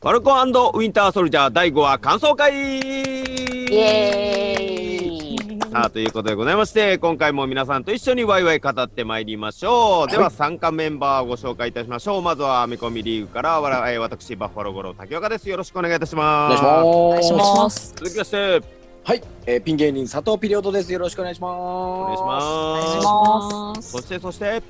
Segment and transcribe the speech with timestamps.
[0.00, 17.58] ファルコンウィンターソルジャー第5話感想会イエーイさあということでございまして今回も皆さんと一緒にワイワイ語ってまいりましょう、では参加メンバーをご紹介いたしましょうまずはアメコミリーグからわらえー私バッファローゴロ竹岡ですよろしくお願いいたしおます願お願いします。
[17.58, 17.94] ます。
[17.96, 18.62] 続きまして
[19.02, 20.92] はい、えー、ピン芸人佐藤ピリオドです。
[20.92, 21.58] よろしくお願いします。
[21.58, 23.90] お願いしお願いますします。
[23.90, 24.62] そしてそして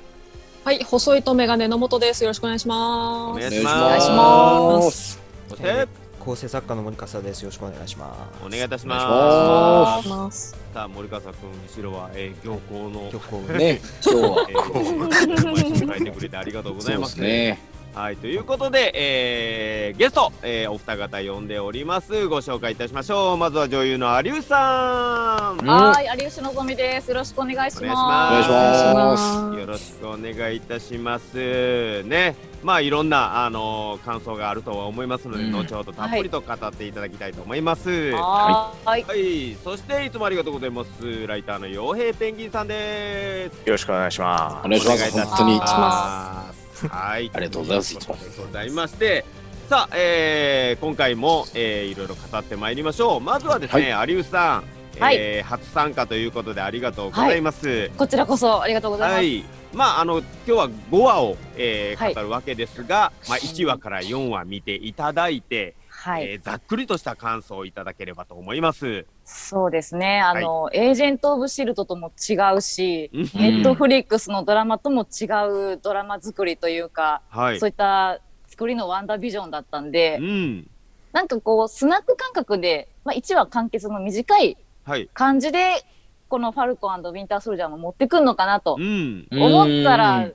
[0.63, 2.23] はい、細いとメガネの元です。
[2.23, 3.47] よろしくお願いしおます。
[3.47, 5.19] お願いします。
[5.49, 5.87] そして
[6.19, 7.41] 構成作家の森笠です。
[7.43, 11.33] よろしくお願いしまお願いいたしお願まいしますすさあ森川君
[11.75, 13.11] 後ろは、えー、行幸のす。
[13.13, 17.59] 曲をね、 今日はえー、 書いてくれてありがとうございますそうですね。
[17.93, 22.27] はい、ということで、えー、ゲスト、えー、お二方呼んでおります。
[22.27, 23.37] ご紹介いたしましょう。
[23.37, 25.59] まずは女優の有吉さん。
[25.59, 27.09] うんはーい、有吉のぞみです。
[27.09, 27.81] よろしくお願いします。
[27.81, 28.51] お願いしお
[28.93, 29.59] ます。
[29.59, 32.03] よろしくお願いいたします。
[32.03, 38.11] ね、まあいろんなあのー感想があるとは思いますので、うん後ほどたっぷりと語っていただきたいと思います。
[38.11, 39.51] ははーい。
[39.51, 41.27] い、そしていつもありがとうございます。
[41.27, 43.55] ライターの傭兵ペンギンさんです。
[43.65, 44.95] よろしくお願いしまお願いします。
[44.95, 45.59] お願いいたし本当に。
[45.59, 46.58] ます。
[46.87, 49.25] はい、ありがとうございますということでございまして、
[49.69, 53.21] さあ、えー今回も、えーいろいろ語ってまいりましょう。
[53.21, 54.63] まずはですね、有吉さん、
[55.11, 57.89] えー初参加ということでありがとうございます。
[57.97, 59.17] こちらこそありがとうございます。
[59.17, 59.43] はい。
[59.73, 69.05] まああの今日は5話を、えーはい語るわけですが、まあ1話から4話見ていただいて、はい、えーざっくりとした感想をいただければと思います。
[69.25, 70.21] そうですね。
[70.21, 75.25] あの、エージェント・オブ・シルトとも違うし、うんネットフリックスのドラマとも違
[75.73, 77.69] うドラマ作りというか、はいそう。
[77.69, 80.69] いった作りのワンダービジョンだったんで、うん。
[81.11, 85.09] なんかこう、スナック感覚で、まあ、1話完結の短いはい。
[85.13, 85.83] 感じで、
[86.29, 89.27] このファルコンウィンター・ソルジャーも持ってくんのかなとうん。
[89.31, 90.33] 思ったうらん、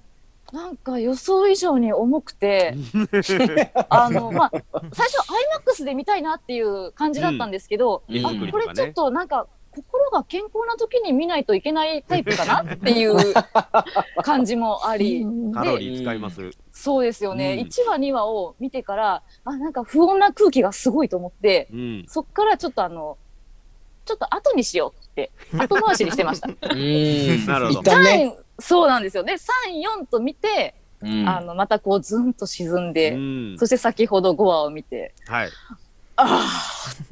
[0.55, 2.77] なんか予想以上に重くて、
[3.91, 4.50] あの、まあ、
[4.92, 5.19] 最初
[5.80, 13.16] IMAX で見たいなっていう感じだったんですけど、うんあ、うんこれちょっとなんか、心が健康な時に見ないといけないタイプかなっていう
[14.22, 16.50] 感じもあり、カロリー使います。
[16.71, 22.04] そうですよね、うん1話2話を見てから、あ、なんか不穏な空気がすごいと思って、うん。
[22.06, 23.19] そっからちょっとあの、
[24.04, 26.47] ちょっと後にしようって、後回しにしてました。
[26.71, 27.47] うん。
[27.47, 28.36] なるほど一旦ね。
[28.59, 29.34] 3そうなんですよね。
[29.34, 29.38] 3、
[30.03, 35.50] 4と見て、うんあの、またこうずんと沈んで、うんそして先ほど5話を見て、はい。
[36.16, 36.47] あ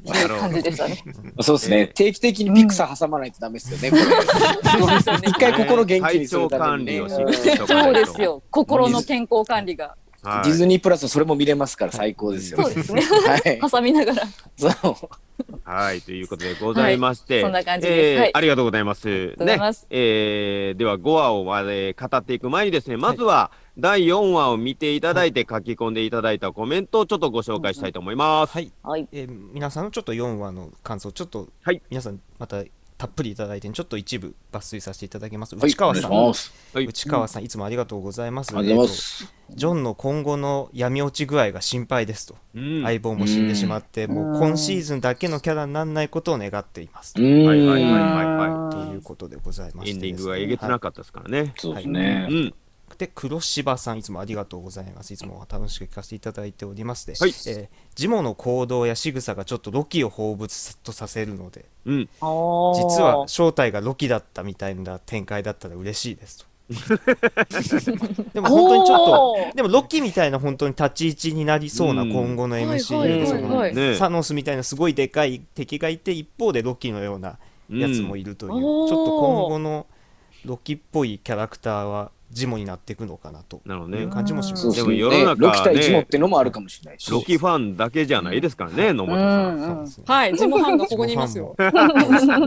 [0.06, 1.02] あっていう感じでしたね。
[1.42, 1.86] そうですね。
[1.88, 3.90] 定期的にピクサー挟まないとダメですよね。
[3.90, 7.00] これ一回心元気にするためにね。
[7.00, 8.22] 体調管理をしっかりとかそうです。
[8.22, 8.42] よ。
[8.50, 9.96] 心の健康管理が。
[10.22, 12.62] はいディズニープラスそれも見れますから最高ですよ。
[12.62, 13.02] そうですね。
[13.02, 13.60] はい。
[13.70, 14.22] 挟みながら。
[14.56, 14.94] そう。
[15.64, 19.08] はい、ということでございまして、はいそんな感じですはいえーありがとうございます。
[19.08, 28.52] りがとうございますね、えーでは5話を、えー語っていく前にですね、まずは第4話を見ていただいて書き込んでいただいたコメントをちょっとご紹介したいと思います。
[28.54, 29.08] はい、はい。
[29.12, 32.62] えー皆さんのちょっと4話の感想、ちょっと、はい皆さんまた
[33.02, 35.56] たっぷりいただいて、ちょっと一部抜粋させていただきます。
[35.56, 36.12] はい内川さん、
[36.86, 38.56] 内川さん、いつもありがとうございます。
[38.56, 39.24] ありがとうございます。
[39.24, 47.22] えーとジョンの今後の闇落ち具合が心配ですと、うん相棒も死んでしまって、もう今シーズンだけのキャラにならないことを願っていますと。
[47.22, 47.44] うん。
[47.44, 51.52] はいはいはいはいということでございましてエンディングがですねえげつなかったですからね。
[51.58, 52.34] そうですねう。
[52.34, 52.54] ん。
[52.96, 55.12] で黒柴さんいつもありがとうございます。
[55.12, 57.30] いつも楽しく聞かせていただいておりまして、はい。
[57.30, 62.00] えージモの行動や仕草がちょっとロキを彷彿とさせるのでうん。
[62.00, 66.46] 実は正体がロキだったみたいな展開だったら嬉しいですと。
[68.32, 68.98] でも本当にちょっ
[69.50, 72.12] とでもロキみたいな本当に立ち位置になりそうなうん。
[72.12, 77.38] 今後の MCU でそのはいねサノスみたいなすごいでかい敵がいて一方でロキのような
[77.68, 79.86] やつもいるという、ちょっと今後の
[80.44, 84.08] ロキっぽいキャラクターはジモになっていくのかなとなるほどねいう。
[84.08, 84.82] 感じもしますですね。
[84.82, 87.10] でも世の中ロキ対ジモねってのもあるかもしれないし。
[87.10, 89.56] ロキファンだけじゃないですからね、野本さん。
[89.56, 91.54] うんうんそうですねはい、ジモファンがここにいますよ。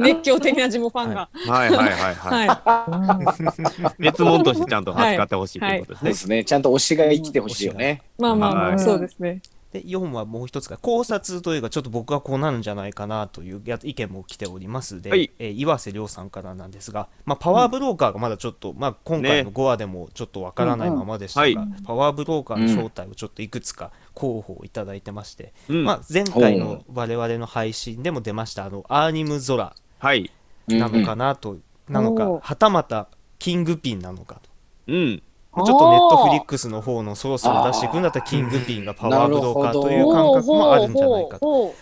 [0.02, 1.30] 熱狂的なジモファンが。
[1.34, 2.48] はいはいはいはい。
[2.48, 6.00] は別物としてちゃんと扱ってほしいということですね。
[6.00, 6.44] そうですね。
[6.44, 8.02] ちゃんと推しが生きてほしいよね。
[8.18, 8.22] い。
[8.22, 9.42] まあまあまあ、はいそうですね。
[9.76, 30.32] で4はもう一つが考察というかちょっと僕はこうなるんじゃないかなというや意見も来ておりますで、はいえー岩瀬亮さんからなんですが、まあ、パワーブローカーがまだちょっと、まあ、今回の5話でもちょっとわからないままでしたが、うんうんパワーブローカーの正体をちょっといくつか候補をいただいてまして、うんまあ、前回の我々の配信でも出ましたあのアーニムゾラはい。
[30.68, 31.58] なのかなと、
[31.90, 33.08] なのかはたまた
[33.40, 34.50] キングピンなのかと。
[34.88, 35.24] うん。
[35.56, 41.74] ちょっとネットフリックスの方のそろそろ出していくんだったらキングピンがパワーブローカーという感覚もあるんじゃないかと。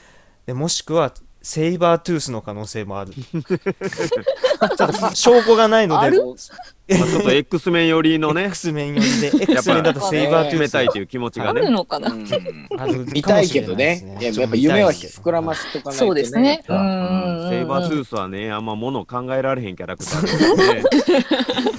[0.46, 3.14] でもしくはセイバートゥースの可能性もある。
[3.14, 6.12] ちょっと証拠がないので
[6.90, 8.44] まあ、ちょっと X メン寄りのね。
[8.46, 12.10] X メン寄りで X メンだとセイバートゥース決めたいという気持ちあがねるのかな。
[12.10, 12.26] うん
[13.14, 14.18] 見たいけどね。
[14.20, 16.08] いや、やっぱ夢は膨らまししとかないとね。
[16.08, 16.64] そうですね。
[16.68, 17.50] うん。
[17.50, 20.74] セイバートゥースはねあんまもの考えられへんキャラクターで。
[20.74, 20.84] ね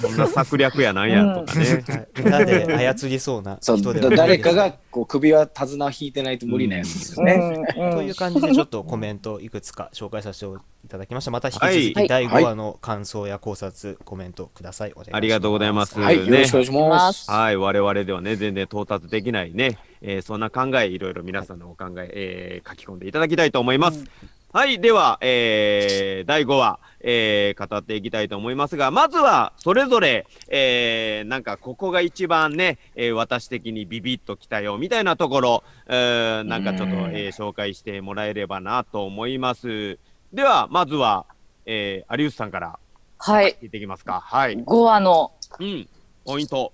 [0.01, 1.83] そんな策略やなんやとかね、
[2.23, 3.77] 裏で操りそうなそう。
[3.77, 7.65] 人で誰かがこう首は手綱を引いてないと無理なやつですよね。
[7.77, 7.91] うん。
[7.91, 10.45] という感じでちょっとコメントいくつか紹介させて
[10.85, 11.31] いただきました。
[11.31, 11.93] また引き続はい。
[11.93, 14.91] き第5話の感想や考察コメントください。
[14.91, 15.17] お願いします。
[15.17, 15.99] ありがとうございます。
[15.99, 17.31] はい、よろしくお願いします。
[17.31, 24.05] はい、我々ではね、全然到達できないね、えーそんな考え、いろいろ皆さんのお考え、えー書き込んでいただきたいと思います。
[24.53, 39.97] はい、では、えー第5話、えー語っていきたいと思いますが、まずは、それぞれ、えーなんか、ここが一番ね、えー私的にビビッときたよ、みたいなところ、えーなんかちょっと、えー紹介してもらえればなと思います。
[40.35, 41.25] では、まずは、
[41.65, 42.77] えー有吉さんから
[43.19, 43.57] はい。
[43.61, 44.19] 聞いていきますか。
[44.19, 44.57] はい。
[44.57, 45.87] 5話の、うん、
[46.25, 46.73] ポイント。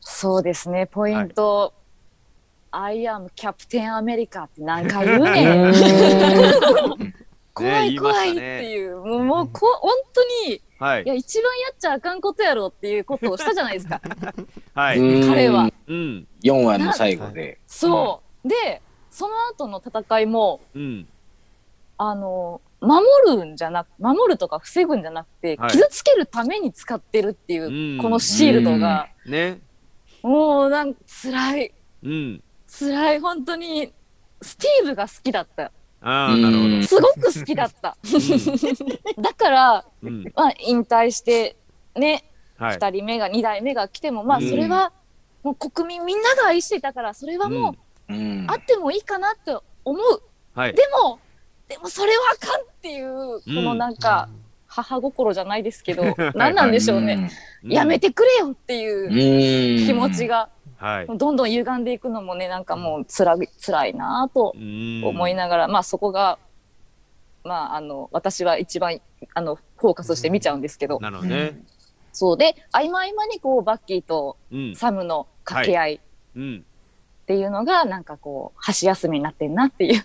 [0.00, 1.74] そうですね、ポイント。
[2.70, 5.74] I am キャプテンアメリカって何回言うねん。
[7.52, 11.06] 怖言い怖いっていう、もうもうこ本当にはいい。
[11.08, 14.00] や一番やっちゃあかんことやろっていうことをしたじゃないですか
[14.74, 14.98] はい。
[14.98, 15.70] うん彼は。
[15.88, 16.26] うん。
[16.42, 17.58] 4話の最後で。
[17.66, 18.80] そう、で
[19.10, 21.06] その後の戦いもうん。
[21.98, 25.70] あの守るんじゃなく守るとか防ぐんじゃなくて、はい。
[25.70, 28.02] 傷つけるために使ってるっていう、うん。
[28.02, 29.60] このシールドが、ね。
[30.22, 31.74] もうなんか辛い。
[32.02, 32.42] うん。
[32.66, 33.20] 辛い。
[33.20, 33.92] 本当に
[34.42, 35.72] スティーブが好きだった。
[36.00, 36.82] ああ、なるほど。
[36.84, 37.96] すごく好きだった。
[39.20, 40.24] だから、うん。
[40.34, 41.56] まあ、引退して
[41.96, 42.24] ね
[42.56, 42.76] はい。
[42.76, 44.48] 2人目が2代目が来てもまあうん。
[44.48, 44.92] それは
[45.42, 47.74] もう国民みんなが愛していたからそれはも
[48.08, 48.46] ううん。
[48.48, 50.22] あってもいいかなって思う、
[50.54, 50.74] はい。
[50.74, 51.18] でも
[51.68, 54.28] でもそれはあかんっていうこのなんか
[54.66, 56.02] 母心じゃないですけど
[56.34, 57.30] 何なんでしょうね、
[57.64, 57.72] うん。
[57.72, 59.86] やめてくれよっていううん。
[59.86, 60.48] 気持ちが
[60.78, 61.06] はい。
[61.08, 65.02] どんどん歪んでいくのもねなんかもうつらい辛いなとうん。
[65.04, 66.38] 思いながら、まあそこが
[67.44, 69.00] まああの私は一番
[69.34, 71.60] あのフォーカスして見ちゃうんですけど、なるほどね。
[72.12, 74.76] そうで合間合間にこうバッキーとうん。
[74.76, 76.00] サムの掛け合いっ
[76.36, 76.64] うん。
[77.28, 80.02] ていうのがなんかこう箸休めになってんなっていう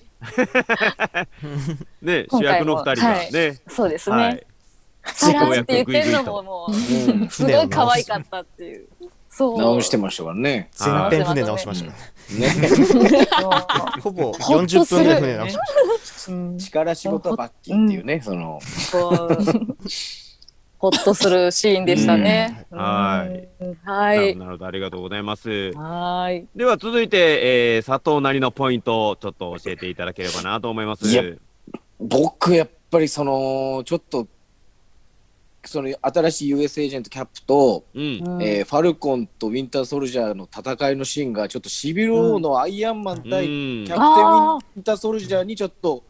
[2.06, 3.60] ね、主役の二人がね。
[3.70, 4.16] そうですね。
[4.16, 4.46] はい。
[5.06, 8.88] サラって言ってるのももううんすごい可愛かったっていう。
[9.30, 9.58] そう。
[9.58, 10.70] 直してましたからね。
[10.74, 11.96] 全編船直しましたね
[12.40, 13.28] ね。
[14.02, 18.60] ほぼほっと40する分で船直しましうん力仕事はバッキーっていうね、その。
[20.84, 22.66] ほっとするシーンでしたね。
[22.70, 23.48] うんはい
[23.86, 24.34] はい。
[24.34, 24.66] るほどなるほど。
[24.66, 25.72] ありがとうございます。
[25.72, 26.46] はい。
[26.58, 31.08] では続いて、えー、佐藤なりのポイントをちょっと教えていただければなと思います。
[31.08, 31.24] いや
[32.00, 34.28] 僕、やっぱりその、ちょっと、
[35.64, 38.04] その新しい US エージェントキャップと、うん。
[38.42, 46.04] えーファルコンとウィンターソルジャーの戦いのシーンがちょっとシビル王のアイアンマン対キャプテンウィンターソルジャーにちょっと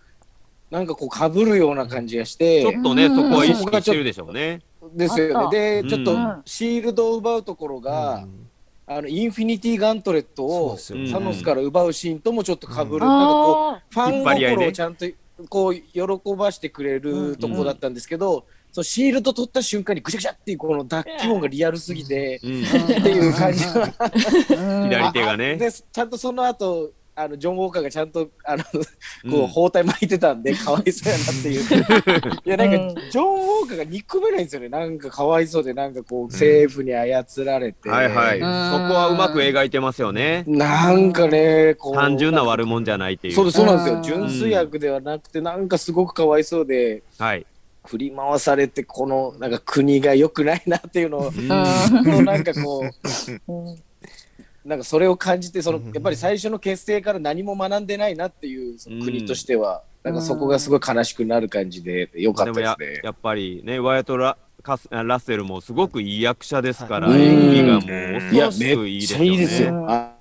[0.74, 3.16] なんかこうかぶるような感じがしてちょっとね、うん。
[3.16, 4.60] そこは意識してるでしょうね。
[4.96, 5.82] ですよね。
[5.84, 8.28] でちょっとうんシールドを奪うところたが、
[8.88, 15.06] あのインフィニティガントレットをサノスから奪うシーンともちょっとかぶる、なんかこうあファン心をちゃんと
[15.48, 22.64] こう喜ばしてくれるとこだったんですけど、そのシールド取った瞬間にぐちゃぐちゃっていうこの脱気音がリアルすぎて、うん。
[22.64, 22.66] っ
[23.04, 25.56] ていう感じがー 左手があね。
[25.56, 28.70] でちゃんとその後あのジョン・ウォーカーがちゃんとあのこ
[29.26, 29.44] うん。
[29.44, 32.42] う包帯巻いてたんで、 かわいそうやなっていう。
[32.46, 33.12] いやなんか、うん。
[33.12, 34.70] ジョン・ウォーカーが憎めないんですよね。
[34.70, 38.40] なんかかわいそうでなんかこう政府に操られて、はいはい。
[38.40, 38.46] そこ
[38.96, 40.44] はうまく描いてますよね。
[40.48, 43.36] なんかねこう単純な悪者じゃないっていう。
[43.36, 43.96] そうですそうなんですよ。
[43.96, 44.04] うん。
[44.04, 47.46] 純粋悪ではなくてなんかすごくかわいそうではい。
[47.86, 51.48] 振り回されてこのなんか国が良くないなっていうのをうん。
[51.48, 52.90] のなんかこ
[53.48, 53.78] ううん
[54.66, 63.02] なんかそれを感じてそのうんやっぱり最初の結成から何も学んでないなっていう国としては、うんなんかそこがすごい悲しくなる感じで良かったですね。
[63.06, 69.68] やっぱりね、ワイヤトラカスラッセルもすごくいい役者ですから、はい演技がもうい恐ろしやめっくいいですちゃいいですよ。
[69.70, 70.13] よね。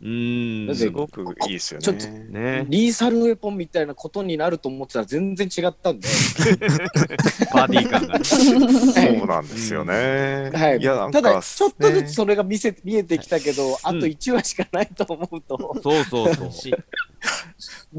[0.00, 0.10] はい。
[0.10, 0.74] うん。
[0.74, 2.28] すごくいいですよちょっとね。
[2.28, 6.08] ね、リーサルウェポンみたいなことになると思ってたら全然違ったんで、
[7.50, 8.24] パーティー感がね。
[8.24, 10.50] そうなんですよね。
[10.54, 10.78] はい。
[10.78, 16.52] いや、なんたか、だちょっとずつねそれが見せ見えてきたけど、あと1話しかないと思うと、そうそうそう。
[16.52, 16.74] し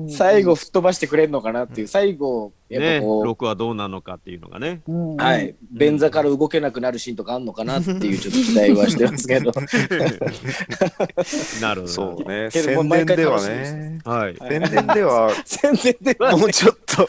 [0.10, 4.82] 最後吹っ飛ばしてくれるのかなっていう、最後、ねぱこう、6はどうなのかっていうのがね。
[4.88, 9.52] うんはい、便座から動けなくなるシーンとかあんのかなっていうちょっと期待はしてますけど。
[11.62, 11.94] なるほど。
[11.94, 12.50] そうね。
[12.52, 14.00] 宣伝ではね。
[14.06, 14.36] はい。
[14.38, 17.08] 宣伝では、 宣伝ではもうちょっと、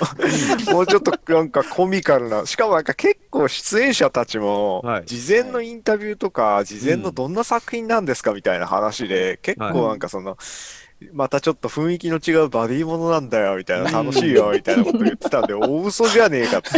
[0.73, 10.37] もうちょっとなんかコミカルな、しかもなんか結構出演者たちもはい、事前のインタビューとか、事前のどんな作品なんですかみたいな話で、結構なんかその、
[11.13, 16.71] またちょっと雰囲気の違うバディものなんだよ、みたいな、楽しいよ、みたいなこと言ってたんで、 大嘘じゃねえかって。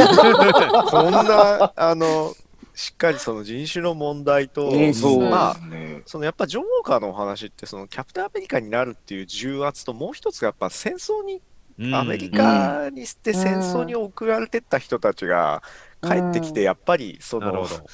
[0.91, 2.35] こんな、あの、
[2.75, 11.43] しっかりその人種の問題と、うんそうまあ、ねそのやっぱジョーカーのお話って、そのキャプテンアメリカになるっていう重圧と、もう一つがやっぱ戦争に
[11.79, 15.63] うんアメリカにして戦争に送られてった人たちが
[16.03, 17.87] 帰ってきて、やっぱりそのなるほ、ど。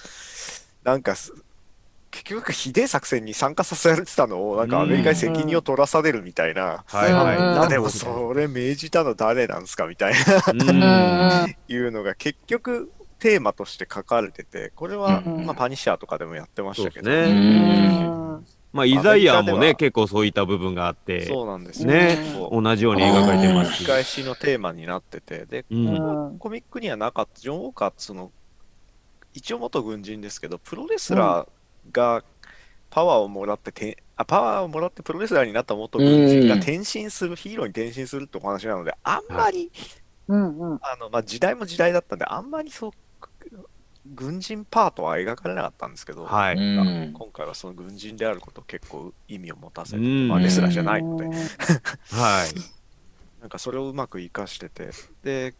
[0.85, 1.33] なんかす、
[2.11, 10.15] 結局、ひでえ作戦に参加させられてたのを、なんかアメリカに責任を取らされるみたいな、はいでもそれ命じたの誰なんですかみたい
[10.53, 10.81] うん。
[10.81, 15.45] ないうのが結局テーマとして書かれてて、これは、うん。
[15.45, 17.33] まあ、パニッシャーとかでもやってましたけど、ね。
[17.33, 18.47] ん。
[18.73, 21.89] まあ、イザイアもね、結構そういった部分があって、そうなんですよ。
[21.89, 22.19] ね
[22.51, 23.77] 同じように描かれてますし。
[23.79, 26.39] 繰り返しのテーマになってて、で、うん。
[26.39, 28.31] コミックにはなかった、ジョン・ウォーカーってその、
[29.35, 31.49] 一応元軍人ですけど、プロレスラー
[31.93, 32.25] が
[32.91, 36.61] パワーをもらってて、あパワーをもらってプロレスラーになった元軍人がうん。
[36.63, 39.73] 転身する、ヒーローに転身するってお話なので、あんまり、
[40.29, 40.81] うんうん。
[40.83, 42.93] あのまあ、時代も時代だったんで、あんまりそう、
[44.05, 46.57] 軍人パートは描かれなかったんですけど、はい。
[46.57, 47.13] うん。
[47.13, 50.29] 今回はその軍人であることを結構意味を持たせて、うん。
[50.29, 51.31] まあ、レスラーじゃないので、
[52.11, 52.55] はい。
[53.41, 54.91] なんかそれをうまく活かしてて、
[55.23, 55.57] で、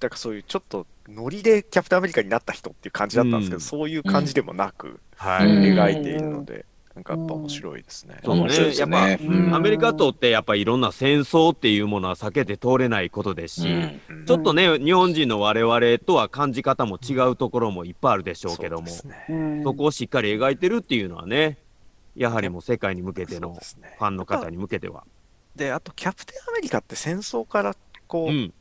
[0.00, 5.46] だからそういうちょっとノリでキャプテンアメリカになった人っていう感じだったんですけど、うんそういう感じでもなくはい。
[5.46, 8.16] うん描いているので、なんかやっぱ面白いですね。
[8.24, 9.18] そう面白いですよね。
[9.22, 21.58] うんアメリカとってやっぱりいろんな戦争っていうものは避けて通れないことですし、うんうんちょっとね、日本人の我々とは感じ方も違うところもいっぱいあるでしょうけども、そ,、ねうんこをしっかり描いてるっていうのはね、
[22.16, 25.04] やはりもう世界に向けてのファンの方に向けては。
[25.54, 28.54] で、あとキャプテンアメリカって戦争からこう、うん。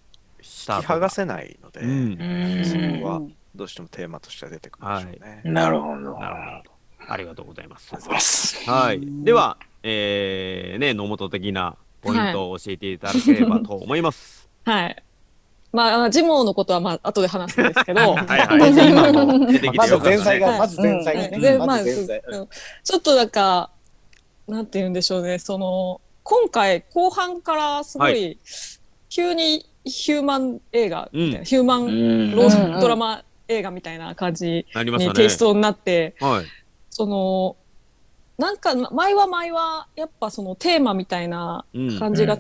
[0.45, 2.65] 引き剥がせないので、うん。
[2.65, 3.21] そうんこは
[3.55, 5.41] どうしてもテーマとしては出てくるんでしょうね。
[5.43, 5.95] なるほど。
[6.19, 6.75] なるほど。
[7.07, 7.93] ありがとうございます。
[7.93, 8.69] ます。
[8.69, 9.01] はい。
[9.23, 14.49] では、えー、ね、野本的なポイントを教えていただければと思います。
[14.63, 15.03] はい。
[15.71, 18.89] まあ、ジモのことはまあ後で話すんですけど、 はいはい。
[18.89, 19.97] 今の出てきてまず。
[19.97, 21.39] 前菜が、まず前菜ね。
[21.39, 22.07] で、ままあ、ず
[22.83, 23.71] ちょっとなんか、
[24.47, 28.35] なんて言うんでしょうね、その、今回後半からすごい、は
[29.09, 35.13] 急にヒューマン映画みたいな、うんヒューマうンんローうんドラマ映画みたいな感じなりましたね。
[35.13, 36.45] にテイストになって、はい。
[36.89, 37.55] その、
[38.37, 41.99] なんか前は前はやっぱそのテーマみたいなうん。
[41.99, 42.37] 感じが違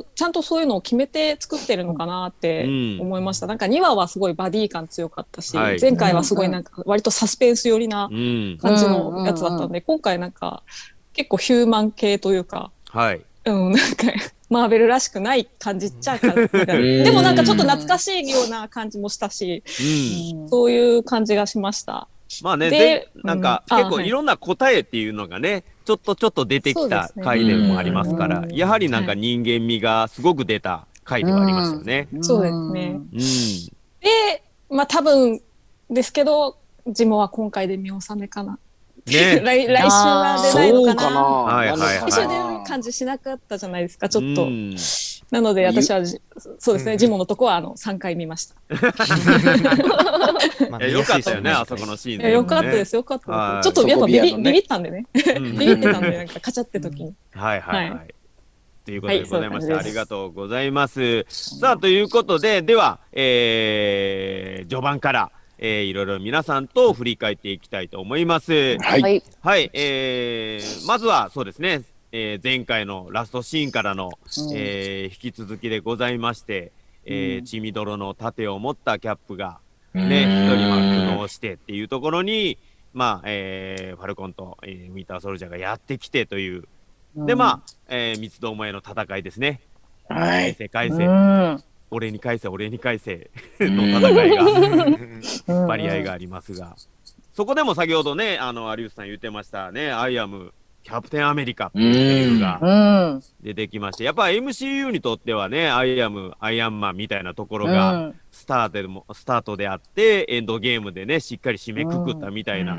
[0.00, 3.46] う、ちゃんとそういうのを決めて作ってるのかなってうん思いました。
[3.46, 8.58] なんか2話はすごいバディ感強かったし、はい前回はすごいなんか割とサスペンス寄りなうん。
[8.60, 10.62] 感じのやつだったんで、今回なんか
[11.12, 13.20] 結構ヒューマン系というか、はい。
[13.44, 14.06] うん、なんか
[14.48, 19.62] マーベルらしくない感じっちゃ感じでもなんかちょっと懐かしいような感じもしたし、
[20.34, 20.48] うん。
[20.48, 22.08] そういう感じがしました。
[22.42, 32.08] まあね、でで、なんか、うんあ結構いろんな答えっていうのがね、ちょっとちょっと出てきた回でもありますから、うんやはりなんか人間味がすごく出た回ではありましたよね。
[32.20, 33.08] そうですねうん。
[34.00, 35.40] で、まあ多分
[35.90, 38.58] ですけど、ジモは今回で見納めかな。
[39.06, 39.40] ね。
[39.44, 40.94] 来来週は出ないのかな。
[40.94, 41.20] そうかな。
[41.20, 42.30] はいはいはい来週出る
[42.66, 44.44] 感じしなかったじゃないですか、ちょっと。
[44.44, 44.76] うん
[45.30, 46.20] なので私はじ、
[46.58, 48.54] そうですね、うんジモのとこはあの3回見ました。
[50.70, 53.60] まあよかったよね、あそこのシーンいやよかったです、よかった。
[53.62, 55.06] ちょっとやっぱビビ,、ビビビったんでね。
[55.36, 57.12] うんビビってたんで、なんかカチャって時に。
[57.34, 57.96] はいはいは。
[57.96, 58.14] はい
[58.84, 61.26] ということでございまして、ありがとうございます。
[61.28, 68.78] さあ、ということで、では、えー、序盤から、えー、いろいろ皆さんと振り返っていきたいと思います。
[68.78, 69.02] はい。
[69.02, 69.22] はい。
[69.40, 71.82] はい、えー、まずはそうですね、
[72.12, 74.10] えー、前回のラストシーンからの、
[74.54, 76.72] えー、引き続きでございまして、
[77.04, 79.58] えー、血みどろの盾を持ったキャップが、
[79.94, 80.78] ね、一人まあ
[81.16, 82.58] 苦悩してっていうところに、
[82.92, 86.64] まあ、えー、ファルコンと、えー、ウィンターソルジャーがやってきてという、
[87.14, 89.60] で、まあ、えー、三つどもえの戦いですね。
[90.08, 90.54] はい。
[90.54, 94.42] 返せ返せ、ん、俺に返せ、俺に返せの戦いが、
[95.48, 95.66] うん。
[95.66, 96.76] 割合がありますが、
[97.32, 100.52] そこでも先ほどね、あの、有吉さん言ってましたね、 I am、
[100.82, 108.20] キャプテンアメリカっていうがうん、出てきまして、やっぱ MCU にとってはね、 I am、アイアンマンみたいなところが、うん。
[108.30, 112.76] スタートでも、スタートであって、エンドゲームでね、しっかり締めくくったみたいな、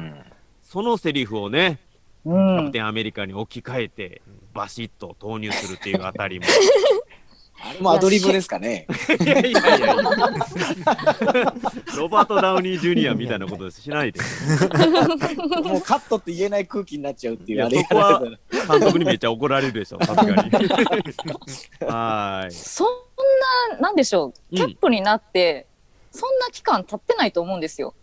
[0.64, 1.80] そのセリフをね、
[2.26, 2.72] うキャプん。
[2.72, 4.22] テンアメリカに置き換えて
[4.54, 6.46] バシッと投入するっていうあたりも
[7.60, 8.86] あれもアドリブですかね。
[9.20, 9.96] いやいやいや
[11.98, 14.20] ロバート・ダウニー・ジュニアみたいなことしないで。
[14.22, 18.38] もうカットって言えない空気になっちゃうっていういやあれそこは監
[18.80, 20.32] 督にめっちゃ怒られるでしょさすがに。
[20.32, 22.52] はーい。
[22.52, 22.88] そん
[23.72, 25.66] な、なんでしょう、キャップになって、
[26.12, 27.96] そんな期間経ってないと思うんですよ。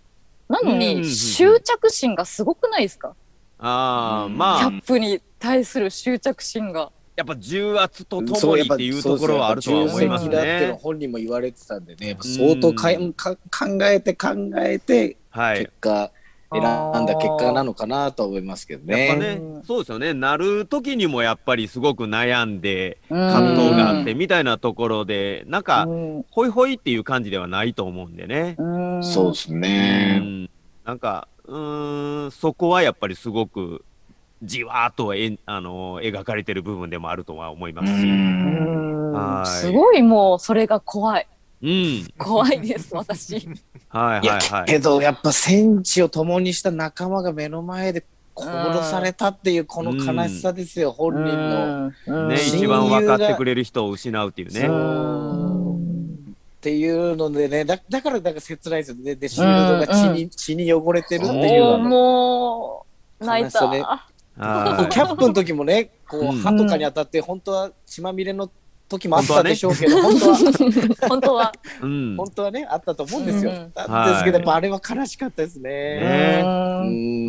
[0.48, 1.02] なのうんうんうんうん。
[1.02, 3.14] に、執着心がすごくないですか？
[3.58, 4.58] ああうんまあ。
[4.58, 6.90] キャップに対する執着心が。
[7.16, 13.38] やっぱ重圧とともにっていうところはあるとは思います重責だって本人も言われてたんでね、相当かんか考
[13.82, 14.28] えて考
[14.58, 16.10] えてはい結果、
[16.52, 19.06] 選んだ結果なのかなとは思いますけどね。
[19.06, 20.14] やっぱねうんそうですよね。
[20.14, 26.24] なる時にもやっぱりすごく悩んで葛葛藤があってみたいなところでなんかうん。
[26.30, 28.56] ホイホイっていう感じではないと思うんでね。
[28.58, 29.04] うん。
[29.04, 30.18] そうですうね。
[30.18, 30.50] ん。
[30.84, 33.84] なんかうーんそこはやっぱりすごく
[34.44, 38.06] じわーっとえあの描かれてる部分でもあるとは思いますし。
[38.06, 39.12] うん。
[39.12, 39.48] はい。
[39.48, 41.26] すごいもうそれが怖い。
[41.62, 42.08] うん。
[42.18, 43.48] 怖いです、私。
[43.88, 44.64] はいはいはい。
[44.66, 48.04] けどやっぱ戦地を共にした仲間が目の前で
[48.36, 51.92] 殺されたっていうこの悲しさですよ、本人の。
[52.06, 52.28] うん。
[52.28, 54.60] ね、一番分かってくれる人を失うっていうね。
[54.66, 54.72] う。
[54.72, 55.64] ん
[56.24, 59.14] っていうのでねだだからなんか切ないですよね。
[59.14, 62.86] でシールドが血に,、血に汚れてるっていうも
[63.20, 64.08] う泣いた。
[64.36, 66.32] はキャップの時もねこう、うん。
[66.38, 68.50] 歯とかに当たって本当は血まみれの
[68.88, 70.36] 時もあったでしょうけど本当は。
[71.08, 71.52] 本当は。
[72.16, 73.72] 本当はねあったと思うんですよ、うん。
[73.74, 76.42] なんですけど、あれは悲しかったですね。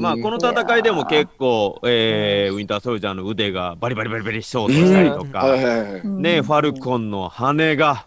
[0.01, 8.05] まあこの戦いでも結構、えーウィンターソルジャーの腕がバリバリバリバリショートしたりとはいか、ね、ファルコンの羽が、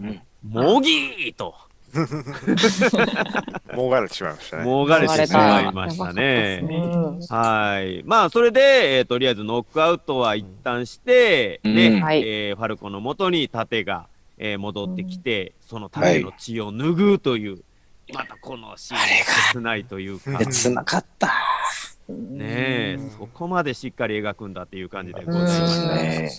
[0.00, 0.20] うん。
[0.48, 1.54] もぎーと、
[3.74, 4.64] もがれてしまいましたね。
[4.64, 6.60] もがれてしまいましたね。
[6.62, 8.02] うんはい。
[8.04, 14.06] まあ、それで、えーとりあえずノックアウトは一旦して、うんね、はいえーファルコンの元に盾が、
[14.38, 17.58] えー戻ってきて、その盾の血を拭うという、
[18.12, 19.04] またこのシーンが
[19.52, 21.32] 切ないというか、切なかった。
[22.08, 25.94] ねえ、そこまでしっかり描くんだっていう感じでございまうんした。
[25.96, 26.30] ね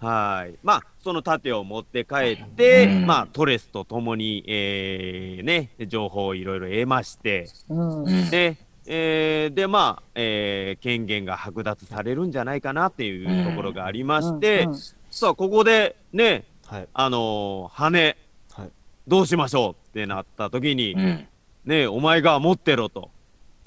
[0.00, 0.56] はい。
[0.62, 3.06] まあ、その盾を持って帰って、うん。
[3.06, 8.04] まあ、トレスと共に、えーね、情報をいろいろ得まして、うん。
[8.04, 14.70] うんで、えーで、まあ、えー権限が剥奪されるんじゃないかなっていうところがありまして、うん。
[14.70, 14.78] うん。
[15.10, 16.88] さあ、ここで、ね、はい。
[16.94, 18.16] あのー羽、
[18.52, 18.70] はい。
[19.08, 21.26] どうしましょうってなった時に、うん。
[21.64, 23.10] ね、お前が持ってろと。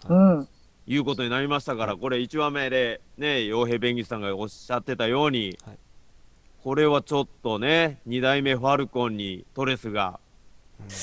[0.08, 0.48] うん。
[0.88, 5.78] いうことになりましたから、これ1話目でね、傭兵弁護士さんがおっしゃってたように、はい
[6.64, 10.20] これはちょっとね、2代目ファルコンにトレスが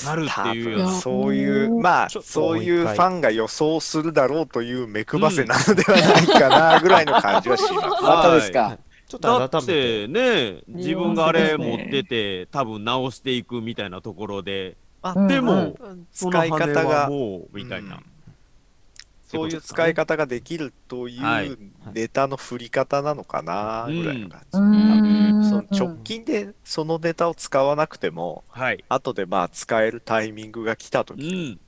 [0.05, 0.85] なるって多いうような。
[0.85, 1.01] 分。
[1.01, 8.03] そういううまあそういうファンが予想するだろうという目配せなのではないかなぐらいの感じはします。
[8.03, 8.77] またですか。
[9.07, 15.27] ちょっとだっててね、自分があれ持ってて、多分直していくみたいなところで、あ、うん。
[15.27, 15.55] でも、う
[15.89, 16.07] ん。
[16.11, 17.95] その使い羽方がはもう、みたいな。
[17.95, 18.03] うん
[19.29, 21.57] そういう使い方ができるといはいう
[21.93, 24.57] ネタの振り方なのかなぐらいの感じ。
[24.57, 28.83] うんその直近でそのネタを使わなくても、はい。
[28.89, 31.59] 後でまあ使えるタイミングが来たう時にん。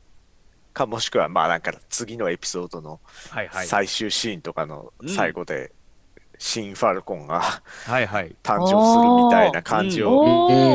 [0.73, 2.99] か、もしくはまあなんか次のエピソードの。
[3.51, 5.71] 最終シーンとかのうん最後で、
[6.37, 7.41] 新ファルコンが
[7.85, 8.35] はいはい。
[8.43, 10.19] 誕生するみたいな感じを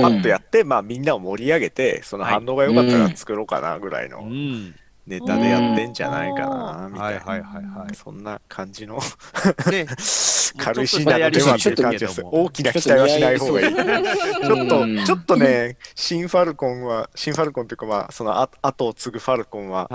[0.00, 4.74] パッとやって、まあみんなを盛り上げて、その反応が良かったら作ろうかなぐらいうのん。
[5.06, 7.02] ネタでやってんじゃないかな、みたな。
[7.02, 7.94] はいいはいはいはい。
[7.94, 8.98] そんな感じの
[9.70, 9.86] ね、
[10.58, 12.22] 軽いシーンなのではっていう感じです。
[12.24, 13.74] 大きな期待はしない方がいい。
[13.74, 19.88] ちょっと、ちょっとね、新ファルコンは、新ファルコンというかまあ、そのあ後を継ぐファルコンは、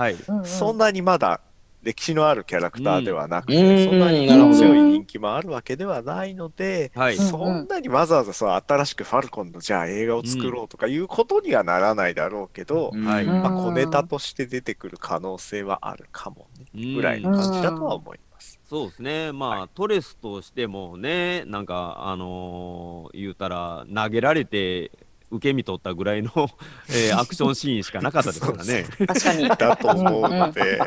[0.44, 1.40] そんなにまだ
[1.82, 3.90] 歴史のあるキャラクターではなくて、うん。
[3.90, 18.60] そんなに強い人気もあるわけではないので、そんなにわざわざそう新しくファルコンのじゃあ映画を作ろうとかいうことにはならないだろうけど、まあ、小ネタとして出てくる可能性はあるかもね、うんぐらいの感じだとは思います。
[18.68, 24.90] そうですね、まあ、トレスとしてもね、なんか、あのー言うたら、投げられて、
[25.32, 26.30] 受け身取ったぐらいの、
[26.88, 28.84] えー アクションシーンしかなかったですからね。
[29.06, 29.48] 確かに。
[29.48, 30.80] だと思うので、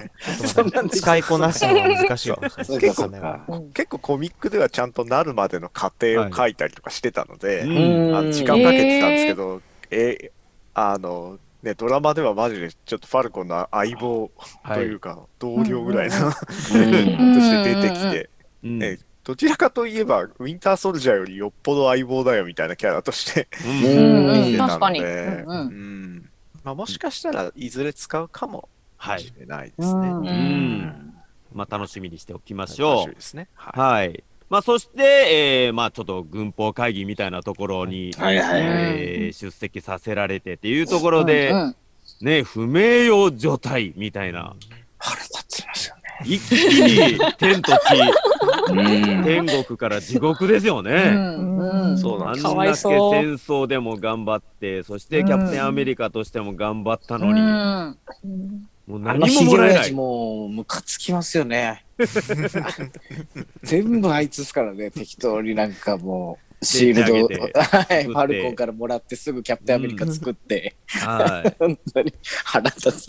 [0.45, 0.97] そんなんで。
[0.97, 3.45] 使いこなすのは難しいかもしれないそうかですそうか。
[3.47, 8.15] うん結構コミックではちゃんとなるまでの過程を書いたりとかしてたので、うん。
[8.15, 10.31] あの時間かけてたんですけど、え
[10.73, 14.29] あのね、ドラマではマジでちょっとファルコンの相棒
[14.67, 16.33] というか、同僚ぐらいの、うん。
[17.33, 18.29] として出てきて、
[18.63, 18.79] うん。
[18.79, 24.99] ねどちらかといえば、ウィンターソルジャーよりよっぽど相棒だよみたいなキャラとしてうんうん見てたの確かに。
[25.01, 26.29] で、うんうんうん
[26.63, 29.33] まあ、もしかしたらいずれ使うかもはいし。
[29.39, 30.07] れないですね。
[30.09, 31.13] うんうん
[31.53, 33.47] まあ楽しみにしておきましょ楽しみですね。
[33.53, 33.59] う。
[33.59, 34.23] ははい。
[34.49, 38.61] まあそして、えー、まあちょっと軍法会議みたいなところに、はいはいはい。
[38.61, 41.75] えー出席させられてっていうところで、うんうん
[42.21, 44.55] ね、不名誉状態みたいな、
[44.99, 46.01] 腹立ちますよね。
[46.23, 48.54] 一気に天と地、うん。
[48.67, 51.11] 天国から地獄ですようね。
[51.11, 51.57] ん。
[51.57, 51.97] うん。
[51.97, 58.67] そうなんだけ戦争でも頑張って、そしてキャプテンアメリカとしても頑張ったのに、うん。
[58.87, 59.91] もうあ何ももらえない。
[59.91, 61.85] もうムカつきますよね。
[63.63, 71.55] 全部あいつですからね、適当になんかもう、シールドを、ファルコンからもらってすぐキャプテンアメリカ作って、はい。
[71.57, 73.07] 本当に腹立つ。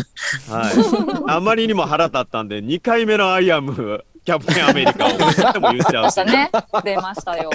[0.51, 1.31] はい。
[1.31, 6.51] あまりにも腹立ったんで、2回目のアイアム、キャプテンアメリカを何でも言っちゃうましたね。
[6.85, 7.51] 出ましたよ。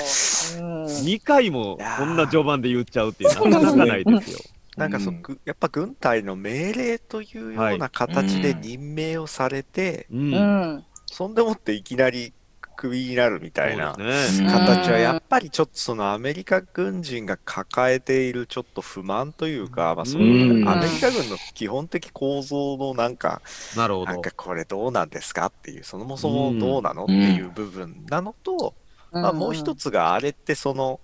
[0.60, 4.40] うん2回もこんな序盤で言っちゃうっていうなかなかないですよ。
[4.78, 10.16] なんかそう、やっぱ軍隊の命令というような形で任命をされて、う。
[10.16, 10.86] うんん。
[11.08, 12.34] そんでもっていきなり
[12.76, 13.94] クビになるみたいな。
[13.94, 23.42] 形はやっぱりちょっとそのアメリカ軍人が抱えているちょっと不満というか、まあ、そういううんアメリカ軍の基本的構造のなんか、
[23.76, 24.32] なるほどなんか。
[24.36, 28.74] これどうなんですかっていう、そもそもどうなのっていう部分なのと、
[29.12, 31.00] まあ、もう一つがあれってその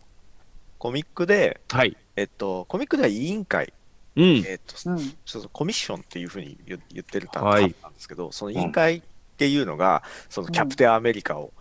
[0.78, 1.98] コミックで、はい。
[2.16, 3.74] えっと、コミックでは委員会、
[4.16, 4.44] うん。
[4.46, 4.98] えっと、うん。
[4.98, 9.02] ちょっとコミッションっていうふうに言言ってるたはいんですけど、その委員会っ
[9.38, 11.54] ていうのが、そのキャプテンアメリカを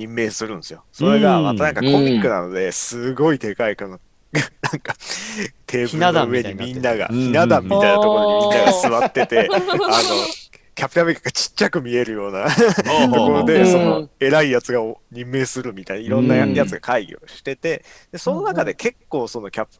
[0.00, 0.84] 任命するんですよ。
[0.92, 4.00] それがまたなんかコミックなので、すごいでかいこの、
[4.32, 4.94] なんか
[5.66, 9.60] テーブルの上にみんなが、ひな壇みたいになところにみんなが座ってて、あの、
[10.74, 13.66] キャプテンアメリカがちっちゃく見えるようなところで、うん。
[13.66, 19.72] その偉いやつが任命するみたいな、いろんなやつが会議をしてて、でその中で結構そのキャプ、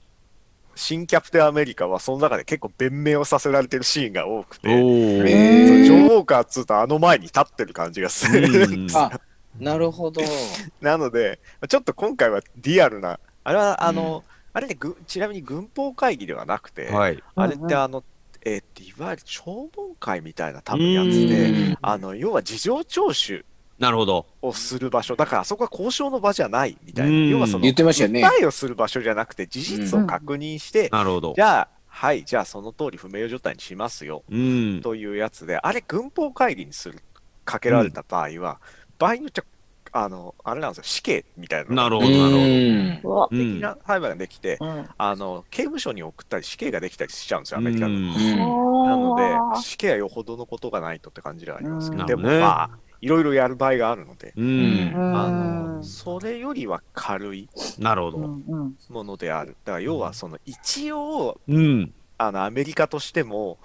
[0.74, 8.48] 新キャプテンアメリカはその中で結構弁明をさせられてるシーンが多くて、ジョン・ウォーカーっつうとあの前に立ってる感じがする。
[8.48, 8.88] うん。
[8.94, 9.20] あ、
[9.60, 10.22] なるほど。
[10.80, 17.22] なので、ちょっと今回はリアルな、あれはあの、あれね、ぐちなみに軍法会議ではなくて、はい。
[17.36, 18.02] あれってあの、
[18.44, 23.44] えーいわゆる聴聞会みたいな多分やつうで、んあの要は事情聴取
[23.78, 24.26] なるほど。
[24.42, 31.42] をする場所、だからあそこは交渉の場じゃないみたいな、うん要はその言ってましたよね訴えをする場所じゃなくて、事実を確認して、なるほどじ。
[31.42, 34.80] ゃあ、はい、じゃあその通り不名誉状態にしますようん。
[34.82, 36.98] というやつで、あれ、軍法会議にする
[37.44, 38.60] かけられた場合は、
[38.98, 39.44] 場合によっちゃ、
[39.92, 41.74] あの、あれなんですよ、死刑みたいな。
[41.74, 43.00] なるほうどなるほどん。
[43.02, 43.28] うわ。
[43.30, 44.86] うん的な裁判ができて、うん。
[44.96, 47.96] あの、刑務所に送ったり死刑ができたりしちゃうんですよ、アメリカ軍。
[47.96, 54.42] うんうんなのあで、死刑はよほどのことがないとって感じではありますけど、うんでもなるほどねまあ、いろいろやる場合があるので、う。
[54.42, 57.48] うんあうんの、それよりは軽い
[57.78, 58.18] なるほど。
[58.18, 59.56] うんうんものである。
[59.64, 61.92] だから要は、その、一応、うん。
[62.18, 63.58] あの、アメリカとしても、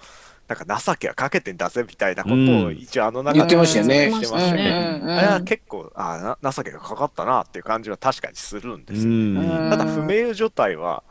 [0.48, 5.00] なんか情けはかけてんだぜみたいなことをうん一応あの中言ってましたよねしてましたよね。
[5.04, 9.70] あれは結構あな情けがかかったなっていう感じは確かにするんでうす。
[9.70, 11.02] ただ不名誉状態は、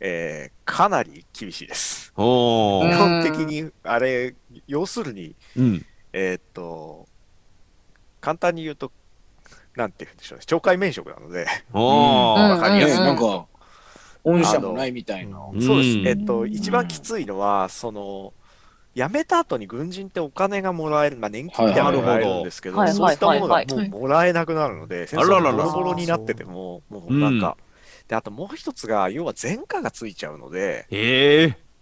[0.00, 2.12] えーかなり厳しいです。
[2.14, 4.34] 基本的にあれ
[4.66, 5.86] 要するにうん。
[6.12, 7.08] えーっと
[8.20, 8.92] 簡単に言うと
[9.74, 12.48] なんて言うんでしょうね懲戒免職なので、おー。
[12.50, 12.98] わかりやすい。
[13.00, 13.46] ねなんか、
[14.22, 15.38] 御社もないみたいな。
[15.52, 15.98] うんそうです。
[16.08, 18.32] えっと、一番きついのは、その、
[18.94, 27.56] 辞めた後に軍人ってお金がもらえる、まあ年金みたいなのがもらえるんですけど、はいそういったものがはいもうもらえなくなるので、戦争あらららがボロボロになってても、もうなんか、
[28.08, 30.86] で、あともう一つが、要は前科がついちゃうので。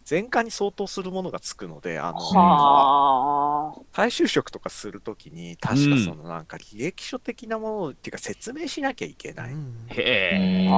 [0.09, 3.81] 前科に相当するものがつくので、あの、はあ。
[3.95, 9.55] 再就職とかするときに、確かそのなんか履歴書的なものっていうか説明しなきゃいけない。
[9.89, 10.69] へえ。
[10.69, 10.71] と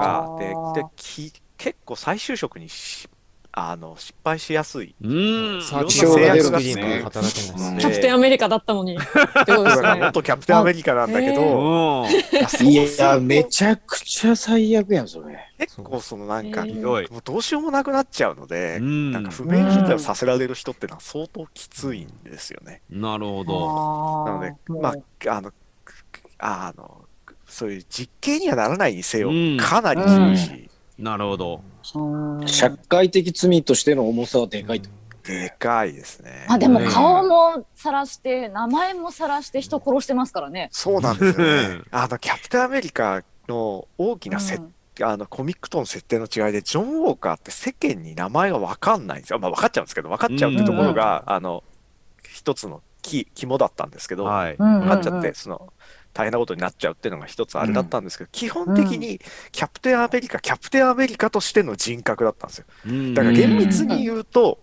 [0.00, 3.08] かあでーでき結構再就職にし
[3.56, 4.96] あの失敗しやすい。
[5.00, 5.62] うん。
[5.62, 8.98] 制約がチが働けないですうんねキャプテンアメリカだったのに。
[8.98, 12.68] 元キャプテンアメリカなんだけあど、うん。
[12.68, 15.38] いや、めちゃくちゃ最悪やん、それ。
[15.58, 17.08] 結構そのなんか、へーひどい。
[17.08, 22.82] もうどうしようもなくなっちゃうので、うんなんか不明状態をさせられる人ってのは相当きついんですよね。
[22.90, 24.24] なるほど。
[24.32, 24.88] なので、ま
[25.28, 25.52] あ、あの、
[26.38, 27.04] あの、
[27.46, 30.68] そういう実刑にはならないにせようん、かなり厳しい。
[30.98, 31.60] なるほど。
[31.94, 34.90] うん社会的罪としての重さはでかいと。
[35.24, 36.46] でかいですね。
[36.48, 40.68] あでも顔も晒して名前も晒して人殺してますからね。
[40.70, 41.82] そうなんですようんね。
[41.90, 49.40] あの、キャプテンアメリカの大きな設うんあのコミックとの設定の違いで、ジョン・ウォーカーって世間に名前が分かんないんですよ。
[49.40, 51.64] まあ分かっちゃうんですけど、分かっちゃうってところが、あの、
[52.22, 54.56] 一つのキ肝だったんですけど、はい。
[54.56, 55.72] 分分かっちゃって、その、
[56.14, 59.20] 大変なことになっちゃうっていうのが一つあれだったんですけど、基本的に
[59.52, 62.64] キャプテンアメリカ、キャプテンアメリカとしての人格だったんですよ。
[62.86, 64.58] うんだから厳密に言うと、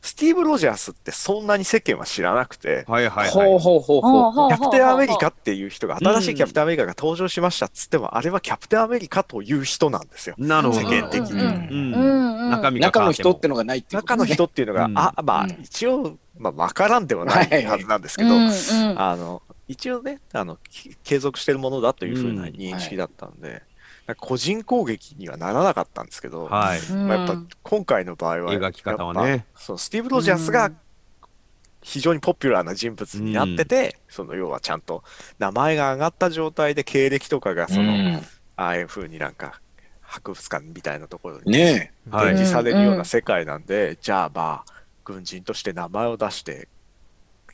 [0.00, 3.54] スティーブ・ロジャースってそんなに世間は知らなくて、はいはいほはい。
[3.54, 4.48] うほうほうほう。
[4.48, 10.34] キャプテンアメリカっていう人が、うん新しいキャプテンアメリカが登場しましたっつっても、あれはキャプテンアメリカという人なんですよ。
[10.38, 10.80] なるほど。
[10.80, 14.28] 世間的にうんうんうんうん中身が中の変わっても人ってのがないっていうこと中ね。
[14.28, 23.62] の人っていうのが、うんあ、まあうん、一応、まあ、わからんではないはずなんですけど、うんうんあの、一応ね、あの、き継続してるものだというふうな認識だったんで、
[24.06, 26.80] なんか個人攻撃にはならなかったんですけど、はい。
[26.92, 29.46] まあ、やっぱ今回の場合は、描き方はやっね。
[29.54, 30.72] ぱそうスティーブ・ロジャースが
[31.80, 35.04] 非常にポピュラーな人物になってて、その要はちゃんと
[35.38, 38.22] 名前が上がった状態で経歴とかがその、うん。
[38.56, 39.60] ああいうふうになんか
[40.00, 41.92] 博物館みたいなところにね。
[42.10, 44.72] はい展示されるような世界なんで、じゃあまあ
[45.04, 46.68] 軍人として名前を出して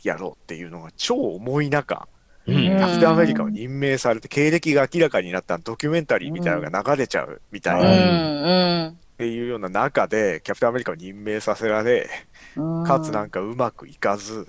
[0.08, 2.08] やろうっていうのが超重い中、
[2.46, 2.54] うん。
[2.56, 12.08] キャプテンアメリカを任命されて経歴が明らかになったドキュメンタリーみたいなのが流れちゃうみたいな、うっんていうような中でキャプテンアメリカを任命させられ
[12.56, 12.84] うん。
[12.84, 14.46] かつなんかうまくいかず、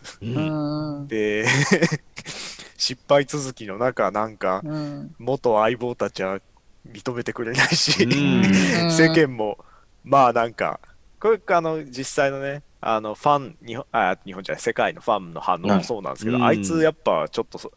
[1.08, 1.46] で
[2.78, 5.16] 失敗続きの中なんかうん。
[5.20, 6.40] 元相棒たちは
[6.90, 8.44] 認めてくれないし、うん。
[8.92, 9.58] 世間も
[10.04, 10.80] まあなんか
[11.20, 16.46] これあの実際のねあのファン日本あ日本じゃない世界のファンの反応もそうなんですけど、うん。
[16.46, 17.72] あいつやっぱちょっとそ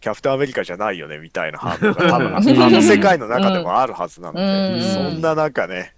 [0.00, 4.82] キャプテンアメリカじゃないよねみたいな反応が 多分うんあの世界の中でもあるはずなので、うん。
[4.82, 5.94] そんな中ね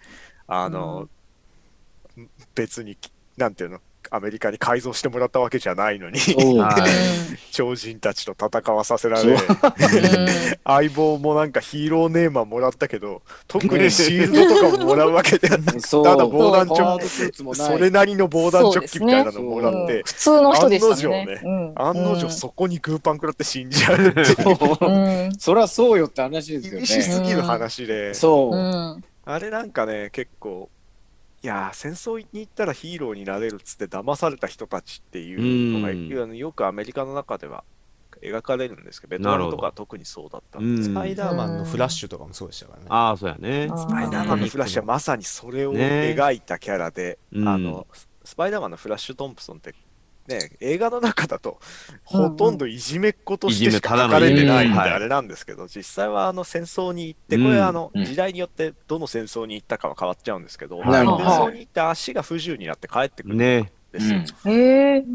[0.47, 1.09] あの、
[2.55, 2.97] 別に
[3.37, 3.81] なんていうの
[4.15, 6.21] アメリカに改造してもらったわけじゃないのに
[7.51, 9.37] 超人たちと戦わさせられ
[10.65, 21.73] 相棒もなんかヒーローネーマーもらったけど特にシールドとかももらうわけではなく ただ防弾チョッハードスーツもないそれなりの防弾チョッキみたいなのもらって、普通の人でした案のね定ねうん。
[21.75, 24.25] 案の定そこにグーパン食らって死んじゃうっていう。
[24.27, 24.87] そう。
[24.87, 27.27] うんそりゃそうよって話ですよ厳しすね。
[27.27, 28.57] ぎる話で、そう。
[28.57, 28.59] う。
[28.59, 29.05] ん。
[29.27, 30.69] あれなんかね結構
[31.45, 37.65] いやー戦争に行ったらヒーローになれるっつって騙された人たちっていうのが、うよくアメリカの中では
[38.23, 40.89] 描かれるんですけどベトナムとかは特にそうだったんです。
[40.89, 40.95] うん。
[40.95, 42.87] スパイダーマンのフラッシュとかもそうでしたからね。
[42.89, 43.69] ああ、そうやね。
[43.71, 46.17] あスパイダーマンのフラッシュはまさにそれをね。
[46.17, 47.47] 描いたキャラで、うん。
[47.47, 47.87] あの
[48.25, 49.75] スパイダーマンのフラッシュ・トンプソンって、
[50.27, 51.61] ね、映画の中だと
[52.05, 58.05] ほとんどいじめっ子としてしか書かれてないんであれなんですけど、実際はあの戦争に行って、これあのうん。
[58.05, 63.73] 時代によってどの戦争に行ったかは変わっちゃうんですけど、戦争に行って足が不自由になって帰ってくるんね。
[63.93, 64.21] ですよ。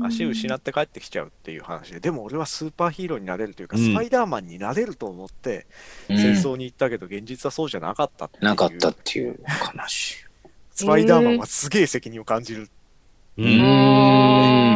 [0.05, 3.83] 足失って帰ってきちゃうっていう話で、でも俺はスーパーヒーローになれるというか、うん。
[3.83, 5.67] スパイダーマンになれると思って
[6.09, 6.17] うん。
[6.17, 8.45] 戦争に行ったけど、現実はそうじゃなかったっていう。
[8.45, 10.25] なかったっていう話。
[10.71, 12.69] スパイダーマンはすげえ責任を感じる。
[13.37, 13.43] う。
[13.43, 14.68] うん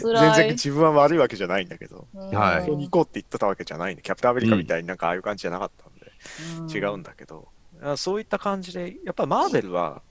[0.00, 2.64] 全然自分は悪いわけじゃないんだけど、はい。
[2.64, 7.48] 一緒に行こうって言ってたわけじゃないんで、キャプテンアメリカみたいになんかああいう感じじゃなかったんで、違うんだけど、
[7.82, 10.02] あそういった感じで、やっぱマーベルは、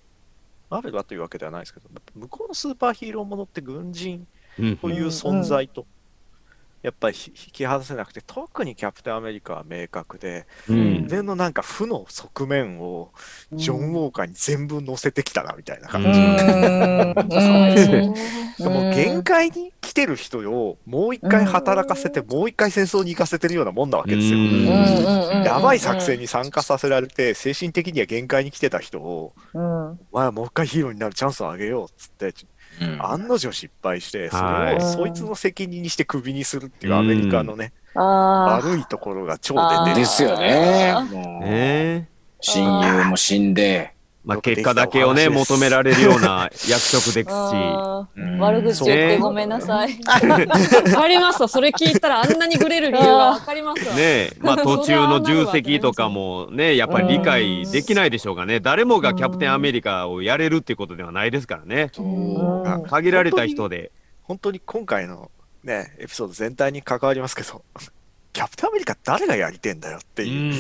[0.69, 4.27] マーベルはというわけではないですけど、向こうのスーパーヒーローものって軍人
[4.59, 4.77] うん。
[4.77, 5.85] という存在と、
[6.81, 11.07] やっぱり引き離せなくて、特にキャプテンアメリカは明確で、うん。
[11.07, 13.11] でのなんか負の側面を
[13.53, 16.09] ジョン・ウォーカーに全部乗せてきたなみたいな感じ。
[16.09, 16.15] うん。
[18.71, 24.37] もう 限界に来てる人をもう一回働かせて、もう一回戦争に行かせてるようなもんなわけですよ。
[24.37, 24.65] うん。
[25.43, 29.61] やばい作戦に参加させられて、精神的には限界に来てた人を、うん。
[29.61, 32.33] お前はもう一回ヒーローになるチャンスをあげようっつって、
[32.99, 38.01] 案の定失敗して、それをはいそいつの責任にしてクビにするっていうアメリカのね、あ
[38.63, 39.95] 悪いところが超出てる。
[39.97, 40.93] ですよね。
[41.41, 43.93] ね親友も死んで。
[44.23, 47.25] まあ結果だけをね、求められるような 役職ですし。
[48.39, 49.99] 悪口言ってごめんなさい。
[50.05, 50.19] わ
[50.93, 51.47] かりますわ。
[51.47, 53.95] それ聞いたらあんなにグレる理由がわかりますわ。
[53.95, 61.91] ねえ、まあ途中の重責とかもね、やっぱり理解できないでしょうがね、誰もがキャプテンアメリカをやれるっていうことではないですからね。
[62.89, 63.91] 限られた人で。
[64.23, 65.31] 本当に今回の
[65.63, 67.63] ね、エピソード全体に関わりますけど、
[68.33, 70.53] キャプテンアメリカ誰がやりてんだよっていう。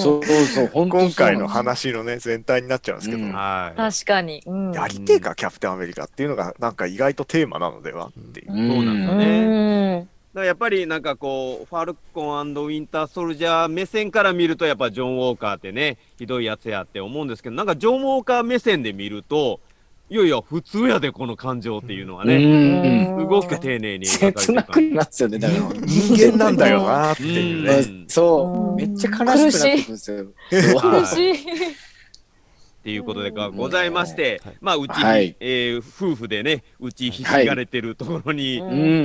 [0.00, 3.22] そうそう、今回の話のね全体になっちゃうんですけど。
[3.32, 4.42] 確かに。
[4.44, 4.72] うん。
[4.72, 8.76] やりてえかキャプテンアメリカっていうのがなんか意外とテーマなのではっていう、うん。
[8.76, 9.98] そうなんですようね。
[10.00, 10.08] ん。
[10.32, 19.60] だからやっぱりなんかこう、ファルコンウィンターソルジャー目線から見ると、やっぱジョン・ウォーカーってね、ひどいやつやって思うんですけど、なんかジョン・ウォーカー目線で見ると、
[20.10, 23.20] いやいや、普通やで、この感情っていうのはね、うん。
[23.20, 24.06] すごく丁寧に。
[24.06, 24.80] 切なく。
[24.80, 25.80] なっちゃうね、だから。
[25.86, 28.04] 人間なんだよなっていうね、うん。
[28.08, 30.26] そう、めっちゃ悲しくなってくるんですよ。
[30.80, 31.02] はい。
[31.02, 31.32] 苦しい。
[31.32, 31.36] っ
[32.84, 35.36] ていうことでがございまして、まあ、うち、はい。
[35.40, 38.64] えー夫婦でね、うちひしがれてるところに、う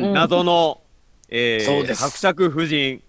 [0.09, 0.13] ん。
[0.13, 0.81] 謎の、
[1.29, 3.01] えー伯爵夫人、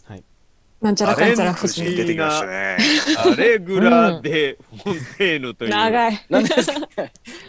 [0.80, 2.76] なんちゃらかんちゃら不思議出てきましたね。
[3.18, 6.26] アレグラ・デ・フォンテーヌという、長い。
[6.30, 6.74] 何ですか？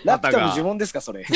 [0.04, 1.20] ラタの呪文ですかそれ。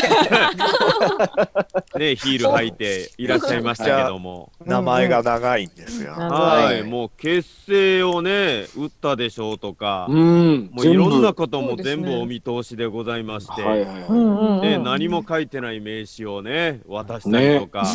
[1.96, 4.52] ね、ヒール履いていらっしゃいましたけども。
[4.66, 6.16] 名前が長いんですよ。
[6.18, 6.28] うん。
[6.30, 10.70] はい、もう結成をね、打ったでしょうとか、ん。
[10.72, 14.02] もういろんなこことも全部お見通しでございまして、はいはいはい。
[14.10, 17.86] うんうんね、何も書いてない名刺をね、渡したりとか、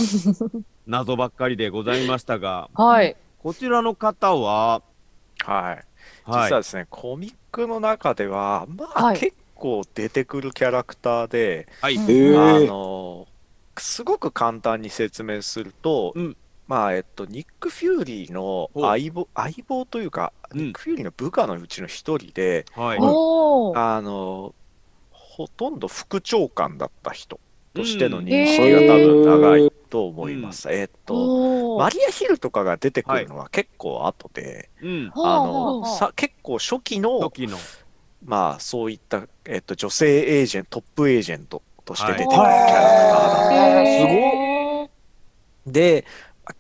[0.87, 3.16] 謎ばっかりでございましたが、はい。
[3.38, 4.83] こちらの方は、
[5.44, 5.85] はい。
[6.27, 9.18] 実は、はいですね、コミックの中では、まあ、はい。
[9.18, 12.03] 結構出てくるキャラクターで、はい、うん。
[12.03, 12.66] あええ。
[12.66, 13.27] の
[13.77, 16.37] すごく簡単に説明すると、うん。
[16.66, 20.59] まあえっとニック・フューリーの相棒相棒というか、うん。
[20.59, 22.98] ニック・フューリーの部下のうちの一人で、はい。
[22.98, 23.01] あ
[24.03, 24.55] の
[25.11, 27.38] ほとんど副長官だった人
[27.74, 28.24] としてのうん。
[28.24, 30.70] 認識が多分長いと思います。
[30.70, 35.46] えっとマリア・ヒルとかが出てくるのは結構後で、うん、ほうほうあ
[35.81, 37.59] のさ結構初期の時の、
[38.24, 44.92] まあそういった、えっと、女性エージェントトップエージェントとして出てくるキャはいラクターだったへーす
[45.66, 46.05] ごで、
[46.46, 46.53] あ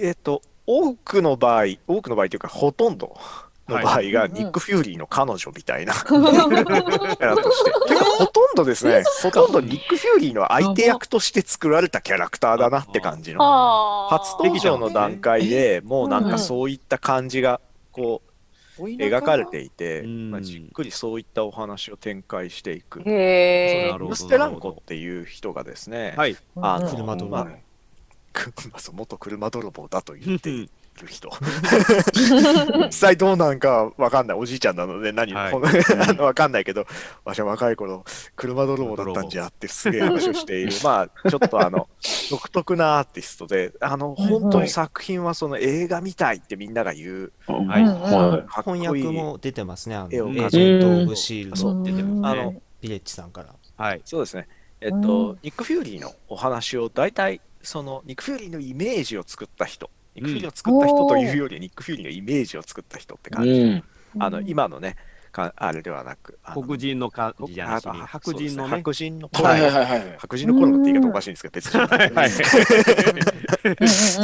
[0.00, 3.16] えっ、と、多くの場合、多くの場合というか、ほとんど
[3.68, 5.94] の場合が、ニック・フューリーの彼女みたいな。
[5.94, 14.08] キャラとして、結構ほとんどですね、ほとんどニック・フューリーの相手役として作られたキャラクターだなって感じの。
[14.10, 17.60] 初登場の段階でもうなんかそういった感じが、
[17.92, 18.22] こ
[18.78, 20.30] う、描かれていて、うん。
[20.30, 23.02] まあ、じっくりそういったお話を展開していく。
[23.04, 27.36] へムステランコっていう人がですね、はい、あの車泥棒。
[27.36, 27.68] まあ
[28.32, 31.30] く まあそう元車泥棒だと言ってい る人。
[32.14, 35.52] 実際どうなんかわかんないおじいちゃんなので何、はい。
[36.14, 36.86] のわかんないけど
[37.24, 38.04] わしは若い頃
[38.36, 40.72] 車泥棒だったんじゃってすげえ話をしている。
[40.82, 41.88] まあちょっとあの
[42.30, 47.32] 独特なアーティストであの本当に作品はその映画みたいってみんなが言う。
[47.46, 47.84] はい。
[48.48, 49.96] 翻訳も出てますね。
[49.96, 52.42] あの、絵を、エージェント・オブ・シールド出てますね。
[52.42, 53.54] あのビレッジさんから。
[53.76, 54.48] はい、そうですね。
[54.80, 63.50] えっうとん、ニック・フューリーのお話を大体、そのニック・フューリーのイメージを作った人、ニック・フューリーを作った人というより、ニック・フューリーのイメージを作った人って感じ。
[63.50, 63.84] うん。
[64.18, 64.96] あの、今のね、
[65.38, 70.16] かあれではなく、あの黒人の感じじゃなしにあ白人のね白人の頃はいはいはいはい。
[70.18, 71.80] 白人の頃のって言い方おかしいんですけど、別に。
[71.80, 71.86] は
[72.26, 72.30] い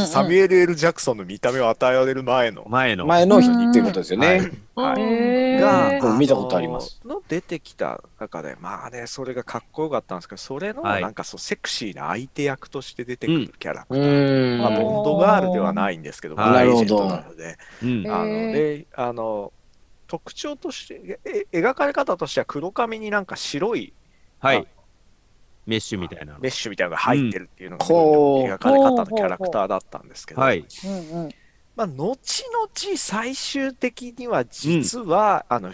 [0.06, 2.66] サミュエル・ L・ ジャクソンの見た目を与えられる前の。
[2.68, 4.50] 前の、前の日っていうことですよね。
[4.74, 7.16] はいが、うん見たことありますの。
[7.16, 14.52] の出てきた中で、まあね、それがかっこよかったんですけど、それのはいなんかそう、セクシーな相手役として出てくるキャラクター。
[14.52, 14.58] うん。
[14.58, 19.52] まあ、ボンドガールではないんですけど、はいまあエージェントなので、うん、あのであの
[20.14, 23.92] 特徴としてえ描かれ方としては黒髪になんか白い
[24.38, 24.66] はい、
[25.66, 26.34] メッシュみたいな。
[26.34, 27.92] のメッシュみたいなのが入ってるっていうのが、うん。
[27.92, 35.72] 描かれ方のキャラクターだったんですけど、まあ、後々最終的には実は、あの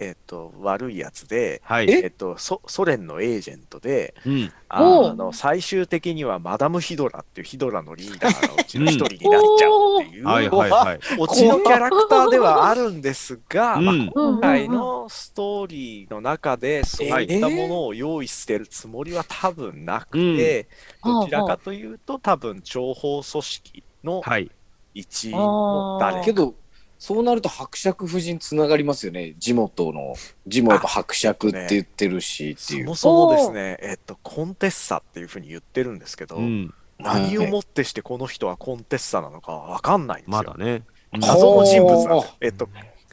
[0.00, 2.06] えっ、と悪いやつで、はい、え？
[2.06, 20.68] っとソソ連のエージェントでうん、あの最終的にはマダム・ヒドラっていうヒドラのリーダーのうちの一人になっちゃうっていう、はい、はい、はい、オチのキャラクターではあるんですが、まあ、うん、今回のストーリーの中でそういったものを用意してるつもりは多分なくて、
[21.04, 21.12] うん。
[21.20, 24.50] どちらかというと多分諜報組織のはい、
[24.94, 26.24] 一員の誰か。
[26.24, 26.54] けど、
[26.98, 29.34] そうなると伯爵夫人つながりますよね。
[29.38, 30.14] 地元の。
[30.46, 32.84] 地もやっぱ伯爵って言ってるしっていう。
[32.84, 40.36] そもそもですね、えっと、コンテッサっていうふうに言ってるんですけど、うん、何をもってしてこの人はコンテッサなのかわかんないんですよ。
[40.38, 40.82] まだね、うん
[41.20, 42.36] 謎の人物なんですよ。
[42.42, 42.68] えっと、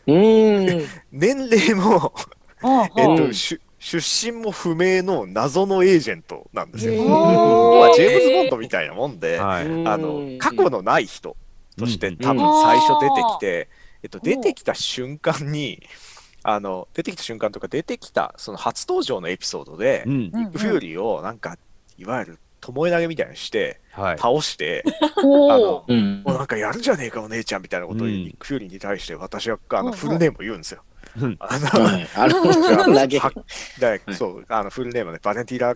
[0.08, 0.88] うん。
[1.14, 2.14] 年齢も、
[2.62, 7.04] あえっと、うんし出身も不明の謎のエージェントなんですよ。
[7.04, 11.38] まあ、ジェームズ・ボンドみたいなもんで、はい、あの過去のない人
[11.78, 13.70] としてうん多分最初出てきて、
[14.04, 15.84] えっと、出てきた瞬間に、
[16.44, 21.58] あの出てきた瞬間とか出てきたその初登場のエピソードで、うん、ニック・フューリーをなんか
[21.98, 24.84] いわゆる巴投げみたいにしてはい、倒して、
[25.18, 26.22] あのうん。
[26.26, 30.84] もうなんかやるじゃねえかお姉ちゃんみたいなことをニック・フューリーに対して私はあのフルネームを言うんですよ。
[31.18, 31.38] うん。
[31.40, 32.08] あのはい。
[32.16, 32.44] あの、
[32.94, 33.20] 投げ。
[33.20, 33.32] は
[33.80, 35.76] だそうあのフルネームねバレンティラ・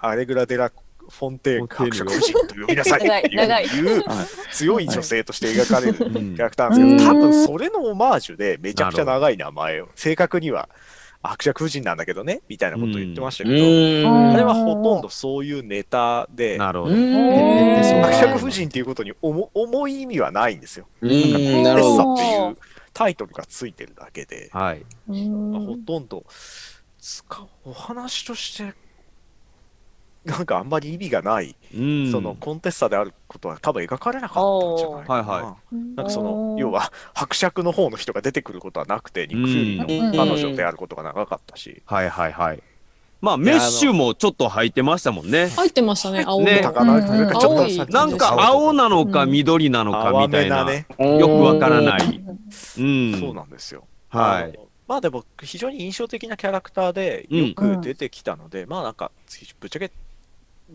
[0.00, 0.72] アレグラ・デラ・
[1.12, 3.98] フォンテーヌ伯爵夫人と呼びなさいって い。
[3.98, 4.04] う
[4.50, 7.22] 強い女性として描かれるキうんャラクターなんですけど、うん。
[7.22, 10.70] 多分それのオマージュでめちゃくちゃ長い名前を正確には
[11.22, 14.30] 伯爵夫人なんだけどねみたいなことを言ってましたけど、うん。
[14.32, 20.86] あれはほとんどそういうネタでなるほど、伯爵夫人っていうことに重重い意味はないんですよ。
[21.02, 22.14] うん、なテッサるほど。
[22.14, 22.56] っていう
[22.94, 26.24] タイトルがついてるだけで、はい、まあほとんど
[26.98, 28.74] 使うお話として
[30.24, 35.22] なんかあんまり意味がない、うん、そのコンテッサであることは多分描かれなかったんじゃないかな。
[35.22, 35.56] はいは
[35.96, 42.62] なんかその要は伯爵の方の人が出てくることはなくてニック・フューリーの彼女であることが長かったし、はい、はい、はい、
[43.22, 45.46] まあメッシュもちょっと入ってましたもんね。
[45.48, 46.60] 入ってましたね、青ね。
[46.60, 46.70] な
[48.06, 49.30] んか青なのかうん。
[49.30, 52.20] 緑なのかみたいな、淡めよくわからない。
[52.78, 53.20] うん。
[53.20, 53.84] そうなんですよ。
[54.08, 54.58] はい。
[54.88, 57.48] まあでも非常に印象的なキャラクターでうん。
[57.50, 59.12] よく出てきたので、まあなんか
[59.60, 59.92] ぶっちゃけ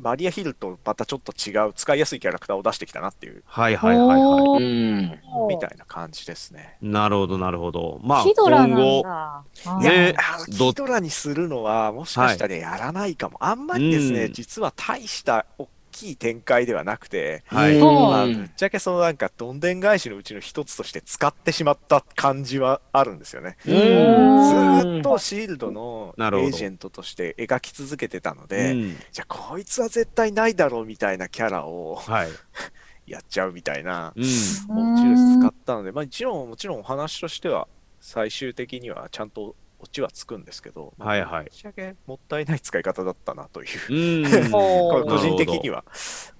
[0.02, 5.20] マリアヒルとまたちょっと違う使いやすいキャラクターを出してきたなっていうはいはいはいはうん。
[5.48, 6.78] みたいな感じですね。
[6.82, 6.88] い。
[6.88, 8.00] なるほどなるほど。
[8.04, 9.44] まあヒドラなん今後、だ。
[9.80, 13.38] ねあのどヒドラにするのはもしかしたらやらないかも。
[13.40, 15.68] あんまりですね、うん実は大した大
[15.98, 17.78] きい展開ではなくて、はい。
[17.78, 23.58] うんまあ、ぶっちゃけそのなんかどんでん返しのうちの一つとして使ってしまった感じはあるんですよね。
[23.66, 32.30] うずっとシールドのエージェントとして描き続けてたのうで、んじゃあこいつは絶対ないだろうみたいなキャラをはい。
[33.08, 34.24] やっちゃうみたいなうん。
[34.24, 37.68] モチベース使ったので、まあ一応もちろんお話としては
[38.02, 44.24] 最終的にはちゃんとオチはつくんですけど、まあはいはいぶっちゃけもったいない使い方だったなという。
[44.24, 44.52] うん。
[44.52, 45.84] 個人的には。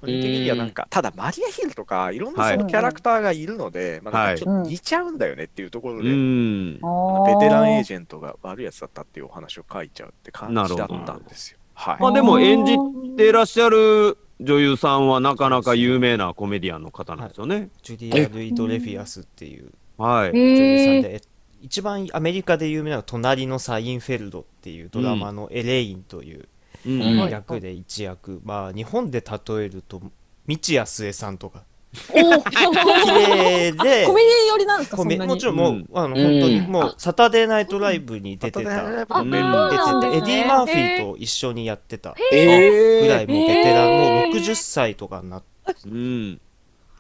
[0.02, 6.80] 個人的にはなんか、ただマリアヒルとかいろんなそのキャラクターがいるので、まあなんかちょっと似ちゃうんだよねっていうところで、うん。
[6.82, 11.60] あのベテランエージェントが悪いやつだったっていうお話を書いちゃうって感じだったんですよ。
[11.74, 11.98] はい。
[12.00, 12.76] まあでも演じ
[13.18, 17.70] てらっしゃる女優さんはなかなか有名なコメディアンの方なんですよね。
[17.82, 20.30] ジュリア・ルイス・ドレイファスっていうはい。
[20.32, 21.22] 女優さんへで、え
[21.62, 26.48] 一番アメリカで有名なのは「隣のサインフェルド」っていうドラマのエレインという
[26.86, 27.02] うん。
[27.02, 31.64] うん役で一役、まあ日本で例えると道谷末さんとか。
[32.12, 34.06] お綺麗で。
[34.06, 35.34] コメディ寄りなんですか、コメそんなに？
[35.34, 35.88] もちろんもう、うん。
[35.94, 46.42] あの本当にもうサタデーナイトライブに出てた、出ててエディ・マーフィーと一緒にやってたえぐらいもうベテラン、へーもう60歳とかになってうん。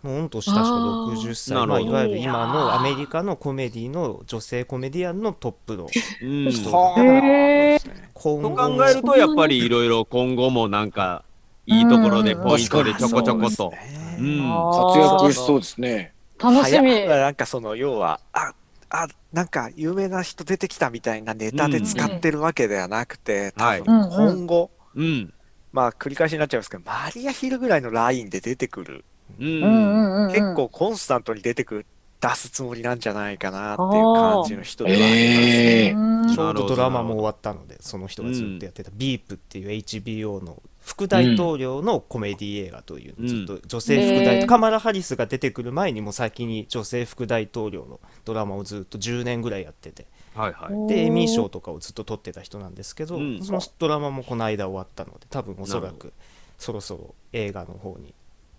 [0.04, 5.88] もう御年確か60歳まあ、いわゆる今のアメリカのコメディの女性コメディアンのトップの
[6.22, 6.52] うん。
[6.52, 7.80] 人と考え
[8.94, 11.24] ると、やっぱりいろいろ今後もなんか、
[11.66, 13.74] いいところでポイントでちょこちょこと。
[14.20, 14.38] うん。
[14.94, 16.14] 活躍しそうですね。
[16.40, 16.92] 楽しみ。
[16.92, 18.54] はやなんかその要はあ
[18.90, 25.34] あなんか有名な人出てきたみたいなネタで使ってるわけではなくて、はい多分今後、うん。
[25.74, 29.04] まあ繰り返しになっちゃいますけどマリアヒルぐらいのラインで出てくる、
[29.40, 29.44] う。
[29.44, 30.32] うんんうんうん。
[30.32, 31.86] 結構コンスタントに出てくる
[32.20, 36.36] 出すつもりなんじゃないかなっていう感じの人ではありますね。
[36.36, 50.88] ちょうどドラマも終わったのでその人がずっとやってた「ビープっていう HBO の副大統領のコメディ映画といううんずっと女性副大統領、へーカマラ・ハリスが出てくる前にも先に女性副大統領のドラマをずっと10年ぐらいやっててはいはい。
[50.88, 56.14] でエミー賞とかをずっと取ってた人なんですけど、うんそのドラマもこの間終わったので多分おそらく
[56.58, 58.14] そろそろ映画の方に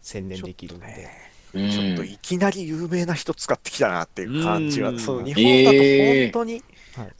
[0.08, 1.08] 専念できるので、
[1.52, 1.70] うん。
[1.70, 4.98] ちょっといきなり有名な人使ってきたなっていう感じは、うん。
[4.98, 6.62] そう日本だと本当に、はい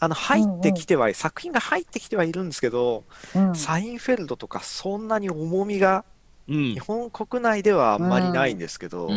[0.01, 3.05] あの入ってきては、作品が入ってきてはいるんですけど、
[3.37, 6.05] うんサインフェルドとかそんなに重みが
[6.49, 6.73] うん。
[6.73, 6.81] 日。
[6.81, 9.11] 本国内ではあんまりないんですけど。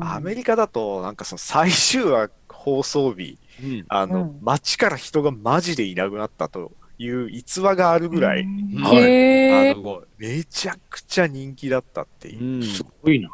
[0.00, 3.84] アメリカだとなんかその最終話放送日うん。
[3.88, 4.38] あの、うん。
[4.42, 6.72] 街から人がマジでいなくなったと
[7.02, 8.44] いう逸話があるぐらい、
[8.82, 10.02] はいへーすごい。
[10.18, 12.62] めちゃくちゃ人気だったっていうう、ん。
[12.62, 13.30] すごいな。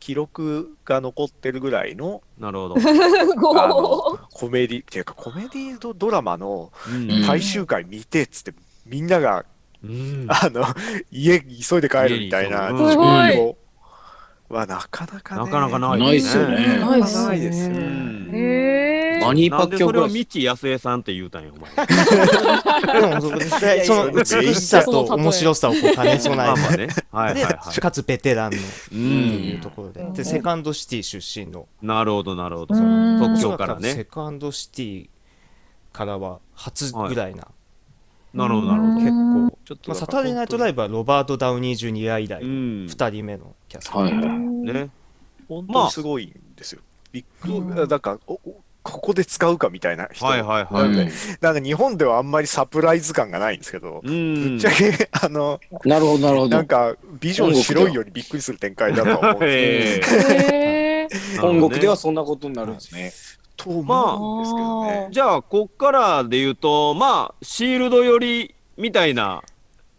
[0.00, 2.76] 記録が残ってるぐらいのなるほど。
[2.80, 8.54] あごのコメディっていうかコメディドドラマのうん最終回見てっつって
[8.86, 9.44] みんなが、
[9.82, 10.26] うん。
[10.28, 10.64] あの
[11.10, 13.56] 家急いで帰るみたいな家に急ぐすごいを
[14.48, 18.87] はなかなかねなかなかないないっすよねないですようね。
[19.20, 20.46] マニーパなんでそれをッキョぐらい。
[20.46, 21.70] 道安江さんって言うたんや、お前。
[23.84, 26.88] その美しさと面白さをこう兼ね備えて。
[27.10, 27.80] はいではいはい。
[27.80, 28.60] かつベテランのう。
[28.60, 32.74] っていうんところで、でセカンドシティ出身のなるほど、なるほど。
[32.74, 33.94] うん即おそらく興からね。
[33.94, 35.08] セカンドシティ
[35.92, 37.48] からは初ぐらいな、
[38.34, 38.94] なるほど、なるほど。
[38.94, 42.48] 結構、ちょっとまあ、サタデーナイトライブはロバート・ダウニー・ジュニア以来うん。
[42.86, 44.38] 2人目のキャスト、はいはい。
[44.38, 44.90] ね。
[45.48, 46.82] 本当にすごいんですよ。
[47.10, 48.60] びっくうんなんかおお
[48.90, 51.08] ここで使うかみたいな人、はいはいはうんい。
[51.40, 56.66] なんか日本ではあんまりサプライズ感がないんですけど、うぶんっちゃけあのなるほど、なるほどなん。
[56.66, 61.08] かビジョン白いよりびっくりする展開だとは思うんですけど、え
[61.40, 63.12] 本国ではそんなことになるんですね。
[63.56, 65.08] と思うんですけどね。
[65.10, 69.42] じゃあ、こっからで言うと、まあ、シールド寄りみたいな、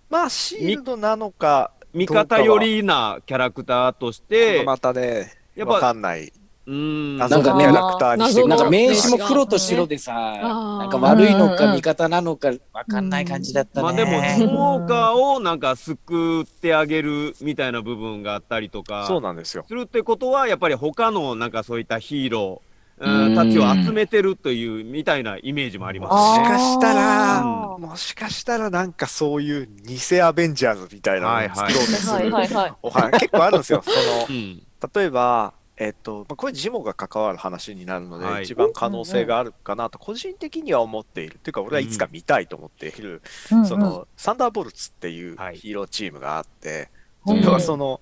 [0.10, 6.32] まあシールドなのか、味方寄りなキャラクターとして、またね、やっわかぱ、んない
[6.66, 13.84] うん、謎のキャラクターにしてなんか名刺も黒と白でさ、なんか悪いのか味方なのかわかんない感じだったね。
[13.84, 19.66] まあでも、スモーカーをなんか救ってあげるみたいな部分があったりとか、そうなんですよ。
[19.68, 22.70] するってことは、やっぱり他のなんかそういったヒーロー、
[23.02, 26.48] うんたちを集めてるというみたいなイメージもありますもしね。
[26.50, 32.74] かしたら、あもしかしたらなんかそういう偽アベンジャーズみたいなのを作ろうとするはいはいはい。
[32.82, 33.82] お話結構あるんですよ。
[33.86, 33.98] その
[34.30, 34.62] うん
[34.96, 38.44] 例えば、えっと、まあこれジモが関わる話になるので、はい。
[38.44, 41.40] 一番可能性があるかなと個人的には思っている。
[41.42, 43.22] というか俺はいつか見たいと思っている、
[43.52, 43.66] うんうん。
[43.66, 45.58] そのサンダーボルツっていうはい。
[45.58, 46.90] ヒーローチームがあって、
[47.26, 47.42] うん。
[47.42, 48.02] 要はその、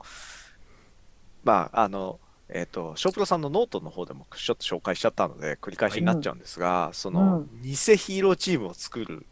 [1.43, 2.19] まああの、
[2.49, 9.25] えっ、と、ショープロさんのノートの方でもちょっと紹介しちゃったので繰り返しになっちゃうんですが、その、偽ヒーローチームを作る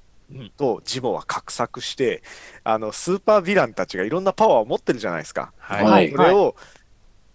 [0.58, 2.22] とジモは画策して、
[2.64, 5.54] あのスーパーヴィランたちがいろんなパワーを持ってるじゃないですか。
[5.58, 5.86] はい。
[5.86, 6.12] はい。
[6.12, 6.56] それを、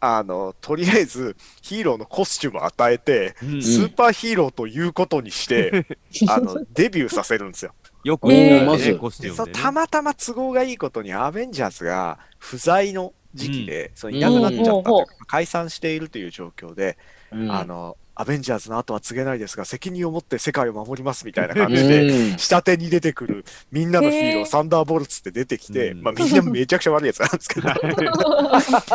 [0.00, 3.62] あのとりあえずヒーローのコスチュームを与えて、うん。
[3.62, 5.86] スーパーヒーローということにして、
[6.28, 7.74] あのデビューさせるんですよ。
[8.02, 8.32] よくおー。
[8.32, 8.94] ねまず。
[8.96, 15.04] コスチでそュームでねたまたま都合がいいことにアベンジャーズが不在の時期で、そのいなくなっちゃったうん。
[15.26, 16.96] 解散しているという状況で、
[17.30, 17.50] うん。
[17.50, 22.38] あのアベンジャーズの後は告げないですが責任を持って世界を守りますみたいな感うじで、ん。
[22.38, 26.02] 下手に出てくるみんなのヒーロー、サンダーボルツって出てきて、うん。
[26.02, 27.70] まあ、みんなめちゃくちゃ悪いやつなんですけど。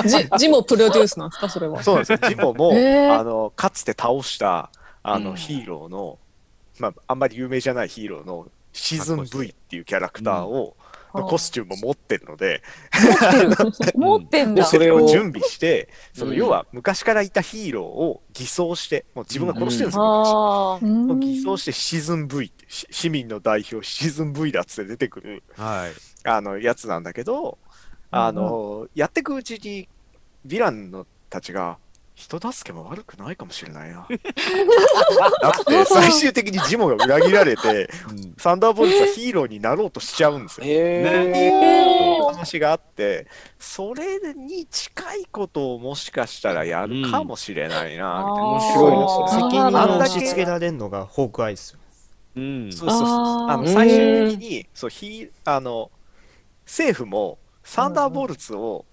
[0.05, 1.82] ジジモプロデュースなんですかそれは。
[1.82, 2.19] そうなんですよ。
[2.30, 4.69] ジモも、あのかつて倒した
[5.01, 5.36] あの、うん。
[5.38, 6.19] ヒーローの、
[6.78, 10.78] まあ、あんまり有名じゃないヒーローのシーズン V っていうキャラクターを、
[11.16, 12.61] のコスチュームも持ってるので、
[13.95, 14.66] 持って んだ。
[14.66, 16.38] それを準備して、そのうん。
[16.38, 25.91] 要は昔からいたヒーローを偽装して、もう自分が殺してるんですよ、う偽装してシーズン V って、し市民の代表シーズン V だっつって出てくるはい。
[26.28, 27.57] あのやつなんだけど、
[28.11, 29.88] あの、やっていくうちに
[30.45, 31.78] ヴィランのたちが
[32.16, 34.07] 人助けも悪くないかもしれないな。
[35.41, 40.66] だって最終的にジモが裏切られて、うんサンダーボルツはヒーローになろうとしちゃうんですよ。
[40.68, 43.28] へおー話があって、
[43.59, 48.13] それに近いことをもしかしたらやるかもしれないな、みたいな。
[48.13, 51.80] 面白いですね責任をあんだけ押し付けられるのがホークアイですよ。
[52.38, 52.72] うん。
[52.72, 53.07] そうそうそう
[53.49, 55.91] あの最終的にそうひあの
[56.66, 58.86] 政府もサンダーボルツを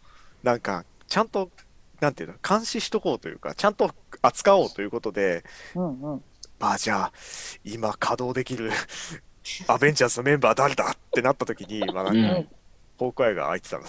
[0.43, 1.51] なんかちゃんと
[2.03, 3.93] なんていうの監視しとこうというかちゃんと
[4.23, 5.45] 扱おうということで
[5.77, 6.23] うんうん。
[6.59, 7.13] まあじゃあ
[7.65, 8.71] 今稼働できる
[9.69, 12.49] アベンジャーズのメンバー誰だってなった時にまあなんかうん
[12.99, 13.85] ホークアイが空いてたの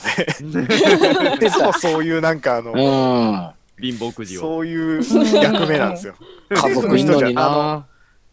[0.53, 4.41] ででそうそういうなんかあのうん貧乏くじを。
[4.41, 5.03] そういう
[5.41, 6.15] 役目なんですよ。
[6.49, 7.87] 家族のにあのな。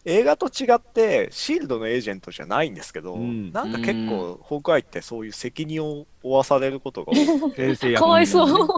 [0.04, 8.68] 映画と違ってシールドのエージェントじゃないんですけど、うんなんか結構ホークアイってそういう責任を負わされることが多くて 先生役かわいそう。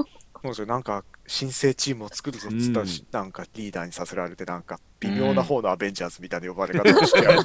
[0.43, 2.89] そうですよなんか新生チームを作るぞっつったら、うん。
[3.13, 7.45] なんかリーダーにさせられてなんか微妙な方のアベンジャーズみたいな呼ばれ方をしてやる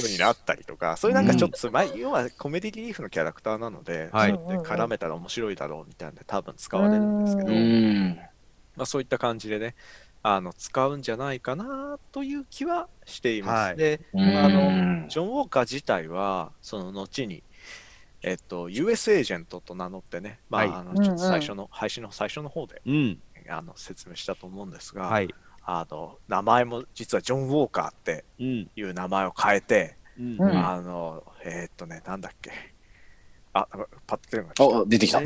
[0.00, 4.30] とになったりとかそういうなんかちょっと、まあ、要はコメディリリーフのキャラクターなので、はい。
[4.30, 8.20] そうやって絡めたら面白いだろうみたいなので多分使われるんですけど、うん。
[8.76, 9.74] まあ、そういった感じでね
[10.22, 13.68] あの使うんじゃないかなという気はしています。
[13.68, 13.76] はい。
[13.76, 14.38] でうん。
[14.38, 17.42] あのジョン・ウォーカー自体はその後に、
[18.22, 23.18] えっと、US エージェントと名乗ってね、まあはいあのちょっと最初の、配信の最初の方でうん。
[23.48, 25.34] あの説明したと思うんですが、はい。
[25.64, 28.70] あの名前も実はジョン・ウォーカーってうん。
[28.76, 32.50] いう名前を変えて、うんうんあのえっとねなんだっけ
[33.52, 33.66] あ
[34.06, 35.20] パッと出るのあ、出てきた。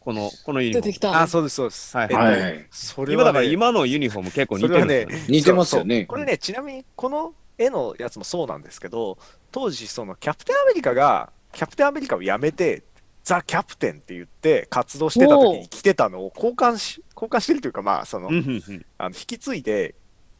[0.00, 0.86] この、このユニフォーム。
[0.86, 1.20] 出てきた。
[1.20, 2.66] あそうですそうです、はいえっとはい。
[2.70, 5.24] それは、ね、今だから今のユニフォーム結構似てるんですよね。
[5.28, 9.18] 似てますよねこれね、ちなみにこの絵のやつもそうなんですけど、
[9.50, 12.82] 当時、そのキャプテンアメリカが、キャプテンアメリカを辞めて、
[13.24, 19.94] ザ・キャプテンって言って活動してた時に着てたのを交換し、交換してるというか、まあ、その、あの引き継いで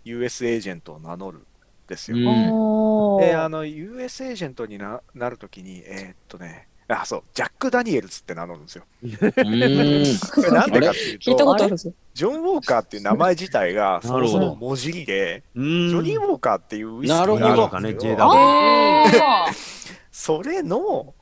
[0.04, 1.42] US エージェントを名乗るん
[1.86, 2.16] ですよ。
[3.20, 8.84] で、あの、US エージェントにななるときに、えーっとね、あ、そう、ジャック・ダニエルズって名乗るんですよ。
[10.50, 10.98] なんでかって
[11.30, 11.92] いうと、ことあるぞ。
[12.14, 14.56] ジョン・ウォーカーっていう名前自体が、そもそなるほど。
[14.56, 15.88] も文字りで、うん。
[15.90, 17.38] ジョニー・ウォーカーっていうウイスキーなるほ
[17.68, 17.80] ど。
[17.80, 19.46] ね JW あ
[20.18, 21.14] それの、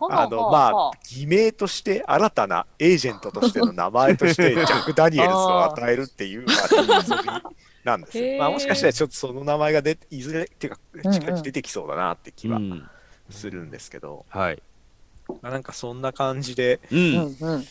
[0.00, 6.52] ーあの、まあ、偽名として、新たなエージェントとしての名前として、 ジャック・ダニエルズを与えるっていう、ま
[7.34, 7.42] あ、
[7.82, 8.38] なんですよ。
[8.38, 12.88] まあ、もしかしたらちょっとその名前が出ていずれ、っていうか、うん近々出てきそうだなって気はうん
[13.28, 14.62] するんですけど、はい。
[15.42, 16.96] まあ、なんかそんな感じで、う。
[16.96, 17.66] うんんうん。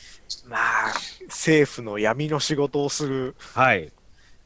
[0.50, 0.94] まあ、
[1.28, 3.90] 政府の闇の仕事をする、はい。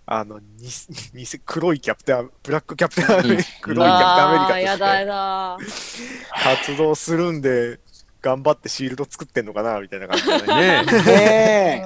[0.10, 0.46] あの、に
[1.14, 6.44] に黒いキャプテン、ブラックキャプテンアメリカ、黒いキャプテンアメリカとして。
[6.44, 7.80] 活動するんで、
[8.22, 10.84] 頑張ってシールド作ってんのかなみたいな感じでね。
[10.86, 11.84] ね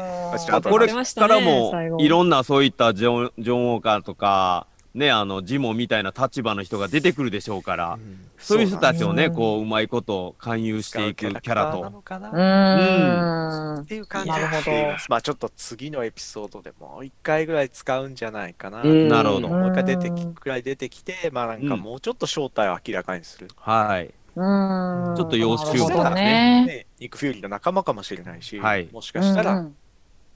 [0.63, 8.27] これからもいろんなそういったジョンジョン・ウォーカーとか、ね、あの、ジモみたいな立場の人が出てくるでしょうから、うん。
[8.37, 11.89] そういう人たちをね、そうこう、うまいこと勧誘していくキャラなと。
[11.89, 12.29] のかな？
[12.29, 13.81] うーん。
[13.83, 14.29] っていう感じ。
[14.31, 14.61] なるほど。
[14.61, 18.81] していますまあちょっと次のエピソードでもう一回ぐらい使うんじゃないかな。
[18.81, 19.07] うん。
[19.07, 19.47] なるほど。
[19.47, 23.47] もう一回出てきくらい出てきて、まあなんかもうちょっと正体を明らかにする。
[23.55, 24.13] はい。
[24.35, 25.15] うーん。
[25.15, 26.65] ちょっと要求なるほどとかね。
[26.65, 28.89] ね、ニック・フューリーの仲間かもしれないし、はい。
[28.91, 29.75] もしかしたら、うん。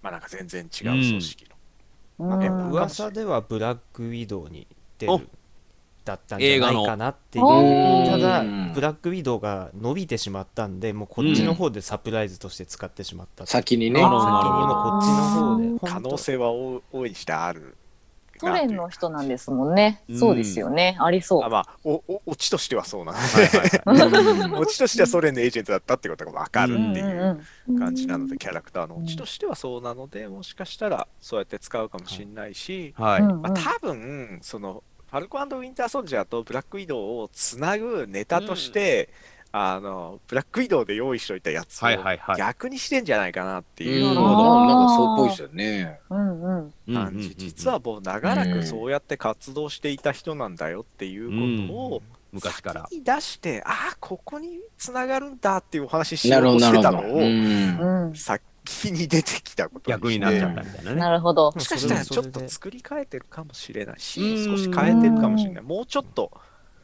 [0.01, 1.54] まあなんか全然違う組織の。
[2.19, 2.71] うん。
[2.71, 5.17] 噂ではブラックウィドウに出お。
[5.17, 5.29] る
[6.05, 7.45] だったんじゃないかなっていう。
[7.45, 8.71] 映ただうん。
[8.73, 14.01] ブラックウィドウが伸びてしまったんでもうこっちの方でサプライズとして使ってしまった、先先にね。
[14.01, 15.91] なるほどにもこっちの方で。
[15.91, 17.75] 可能性は大大いにしてある。
[18.39, 20.19] ソ連の人なんですもんねうん。
[20.19, 20.97] そうですよね。
[20.99, 21.49] ありそうあ。
[21.49, 23.19] まあ、お、お、オチとしてはそうなんで。
[24.57, 33.21] オチとしてはソ連のエージェントだったってことがわかるっていんううん感じなので、キャラクターのオチとしてはそうなので、もしかしたらそうやって使うかもしれないし、はい。
[33.21, 39.09] うんまあ、多分そのファルコウィンター・ソルジャーとブラック・ウィドウをつなぐネタとして、
[39.57, 45.99] あのブラック・ウィドウで用意しておいたやつをはいはいはい逆にしてんじゃないかなってうんいうなるほどなんかそうっぽいですよね。
[46.09, 51.29] うんうん感じ、実はもう長らくそうやって活動していた人なんだよっていう
[51.67, 52.01] ことを
[52.33, 52.81] 昔から。
[52.81, 57.01] 先に出して、ああここにつながるんだっていうお話ししよなるほど、うとしなるほど。
[57.01, 58.15] てたのを、うんうん。
[58.15, 60.97] 先に出てきたこと逆になっちゃったみたいなね。
[60.99, 61.51] なるほど。
[61.53, 65.63] もしかしたらちょっと作り変えてるかもしれないし、うん少し変えてるかもしれない。
[65.63, 66.31] もうちょっと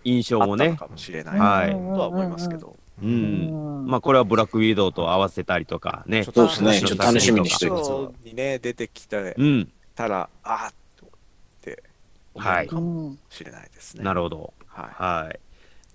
[0.03, 0.75] 印象もね。
[0.75, 2.75] かもしれないはいとは思いますけど。
[3.01, 3.05] う。
[3.05, 6.23] うんんまあ、これはブラックウィドウと合わせたりとかね。
[6.23, 6.79] そうですね。
[6.79, 7.71] ちょっと楽しみにしてる。
[7.83, 9.71] そうにね、出てきてうん。
[9.95, 10.73] たら、ああっ
[11.61, 11.83] て
[12.33, 14.03] 思うかもしれないですね。
[14.03, 14.53] なるほど。
[14.67, 15.25] はい。
[15.25, 15.39] はい。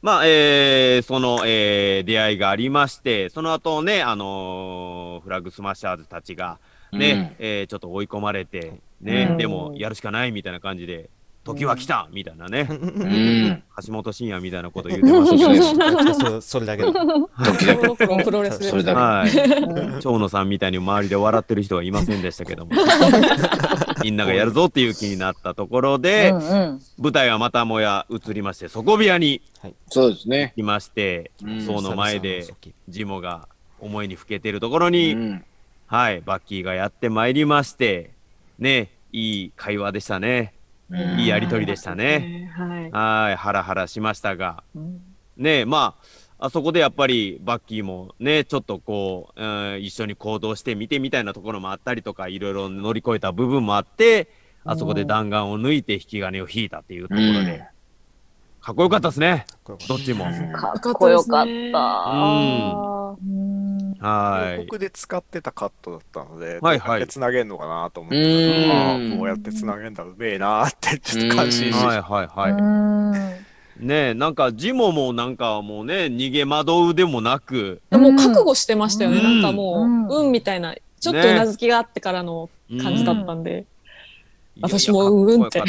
[0.03, 6.59] まあ、えー、その、えー、出会いがありまして、その後ね、あのーフラッグスマッシャーズたちが、
[6.93, 11.09] ね、えーちょっと追い込まれて、ね、うんでも、やるしかないみたいな感じで、
[11.47, 13.63] 時は来たみたいなね、うん。
[13.87, 18.25] 橋本真也みたいなこと言ってました そそれだけで時だけ。
[18.25, 18.99] プロレスでそれだけ。
[18.99, 20.03] はい。
[20.03, 22.73] 長野さんみたいに周りで笑ってる人はいませんでしたけども、
[24.03, 29.41] みんながやるぞっていう気になったところで、うんうん舞台はまたもや移りまして、底部屋に
[29.89, 30.53] そうですね。
[30.57, 32.45] 来まして、うんその前で
[32.89, 35.45] ジモが思いにふけてるところに、うん
[35.87, 38.11] はい、バッキーがやってまいりまして、
[38.59, 40.56] ね、いい会話でしたね。
[40.91, 41.21] うん。
[41.21, 42.51] いいやりとりでしたね。
[42.57, 42.91] はい。
[42.91, 45.01] はい、ハラハラしましたが、うん。
[45.37, 45.97] ね、ま
[46.39, 54.29] あ、あそこでやっぱりバッキーもね、ちょっとこう、うん一緒に行動してみてみたいなところもあったりとか、いろいろ乗り越えた部分もあって、
[54.65, 57.61] あそこで弾丸を抜いて引き金を引いたっていうところで、うん。
[58.61, 59.47] かっこよかったですね、
[59.89, 60.25] どっちも。
[60.53, 61.49] かっこよかった。
[61.49, 62.17] う
[63.17, 63.51] ん。
[63.51, 63.56] うん
[64.01, 64.59] はい。
[64.59, 67.07] 僕で使ってたカットだったので、はいはい。
[67.07, 69.13] つなげんのかなと思っうてあん。
[69.13, 72.53] あこうやってつなげんだうめえなってちょっと感心して、はいはいはい。
[72.53, 73.87] うん。
[73.87, 79.19] ねえ、なんかジモもなんかもうね、逃げ惑うでもなく、もう覚悟してましたよね。
[79.19, 79.43] うん。
[79.43, 80.09] なんかもうん。
[80.09, 82.49] う、うんみたいな、ちょっとうなずきがあってからの
[82.83, 83.67] 感じだったんで、
[84.63, 85.63] 私もうんって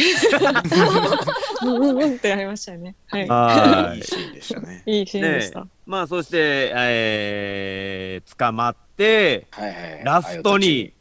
[1.64, 2.96] うんうんうんってやりましたよね。
[3.08, 3.34] はいた。
[3.34, 4.84] はいいいシーンでしたね。
[4.86, 5.68] いいシーンでした。
[5.86, 10.02] まあそして、えー、捕まって、はいはい。
[10.04, 10.94] ラストに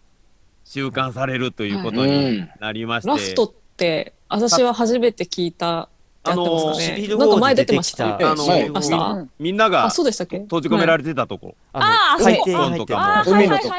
[0.65, 5.89] 収監されるということになりまして、ラストって、私は初めて聞いた、
[6.31, 7.19] あのシビルね。
[7.19, 8.31] なんかウォーで前出てきたた。
[8.33, 10.39] あのみんながあ、そうでしたっけ？
[10.41, 11.55] 閉じ込められてたとこ。
[11.73, 13.75] あの海底に入ってるあー海のとこ。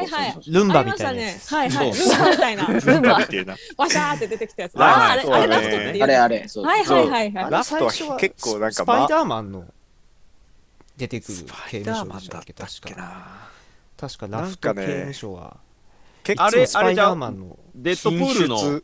[0.47, 1.53] ルンバみたいなやつ。
[1.53, 1.91] はいはい。
[1.91, 2.67] ルンバみたいな。
[2.67, 3.55] ルンバみたいな。
[3.77, 4.73] わしゃーって出てきたやつ。
[4.77, 6.37] あれ、あれラストあれあれ。
[6.37, 7.51] はいはいはいはい。
[7.51, 9.65] ラストは結構なんかスパイダーマンの
[10.97, 11.37] 出てくる
[11.69, 13.49] 刑務所でしたっけマンだったっけ確かな。
[13.97, 15.57] 確かラフト刑務所は
[16.23, 18.81] 結あれスパイダーマンのデッドプールの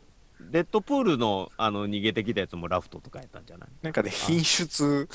[0.54, 3.70] 品質、デッドプールのあの逃げてきたやつもラフトとかやったんじゃない？
[3.82, 5.08] なんかね、品質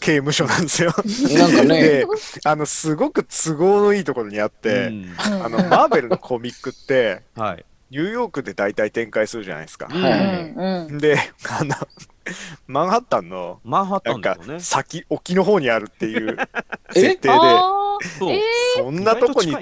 [0.00, 0.92] 刑務所なんですよ。
[1.38, 2.06] なんかね、で、
[2.44, 5.14] あの、すごく都合のいいところにあって、うん。
[5.18, 7.64] あの、マーベルのコミックって、はい。
[7.90, 9.88] ニューヨークで大体展開するじゃないですか。
[9.90, 10.02] うん。
[10.02, 10.98] はい。
[10.98, 11.18] で、
[11.50, 11.74] あの、
[12.66, 14.60] マンハッタンの、マンハッタなんかンね。
[14.60, 16.36] 先、沖の方にあるっていう
[16.94, 17.98] え 設定で、あ
[18.76, 19.54] そんなとこに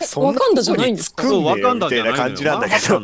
[0.00, 2.02] そんなとこにつくんそう、わねかんだよ。
[2.02, 3.00] みたいな感じなんだけど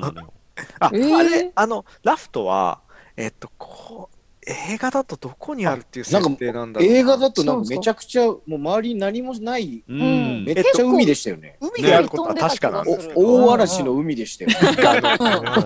[0.79, 1.17] あ、えー。
[1.17, 2.81] あれ、あの、ラフトは、
[3.17, 6.97] えっと、こう、映画だとどこにあるっていう設定なんだろうな。
[6.97, 10.45] 映画だとなんかめちゃくちゃ、もう周りに何もない、うん。
[10.45, 11.57] めっちゃ海でしたよね。
[11.61, 14.51] 海であることは確かなんです大嵐の海でしたよ。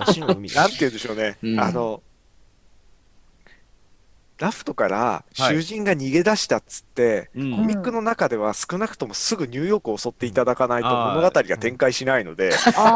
[0.03, 1.59] 嵐の海 なんて言うんでしょうね、うん。
[1.59, 2.01] あの、
[4.37, 5.55] ラフトからはい。
[5.55, 7.51] 囚人が逃げ出したっつって、うん。
[7.55, 12.95] コミックの中では少なくともすぐニューヨークを襲っていただかないと物語が展開しないので、 あ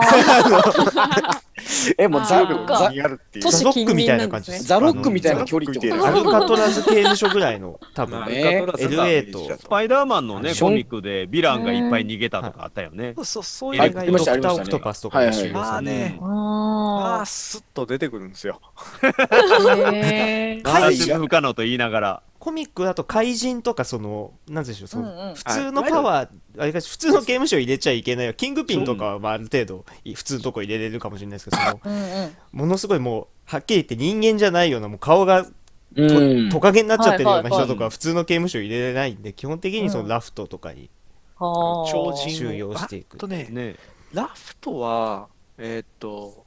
[1.97, 2.45] え、もうザ
[2.77, 3.45] ザにあるっていう。
[3.45, 4.63] 都市ザロックみたいな感じです。
[4.65, 8.23] ザロックみたいな距離ってアルカトラズ刑務所ぐらいの 多分。
[8.23, 13.13] アねルカトラズが LA とスパイダーマンのね、コミックでヴィランがいっぱい逃げたとかあったよね。
[13.15, 18.61] そうそうそういうドクタありましたー・オクトパスとかで収容あされてあね、あああ、スッと出てくるんですよ。
[19.01, 19.93] ー。
[19.93, 22.23] へー脱出不可能と言いながら。
[22.39, 25.35] コミックだと怪人とかそのなんでしょうその、うんうん。
[25.35, 28.33] 普通のパワーあれか普通の刑務所入れちゃいけないよ。
[28.33, 35.51] キングピンとかはまあある程度い普通のとこ入れれるかもしれないですけどそのうんうんものすごいもうはっきり言って人間じゃないようなもう顔がと、
[35.95, 36.49] うん。
[36.49, 40.89] トカゲになっちゃってるような人とかは普通の刑務所入れれないんで基本的にそうのんラフトとかに
[41.35, 43.15] はあ超人収容していく。
[43.15, 43.75] あとね、ね。
[44.13, 45.27] ラフトは、
[45.57, 46.45] えーっと、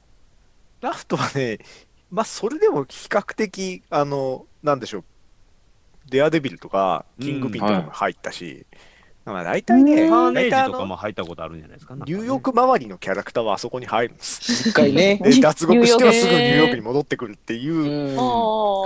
[0.81, 1.59] ラフトはね、
[2.11, 5.03] まあ、それでも比較的、あの、なんでしょう、
[6.09, 8.65] デアデビルとか、キングピンとかも入ったし、
[9.25, 11.95] まあ、大体ね、カーネージ大体あのとかも入ったことあるんじゃないですか。
[11.95, 14.69] ニューヨーク周りのキャラクターはあそこに入るんです。
[14.69, 15.17] 一回ね。
[15.23, 18.17] で脱獄してはすぐニニューヨークに戻ってくるっていう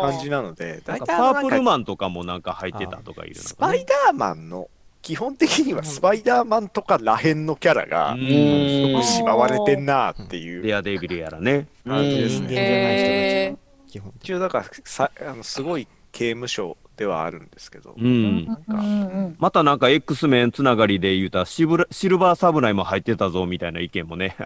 [0.01, 4.69] 感じなので、大体パープルマンとかもなんか入ってたとかいうのスかねパイダーマンの、
[5.01, 8.91] 基本的にはスパイダーマンとからへんのキャラがう、ん。
[8.91, 11.67] よくしまわれてんなっていうデアデビルやらね。
[11.84, 13.57] 感じですね。
[13.88, 18.46] 基本的一応だからさあのすごい刑務所ではあるんですけど、うん。
[18.46, 18.56] なん。
[18.58, 24.46] か、またなんか X メンつながりで言うたらシブラシルバーサムライも入ってたぞみたいな意見もね、あ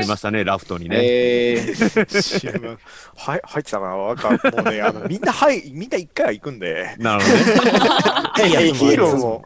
[0.00, 0.98] りましたね、ラフトにね。
[1.00, 2.78] えー。
[3.16, 3.96] はい入ってたかな？
[3.96, 4.38] わかんも
[4.70, 6.96] うねあのみんなはいみんな一回は行くんで。
[6.98, 7.34] なるほど
[8.42, 8.50] ね。
[8.50, 9.44] いやヒーローも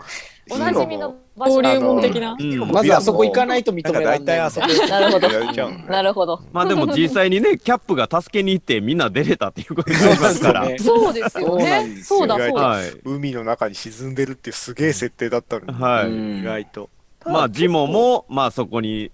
[0.50, 2.36] おなじみの場所登竜門的な。
[2.38, 2.70] うん。
[2.70, 4.18] まずあそこ行かないと認められない。
[4.20, 5.72] 大体あそこなるほどやれちゃう。
[5.72, 6.40] ん でなるほど。
[6.52, 10.64] まあでも実際にね、 キャップが助けに行ってみんな出れたっていうことになりますから。
[10.64, 11.88] そうですそうですよね。
[11.88, 12.18] ですよ。
[12.18, 12.54] そうだそうだ。
[12.54, 12.84] はい。
[13.04, 16.38] 海の中に沈んでるっていうすげえ設定だったのいうん。
[16.40, 16.90] 意外と。
[17.24, 19.10] まあジモも、まあそこに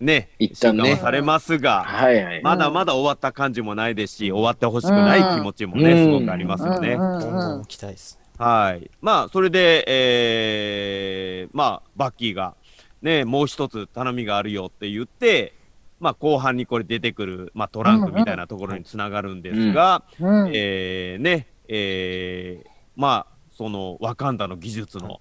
[0.00, 0.96] ね、一旦ね。
[0.96, 2.42] されますが、はいはい。
[2.42, 6.92] まだまだ終わった感じもないですし、終わってほしくない気持ちもね、うんすごくありますよね。
[6.92, 7.58] うん。
[7.58, 7.64] うん。
[7.64, 8.90] 期待ですねはい。
[9.00, 12.54] まあ、それで、えー、まあ、バッキーが、
[13.02, 15.54] ね、もう一つ頼みがあるよって言って、
[16.00, 25.20] まあ、後半にこれ出てくる、まあ、トランクみたいなところにつながるんですが、うんえー、ね、えー、まあ、その、ワカンダの技術の、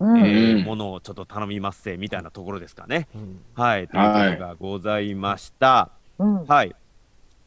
[0.00, 3.06] うんえーうんものをちょっと頼みますせ、みたいなところですかね。
[3.14, 3.86] うんはい。
[3.86, 5.90] ということがございました。
[6.18, 6.74] うんはい。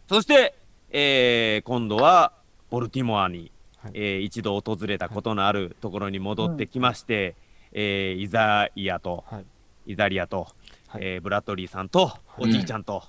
[0.07, 0.55] そして、
[0.91, 2.33] えー今度は、
[2.69, 3.51] ボルティモアに、
[3.83, 3.91] はい。
[3.95, 7.35] えー一度訪れたことのあるところに戻ってきまして、
[7.73, 9.45] えーイザイアと、はい。
[9.87, 10.47] イザリアと、
[10.87, 11.01] はい。
[11.03, 13.03] えーブラッドリーさんと、おじいちゃんと、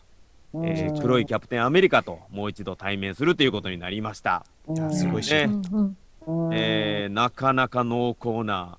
[0.52, 0.66] うん。
[0.66, 4.44] えー黒いキャプテンアメリカと、もう一度対面するということになりました。
[4.68, 5.48] いやすごいし、ね。
[6.52, 8.78] えーなかなか濃厚な、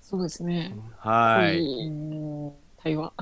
[0.00, 0.74] そうですね。
[0.98, 1.62] はい。
[1.62, 1.92] い
[2.80, 3.12] 対話。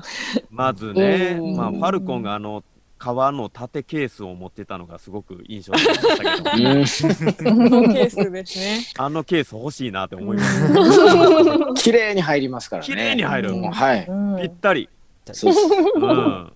[0.49, 1.57] まずね、うん。
[1.57, 2.63] まあ、ファルコンがあの、
[2.97, 8.79] 革の縦ケースを持ってたのがすごく印象的でしたけど、 うんこのケースですね。
[8.97, 11.73] あのケース欲しいなって思いました。
[11.81, 12.85] 綺麗に入りますからね。
[12.85, 14.05] 綺麗に入るはい。
[14.07, 14.89] うんぴったり。
[15.31, 16.53] そうそううん。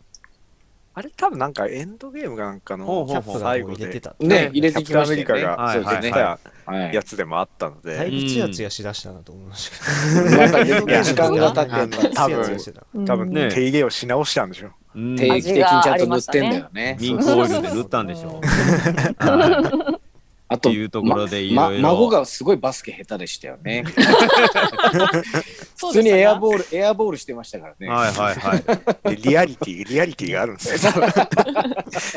[0.93, 3.07] あれ多分なんかエンドゲームかなんかの
[3.39, 5.25] 最後でこう入れてたね、入れてきましたよね。
[5.25, 6.11] キャプテンアメリカがはいはいそうですね。
[6.11, 12.57] 出はいやつでもあったので、だいぶツヤツヤしだしたなと思いました時間が経ってんの多分
[13.05, 16.97] 多分ね手入れをし直したんでしょうん定期的にちゃんと塗ってんだよね。
[16.99, 18.39] ミンクオイルで塗ったんでしょ。
[18.39, 20.11] う。
[20.52, 21.84] はいあというところでいまろいろ。
[21.84, 23.84] 孫がすごいバスケ下手でしたよね。
[23.86, 23.93] 普
[25.88, 27.88] 普通にエアボール、エアボールしてましたからね。
[27.88, 29.16] はいはいはい。
[29.16, 30.93] でリアリティ、リアリティがあるんですよ。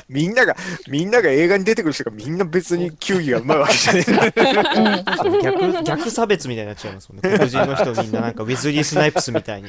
[0.09, 0.57] みんなが、
[0.89, 4.05] みんなが映画に出てくる人がみんな別に球技がうまいわけじゃね
[4.37, 5.03] えな。
[5.41, 9.69] 逆逆差別みたいになっちゃいますもんね黒人の人みんななんかウェズリー・スナイプスみたいに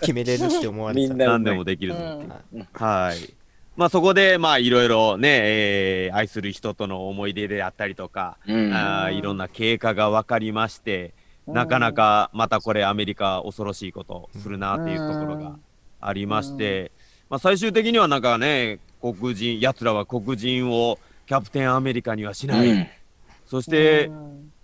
[0.00, 1.94] 決めれるって思われちゃうみんな何でもできる。
[1.94, 3.41] うんはい。
[3.76, 8.72] まあそこでまあいろいろね、えー愛する人との思い出であったりとか、うん。
[8.74, 11.14] あーいろんな経過が分かりまして、
[11.46, 15.56] なかなかまたこれアメリカ恐ろしいことするなっていうところが
[16.00, 16.92] ありまして、
[17.30, 22.68] まあ最終的にはなんかね、黒人、奴らは黒人をキャプテンアメリカにはしない。
[22.70, 22.86] うん。
[23.46, 24.10] そして、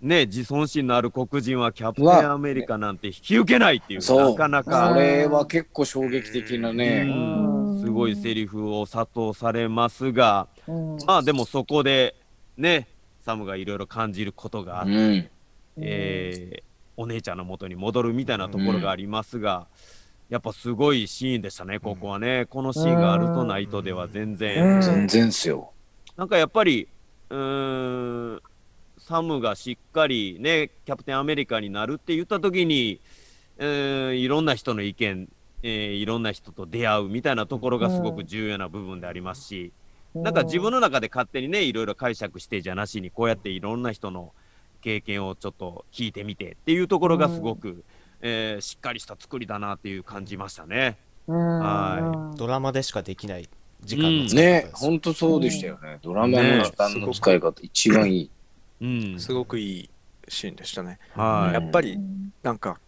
[0.01, 4.31] ね、自尊心のある黒人はキャプテンアメリカなんて引き受けないっていう、そう。
[4.31, 7.03] なかなこか、れは結構衝撃的なうね。
[7.03, 7.68] ん。
[7.68, 7.68] す
[7.99, 12.15] ごいセリフを殺到されますが、うんまあでもそこで
[12.57, 12.87] ね、
[13.21, 15.29] サムがいろいろ感じることがあって、うん。
[15.77, 16.69] えー
[17.01, 19.67] お姉ちゃんの元に戻るみたいなところがありますが、
[20.27, 22.45] やっぱすごいシーンでしたね、ここはね。
[22.49, 25.71] このシーンがあるとないとでは全然、うん全然っすよ。
[26.17, 26.89] なんかやっぱり、
[27.29, 28.41] うーん、
[28.97, 32.99] サムがしっかりね、キャプテンアメリカになるって言った時に、
[33.59, 35.29] うーん、いろんな人の意見
[35.63, 39.71] えーいろんな人と出会うみたいなところがすごく重要な部分でありますし、
[40.13, 44.33] なんか自分の中で勝手にねいろいろ解釈してじゃなしにこうやっていろんな人の
[44.81, 47.83] 経験をちょっと聞いてみてっていうところがすごく、
[48.21, 50.97] えーしっかりした作りだなっていう感じましたね。
[51.27, 51.59] うん。
[51.59, 53.47] はドラマでしかできない
[53.83, 54.85] 時間の使い方ねです。
[54.85, 55.99] ほんとそうでしたよね。
[56.01, 58.29] ドラマの時間の使い方、一番いい。
[58.81, 59.89] うん、すごくいい
[60.27, 60.99] シーンでしたね。
[61.15, 61.53] はい。
[61.53, 61.99] やっぱり
[62.43, 62.79] なんか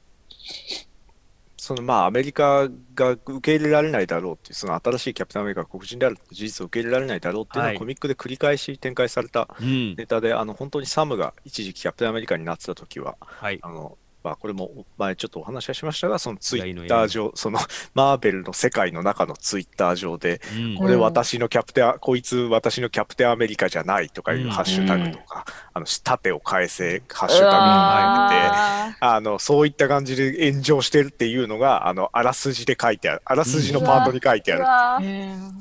[1.62, 7.78] そのまあアメリカが受け入れられないだろうっていうその新しいキャプテンアメリカが黒人である事実を受け入れられないだろうっていうのははい。
[7.78, 9.96] コミックで繰り返し展開されたうん。
[9.96, 13.60] ネタで、あの本当にサムが一時期キャプテンアメリカになってた時ははい。
[13.62, 17.60] あのまあ、これも前ちょっとお話はしましたが、そのツイッター上、その
[17.96, 20.76] マーベルの世界の中のツイッター上で、うん。
[20.76, 24.50] これ私のキャプテン、こいつ私のキャプテンアメリカじゃないとかいううん。
[24.52, 35.06] ハッシュタグとか、あの盾を返せハッシュタグに入って、あのそういった感じで炎上してるっていうのが、あのあらすじで書いてある、あらすじのパートに書いてある。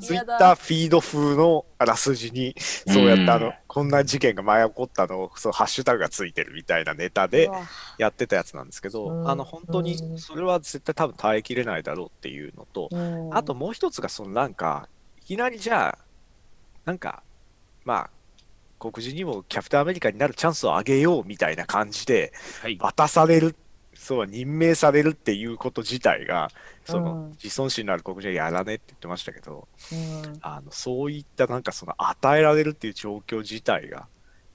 [0.01, 7.49] ツイッターフィード風のあらすじに、そうやってあの、こんな事件が前起こったのを、そうハッシュタグがついてるみたいなネタで
[7.97, 9.29] やってたやつなんですけど、うん。
[9.29, 12.89] あの本当にそれは絶対多分耐えきれないだろうっていうのと、
[13.31, 14.89] あともう一つがそのなんか
[15.21, 15.97] いきなりじゃあ
[16.83, 17.23] なんか
[17.85, 18.09] まあ
[18.77, 22.77] 黒人にもキャプテンアメリカになるチャンスをあげようみたいな感じではい。
[22.77, 23.55] 渡される
[24.01, 26.49] そう任命されるっていうこと自体が
[26.85, 27.29] その、うん。
[27.33, 30.39] 自尊心のある黒人はやらねって言ってましたけどうん。
[30.41, 34.07] あのそういったなんかその与えられるっていう状況自体が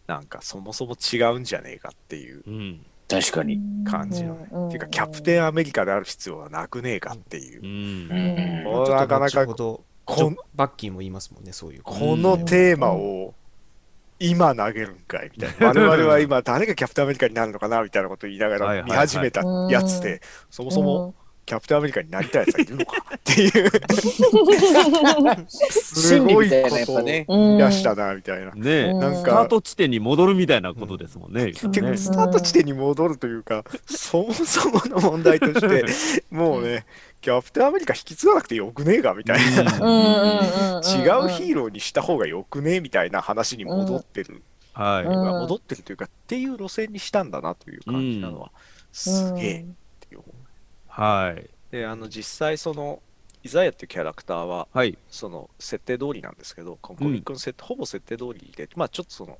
[0.09, 2.84] なんかそもそも違うんじゃねえかっていううん。
[3.09, 3.61] 確かに。
[3.88, 4.66] 感じのね、うん。
[4.66, 7.62] っていうかキャプテンアメリカである必要はなくねえかっていう。
[8.90, 13.34] なかなかこバッキーも言いますもんねそういうこのテーマを
[14.19, 15.69] 今投げるんかいみたいな。
[15.87, 21.14] 我々は今誰がキャプテンアメリカになるのかなみたいなことを言いながら見始めたやつで、そもそも
[21.47, 23.71] キャプテンアメリカになりたいやつがいるのかっていう、
[25.49, 26.55] すごいこ
[26.87, 28.51] とをやしたなみたいな。
[28.51, 35.85] ねえ、うんなんスターか、ト地点に戻るみたいなことですもんね結局スタート地点に戻るというか、そもそもの問題として、
[36.35, 36.85] もうね、
[37.27, 39.62] キャプテンアメリカ引き継がなくてよくねえかみたいな。
[39.62, 39.83] うん。
[39.83, 40.39] うん。
[40.39, 40.77] うん。
[40.77, 40.83] うん。
[40.87, 45.07] 違うヒーローにした方がよくねみたいな話に戻ってる、はい。
[45.07, 45.24] うん。
[45.41, 48.53] 戻ってるというかっていう路線にしたんだなという感じなのは、
[48.93, 49.64] すげえっ
[50.09, 50.22] ていう、
[50.87, 51.51] はい。
[51.72, 53.03] であの実際その
[53.43, 54.97] イザヤっていうキャラクターははい。
[55.09, 59.39] その設定通りなんですけどコミックの設定、ほぼ設定通りでまあちょっとその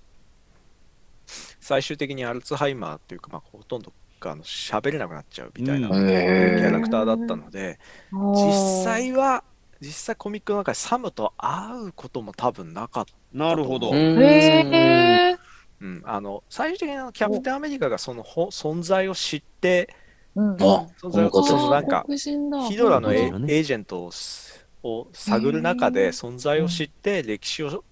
[1.61, 3.93] 最終的にアルツハイマーっていうか、まあ、ほとんど
[4.27, 6.11] があの喋れなくなっちゃうみたいなキうん。
[6.11, 7.79] へャラクターだったので、
[8.12, 9.43] 実際は
[9.81, 13.91] 実際コミックの中でサムと会うことも多分なかったなるほど。
[13.91, 15.37] うんへえ。
[15.79, 19.95] うん、あの最終的にキャプテンアメリカがそのほ存在を知って、
[20.35, 20.53] うん。
[20.55, 22.07] あ、存在をそのなんか
[22.68, 24.11] ヒドラのエ,、ージェント
[24.83, 27.85] を探る中で存在を知って、歴史を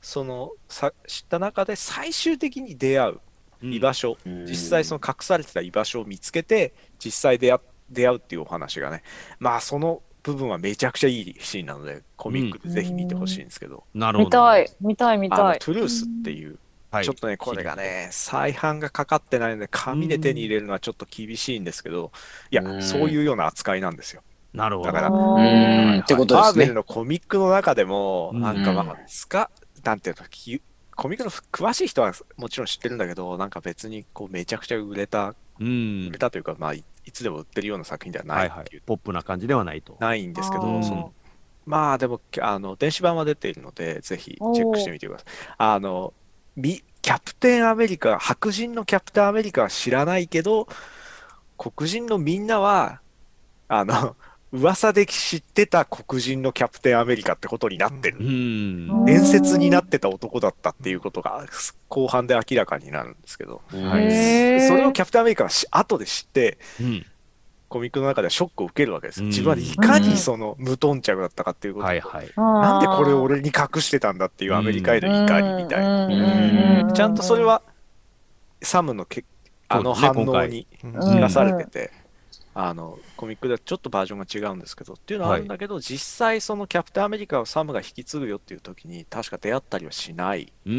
[0.00, 3.20] そのさ知った中で最終的に出会う
[3.62, 9.02] 居場所、実際その隠されてた居場所を見つけて実際出会出会うっていうお話がね
[9.38, 14.28] まあその部分はめちゃくちゃいいシーンなのでコミックでぜひ見てほしいんですけど、なるほど。
[14.28, 15.58] 見たい見たい見あのたい。
[15.58, 16.58] トゥルースっていう
[16.90, 17.04] はい。
[17.04, 22.12] ちょっとね、これがね、再販がかかってないので、紙で手に入れるのはちょっと厳しいんですけど、
[22.50, 24.22] いやう、んそういうような扱いなんですよ。
[24.54, 24.92] なるほど。
[24.92, 26.74] だからうんってことですねマーベル。
[26.74, 29.50] のコミックの中でも、うんなんかまあ、つか、
[29.84, 30.62] なんていうの、き
[30.98, 36.18] コミックの詳しい人はもちろん知ってるんだけど、なんか別にこうめちゃくちゃ売れた、うん売れ。
[36.18, 38.82] たというか、まあ、いいつでも売ってるような作品ではなはいいはいっていう、。
[38.84, 39.96] ポップな感じではないと。
[40.00, 41.12] ないんですけあど、ーその
[41.66, 45.28] まあでもあの電子版は出ているので、ぜひチェックしてみてください。
[45.58, 46.12] あの
[46.56, 50.66] みキャプテンアメリカ、白人のキャプテンアメリカは知らないけど、
[51.56, 53.00] 黒人のみんなは、
[53.68, 54.16] あの、
[54.50, 58.18] 噂で知ってた黒人のキャプテンアメリカってことになってる。
[58.20, 59.04] うん。
[59.04, 61.44] 伝説になってた男だったっていうことが
[61.88, 67.06] 後半で明らかになるんですけど、はいそれをキャプテンアメリカはし後で知って、うん。
[67.68, 69.24] コミックの中ではショックを受けるわけですよ。
[69.24, 72.32] うん自分はいかにその無頓着だったかっていうことをはいはい。
[72.36, 76.06] なんでこれを俺に隠してたんだっていうアメリカへの怒りみたいな。
[76.06, 77.62] うんちゃんとそれは
[78.62, 79.24] サムのけ
[79.68, 81.92] あの反応にうん生かされてて、
[82.60, 90.72] あのコミックではちょっとバージョンが違うんですけどっていうのはあるんだけど、実際そのキャプテンアメリカをサムが引き継ぐよっていう時に確か出会ったりはしない、うん。
[90.72, 90.76] う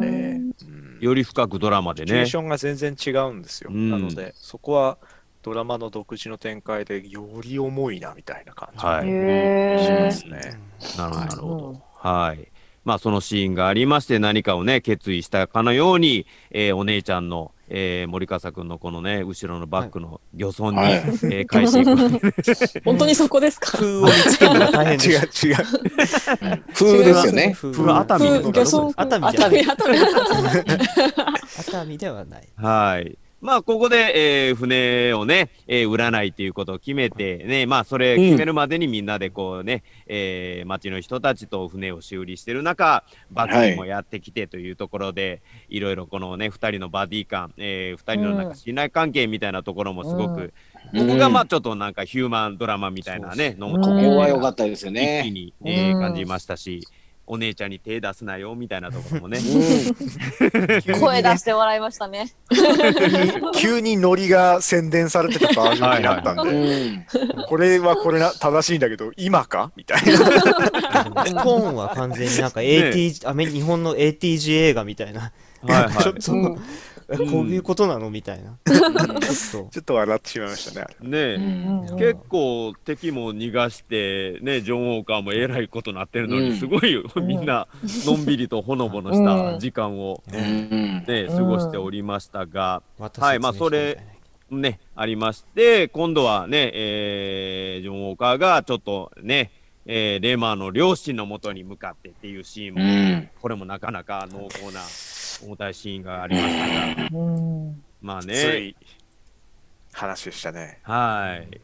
[0.00, 2.26] んえーうんより深くドラマでねシチュエー。
[2.26, 4.98] ションが全然違うんですよ、うんなのでそこは
[5.42, 9.08] ドラマの独自の展開でより重いなみたいな感じはい。
[9.08, 10.10] へしまえ。
[10.10, 10.58] すね、
[10.96, 11.82] なるほど、はいなるほど。
[11.94, 12.48] はい。
[12.84, 20.92] まあ、そのシーンがありまして、何かをね、決意したかのように、えーお姉ちゃんの、えー森笠君のこのね後ろのバックの漁村に、はい。
[20.94, 22.82] えー返していく。
[22.84, 23.72] 本当にそこですか？
[23.72, 25.56] 風を見つけるのが大変で違うす違う。
[26.74, 27.52] 風ですよね。
[27.56, 29.98] 風風は熱海熱海熱海
[31.58, 32.48] 熱海ではない。
[32.56, 33.18] はい。
[33.40, 50.54] まあ、ここで、えー船をね、えー売らないということを決めて、ね、まあ、それ決めるまでにみんなでこうね、えー町の人たちと船を修理してる中、バッティもやってきてというところで、い、ろいろこのね、二人のバディ感、えー、二人のなんか信頼関係みたいなところもすごく、
[50.96, 55.30] ここがまあ、ちょっとなんかヒューマンドラマみたいなね、のもここは良かったですよ一気ね。
[55.30, 56.00] に、えーうん。
[56.00, 56.86] 感じましたし、
[57.28, 59.38] お姉ちゃんに手出すなよみたいなところもね。
[61.00, 62.32] 声出して笑いましたね。
[63.56, 67.06] 急に ノリが宣伝されてたバージョンになったんうで、ん。
[67.48, 69.72] これはこれな正しいんだけど、今か？
[69.76, 70.18] みたいな。
[70.18, 76.58] トーンは完全になんか AT、アメ日本の ATG 映画みたいな、はいはい ちょっと、うんえ
[77.08, 78.10] こういうことなの？
[78.10, 79.68] みたいな、 ちょっと。
[79.70, 80.86] ちょっと笑ってしまいましたね。
[81.00, 86.56] ねえ、うん結構敵も逃がして、ね、ジョン・ウォーカーもえらいことなってるのに、うん。
[86.56, 87.68] すごいみんな
[88.04, 91.04] のんびりとほのぼのした時間を、うん。
[91.06, 93.98] ね、過ごしておりましたが、私はいまあそれ
[94.50, 99.50] ね、ありまして、今度はね、えージョン・ウォーカーがちょっとね、
[99.86, 103.28] えーレーマーの両親のもとに向かってっていうシーンも、うん。
[103.40, 104.80] これもなかなか濃厚な
[105.44, 108.76] 重たいシーンがありましたが、うんまあつね、い
[109.92, 110.80] 話でしたね。
[110.82, 111.60] はい。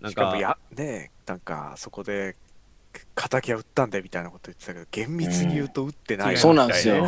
[0.00, 2.36] なんか、しかもや、ねなんかそこで、
[3.14, 7.04] 敵は撃ったんだみたいなこと言ってたけど、厳密に言うと撃ってないみたいそうなんですよ。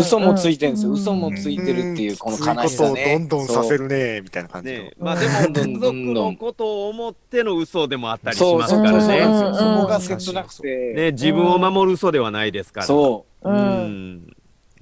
[0.00, 0.92] 嘘もついてるんですよ。
[0.92, 3.18] 嘘もうんついてるっていうこの悲しさね。
[3.18, 3.28] どん。
[3.28, 3.46] どん。
[3.46, 4.78] させるねみたいな感じの。
[4.78, 5.52] ねまあでも、どん。
[5.52, 5.72] どん。
[5.72, 6.14] 家族どん。
[6.14, 6.32] どん。
[6.32, 9.52] のことを思っての嘘でもあったりしますからそうそうそうなん。
[9.52, 9.58] ね。
[9.58, 10.92] そこが切なくて。
[10.94, 12.86] ね、自分を守る嘘ではないですから。
[12.86, 13.48] そう。
[13.48, 14.14] ううん。
[14.16, 14.27] ん。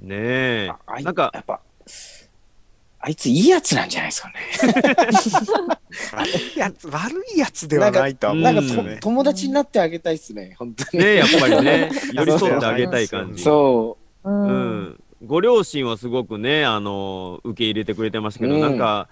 [0.07, 1.61] ねえあなんか、やっぱ、
[3.01, 4.35] あいついいやつなんじゃないですかね。
[6.13, 8.99] 悪いやつ、悪いやつではないとは思なんかとうんですよね。
[9.01, 11.05] 友達になってあげたいっすね、本当に。
[11.05, 13.43] ねやっぱりね、 寄り添ってあげたい感じ。
[13.43, 15.01] そううんん。
[15.25, 19.09] ご両親はすごくね、あの、受け入れてくれてましたけど、うんなんか、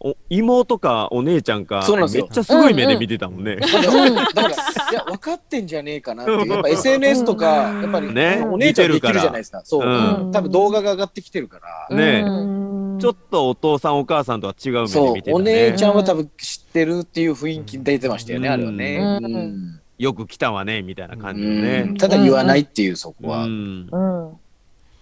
[0.00, 3.54] お妹かお姉ちゃんか、そうなんですよめっちゃすごい目で見てたもんね。
[3.54, 3.60] う。
[3.60, 6.48] だから、だからいや、分かってんじゃねえかなっていう。
[6.48, 9.62] やっぱ SNS とか、やっぱり、ねお姉ちゃんできるじゃないですか。
[9.64, 9.88] そう。
[9.88, 11.58] うん多分動画が上がってきてるか
[11.90, 11.96] ら。
[11.96, 15.70] ねえうんちょっとお父さんお母さんとは違う目でそう見て、たおね。
[15.70, 18.96] 姉ちゃんは多分知ってるっていう雰囲気出てましたよね、うんあれはね。
[18.98, 21.96] うんうんよく来たわね、みたいな感じのうねん。
[21.96, 23.44] ただ言わないっていう、そこは。
[23.44, 23.88] うん。
[23.90, 24.38] うん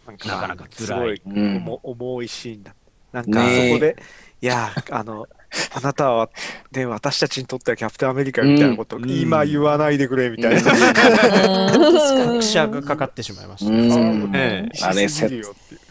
[0.07, 2.74] なんなかなか辛いすごいうん重重いシーンだ。
[3.12, 3.97] なんかそこで、
[4.43, 5.26] いや、あの、
[5.74, 6.28] あなたは、
[6.72, 10.70] ね、私たちにとってはキャプテンアメリカみたいなことをうん今言わないでくれみたいな。
[10.70, 14.30] 拍車がかかってしまいました、うん。
[14.32, 14.68] ね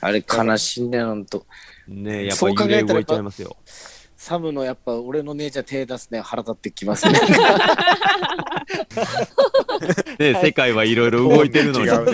[0.02, 0.92] あれ悲しいん。
[0.92, 1.26] だよ、ほん。
[1.26, 1.46] と。
[1.88, 3.56] ねえやっぱそうり動いちゃいますよ。
[4.26, 7.14] サムのやっぱ俺の姉ちゃん手出すね腹立ってきますね。
[10.18, 11.86] ね世界はいろいろ動いてるのに。
[11.86, 12.06] 違う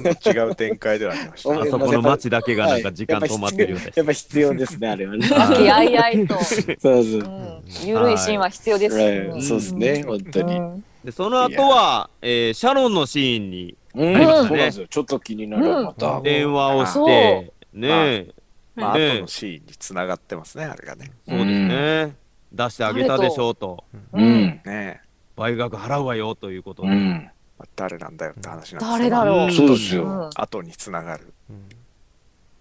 [0.00, 0.16] ね。
[0.24, 1.50] 違う展開ではありました。
[1.60, 5.28] あそこの街だけがなんか時間止まってるようで やっぱ必要ですね、あれはね。
[5.30, 6.94] 和気あいあいと、そうそうう。
[7.18, 8.96] ん、ゆるいシーンは必要です。
[8.96, 10.56] はいそうですね、本当に。
[10.56, 14.86] うんでその後は、えーシャロンのシーンにねそうなんですよ。
[14.88, 16.22] ちょっと気になる、また。
[16.22, 18.26] 電話をして、ねえ、
[18.74, 21.10] まあ、ね後のシーンにつながってますね、あれがね。
[21.28, 22.16] そうですね。
[22.52, 23.84] 出してあげたでしょうと。
[24.12, 24.60] うん。
[24.64, 25.00] ね
[25.36, 26.88] 倍額払うわよということで。
[26.88, 27.30] うん。
[27.58, 29.50] まあ誰なんだよって話なんですけど誰だろう。
[29.50, 30.04] そうですよ。
[30.04, 31.56] うん後につながるうん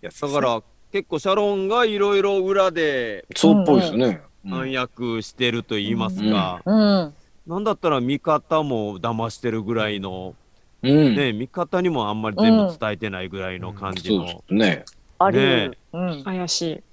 [0.02, 4.22] やつですね、だから結構シャロンがいろいろ裏でそうっぽいですね。
[4.46, 7.14] 暗躍してると言いますか、うん。
[7.48, 10.36] なんだったら味方も騙してるぐらいの、
[10.82, 11.16] うん。
[11.16, 14.86] ね、味方にもあんまり全部伝えてないぐらいの感じの、そうですね。
[15.20, 15.78] あり得ねる。
[15.94, 16.24] うん。
[16.24, 16.84] 怪しい。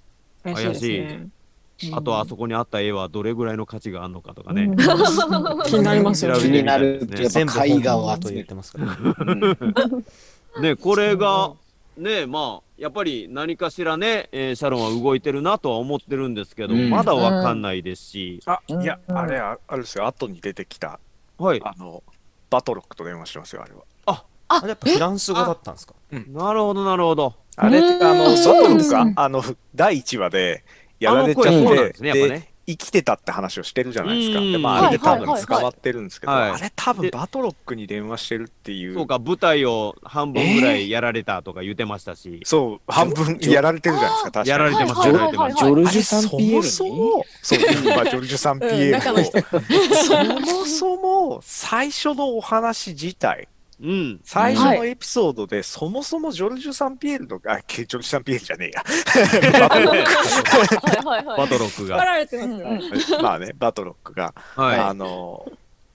[0.44, 1.28] 怪しいですね。
[1.92, 4.68] あとあそこにあった絵はどれぐらいの価値があるのかとかね、
[5.64, 7.08] 気になりますよ気調べてみたにないる
[7.66, 7.96] 絵画
[8.44, 11.52] てますから、うんね、これが、
[11.96, 16.90] ね、まあ、やっぱり何かしらね、えーシャロンは動いてるなとは思ってるんですけど、うん。
[16.90, 20.06] まだわかんないですし、あ、いや、うんあれあ、あるですよ。
[20.06, 20.98] 後に出てきた、
[21.38, 22.02] はい、あの、
[22.50, 23.82] バトロックと電話してますよ、あれは。
[24.52, 25.94] あれやっぱフランス語だったんですか？
[26.10, 27.34] なるほど、なるほど。
[27.56, 28.18] あれって、あうん。
[28.18, 29.42] の、そうなんですねが、あの、
[29.74, 30.64] 第1話で
[30.98, 32.46] やられちゃあの声そうなんって、ですねやっぱね。
[32.66, 34.38] 生きてたって話をしてるじゃないですか。
[34.38, 34.52] うん。
[34.52, 35.46] で、まあ、あれで多分はいはいはい。
[35.46, 36.50] 捕まってるんですけど、はい。
[36.52, 38.94] あれ多で分バトロックに電話してるっていう。
[38.94, 44.48] そうか、舞台を半分ぐらいやられたとか言ってましたし、そう、半分やられてるじゃないですか、確かに。
[44.50, 45.56] やられてます、はいやられてます。
[45.56, 47.60] ジョルジュ・サンピエールそにもそも、そう、
[47.96, 53.48] まあ、ジョルジュ・サンピエールうん そもそも、最初のお話自体
[53.82, 54.20] うん。
[54.24, 58.82] 最初のエピソードで、そもそもジョルジュ・サンピエールの、あ、ジョルジュ・サンピエールじゃねえや。
[59.68, 59.94] はいは
[61.22, 61.38] いはい。
[61.38, 62.04] バトロックが。
[62.04, 62.80] られてまね。
[63.22, 65.44] まあね、バトロックが、はあの、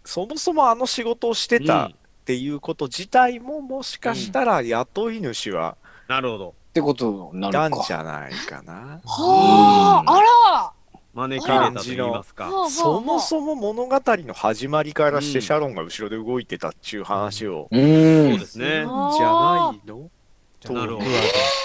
[0.03, 1.65] そもそもあの仕事をしてい。
[1.65, 5.77] たっうんていうこと自体も、もしかしたら雇い主は
[6.07, 6.49] なるほど。
[6.49, 8.99] ってことになんじゃないかな。
[9.05, 10.74] はあ、あら。
[11.15, 12.49] 招き入れたと言いますか。
[12.51, 17.85] はあそもそも物語の始まりからしてうんシャロンが後ろで動いてたっていう話を、うそん
[18.33, 18.65] うですね。
[18.65, 20.11] じゃないの？
[20.59, 21.21] じゃあなるほど僕は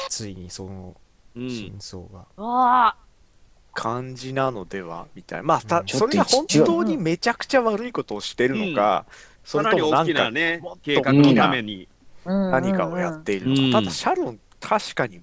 [0.09, 0.97] ついにその
[1.37, 1.51] うん。
[1.51, 2.97] 真相が、わあ。
[3.73, 5.07] 感じなのでは？
[5.15, 5.43] みたいな。
[5.45, 9.07] まあ、たうんそれが本当にめちゃくちゃ悪いことをしてるのか、
[9.45, 11.89] そさらに大れともなんかきなねもっと、計画のために。
[12.25, 13.63] 何かをやっているのか。
[13.63, 15.21] うんただ、シャロン、確かに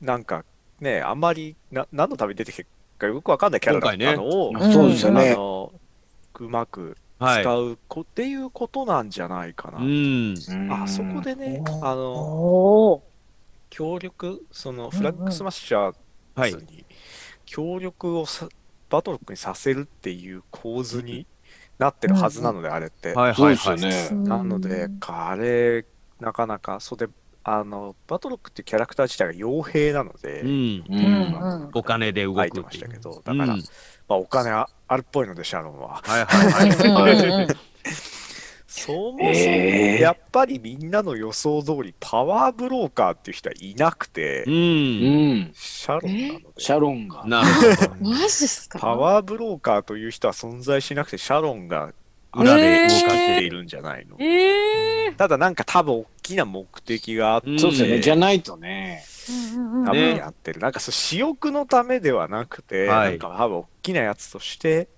[0.00, 0.44] なんか
[0.80, 5.72] ね、あんまりな何のために出てきてるかよくわかんないキャラだったのを、回ねそうですよねあの
[6.40, 7.42] うまくはい。
[7.42, 9.78] 使うこ、っていうことなんじゃないかな。
[9.78, 10.34] うん。
[10.70, 13.02] あそこでね、あの。
[13.70, 15.94] 協力、そのフラッグスマッシャ
[16.34, 16.64] はいーズ。
[16.64, 16.84] に
[17.44, 18.48] 協力をさ、
[18.88, 21.26] バトロックにさせるっていう構図に
[21.78, 23.12] なってるはずなので、あれって。
[23.14, 23.80] はいそうはいはい。
[23.80, 24.28] ですよね。
[24.28, 25.84] なので、あれ、
[26.20, 27.12] なかなか、それで、
[27.56, 30.48] あの、バトロックっていうキャラクター自体が傭兵なので、うん。
[30.48, 33.62] ううんんお金で動くっていてましたけど、だから、うん
[34.08, 36.00] まあ、お金ああるっぽいので、シャロンは。
[36.04, 37.14] はいはいはい。
[37.14, 37.48] うんうんうん
[38.70, 44.50] そもそも、えーやっぱりみんなの予想通り、パワーブローカーっていう人はいなくて、う。
[44.50, 45.50] うんん。
[45.54, 47.24] シャロンなので、シャロンが。
[47.26, 47.46] なる
[47.76, 48.04] ほど。
[48.10, 48.78] マジっすか？
[48.78, 51.92] パワーブローカーという人は存在しなくて、シャロンが
[52.34, 53.64] 裏で動動かかしてている。
[53.64, 54.16] んじゃないの。
[54.18, 58.00] ええただなんか多分大きな目的があって、うんそうですよね。
[58.00, 59.04] じゃないとね。
[59.86, 60.60] 多ね分やってる。
[60.60, 64.88] なんかそう私欲のためではなくて、はいなんか多分大きなやつとして、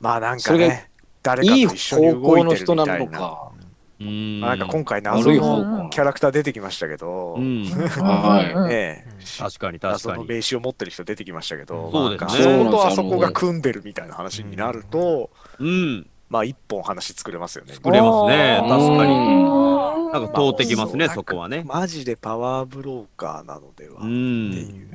[0.00, 0.90] まあなんかね、
[1.22, 3.04] 誰かといい一緒に方向動いてるの人なみたいな。
[3.06, 3.51] のか。
[3.98, 5.90] なんか今回悪謎の向。
[5.90, 7.64] キャラクター出てきましたけど、うん。
[7.64, 10.28] はねえ確かに確謎のかに。
[10.28, 16.06] 名刺を持ってる人出てきましたけど、そうですねまあそこが組んでるみたいな話になると、うん。
[16.28, 17.74] まあ一本話作れますよね。
[17.74, 18.58] 作れますね。
[18.60, 19.12] 確かに。
[19.14, 19.72] うん
[20.12, 21.64] なんか通ってきますね、まあそこはね。
[21.66, 23.96] マジでパワーブローカーなのではう。
[23.96, 24.90] っていう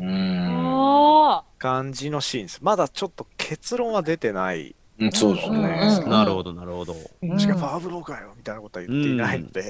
[1.57, 2.59] 感じのシーンです。
[2.61, 4.75] まだちょっと結論は出てない。
[4.99, 6.01] うんそうですうんね。
[6.03, 6.93] うんなるほど、なるほど。
[6.93, 9.61] ー私がパワーブローカーよみたいなことは言っていないので、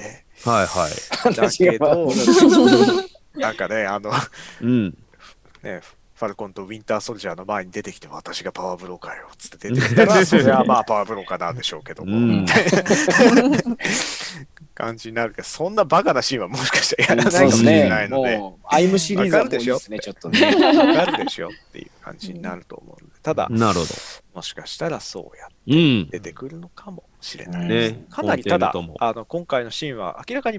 [0.44, 1.34] はいはい。
[1.34, 3.08] だけど私、
[3.38, 4.10] なんかね、あの、
[4.62, 4.98] うん。
[5.62, 5.80] ね、
[6.18, 12.44] ファルコンとウィンターソルジャーの前に出てきて、私がパワーブローカーよっつって出てきたら、それはまあパワーブローカーなんでしょうけども、うん。
[14.74, 20.44] 感じになるけど、そんなバカなシーンはもしかしたらやらないかもしれないので、もう、アイムシリーズはもういいですね、ちょっとね。
[20.44, 23.86] わかるでしょっていう感じになると思うので、ただ、なるほ
[24.34, 25.76] もしかしたらそうやってど。
[25.76, 26.08] うん。
[26.10, 27.68] 出てくるのかもしれない。
[27.68, 28.06] ね。
[28.10, 30.58] かなりただあの今回のシーンは明らかに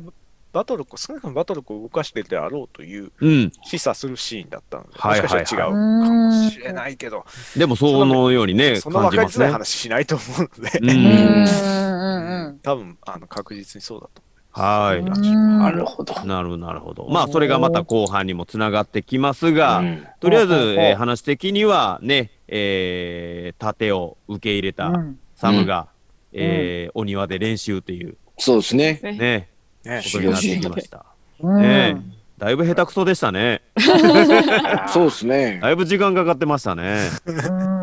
[0.51, 3.51] バトルコ少なくともバトルコを動かしてるであろうといううん。
[3.63, 7.25] 示唆するシーンだったので、はいはいはいもしかしたら違うかもしれないけど、
[7.55, 9.51] でも、そのようにね、そんな感じますね分かりづらい。
[9.53, 10.83] 話しないと思うので、う。
[10.83, 14.21] うんんうん多分あの確実にそうだと
[14.51, 14.99] はい。
[14.99, 16.13] うんなるほど。
[16.25, 17.07] なるほど、なるほど。
[17.09, 25.87] まあ、それがまた後半にもつながってきますが、うんとりあえず、えー話的にはね、えー、盾を受け入れたうんサムが、
[26.33, 28.99] えーお庭で練習っていうそうですね。
[29.03, 29.49] ね
[29.89, 30.01] ね、ね。
[30.03, 31.05] ことになってきました。
[31.41, 32.01] うんね
[32.37, 33.61] だいぶ下手くそでしたね。
[34.87, 35.59] そうですね。
[35.61, 37.09] だいぶ時間かかってましたね。
[37.25, 37.35] うん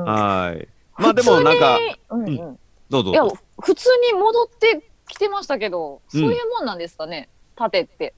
[0.04, 0.68] はい。
[0.96, 1.78] まあでもなんか、
[2.10, 3.24] うんうんどうぞいや
[3.60, 8.14] 普通に戻ってきてましたけど、うんそういうもんなんですかね盾って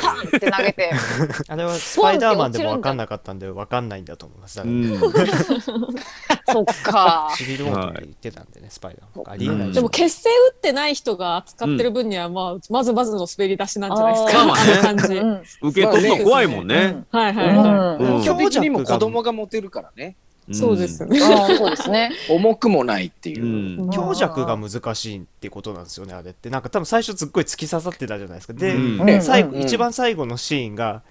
[0.00, 0.90] パンって投げて
[1.48, 4.56] あれはスパイダーマンでも分かんなかったんで分かんないんだと思います。
[4.56, 4.98] だからうん。
[4.98, 9.34] そっかシビルウォーで言ってたんでね、スパイダーマン。
[9.34, 15.16] ありえないうんでも決戦打ってない人が扱ってる分には、まあ、まずまずの滑り出しなんじゃないですか、あの感じ。
[15.16, 17.04] うん受け取るの怖いもんね。
[17.10, 20.16] はいはいうんはうん基本的にも子供が持てるからね。
[20.50, 20.54] い。
[20.54, 21.18] そうですよね。
[21.20, 23.86] そうですね 重くもないってういう。
[23.86, 23.90] ん。
[23.90, 26.50] 強弱が難しいってことなんですよね、あれって。
[26.50, 28.52] なんか多分最初すっごい突き刺さってたじゃないですか。
[28.52, 31.02] で、うんね最後、うん一番最後のシーンが、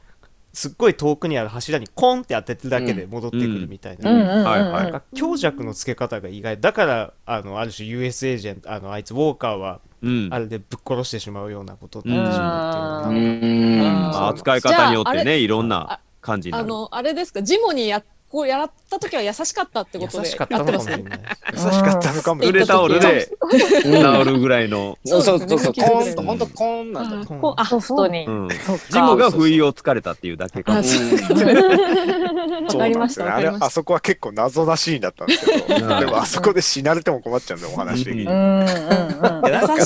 [0.54, 5.04] すっごい遠くにある柱にコンって当ててだけで戻ってくるみたいな。
[5.14, 10.30] 強弱の付け方が意外だからあのある種 US エージェントあのあいつウォーカーはうん。
[10.32, 16.64] あれでぶっ殺してしまうようなことになってしうまうっていう扱い方によってね、いろんな感じになる。
[16.66, 21.20] あの、あれですか、ジモにやこうやった時は優しかったってことで優しかったのかもしれない。
[21.54, 22.44] 優しかったのかも。
[22.44, 23.30] 濡れタオルで
[23.84, 23.92] 治
[24.26, 27.22] るぐらいの、そうそうそうそう、コーンと、ほんとコーンなんだ。
[27.22, 28.26] あこうあソフトに。
[28.26, 29.16] ジモか。
[29.16, 30.78] が不意をつかれたっていうだけかも。
[30.80, 30.84] わ
[32.80, 36.00] かりましたあれあそこは結構謎なシーンだったんですけど、うん。
[36.00, 38.24] でもあそこで死なれても困っちゃうんで、お話的に。
[38.24, 38.26] 優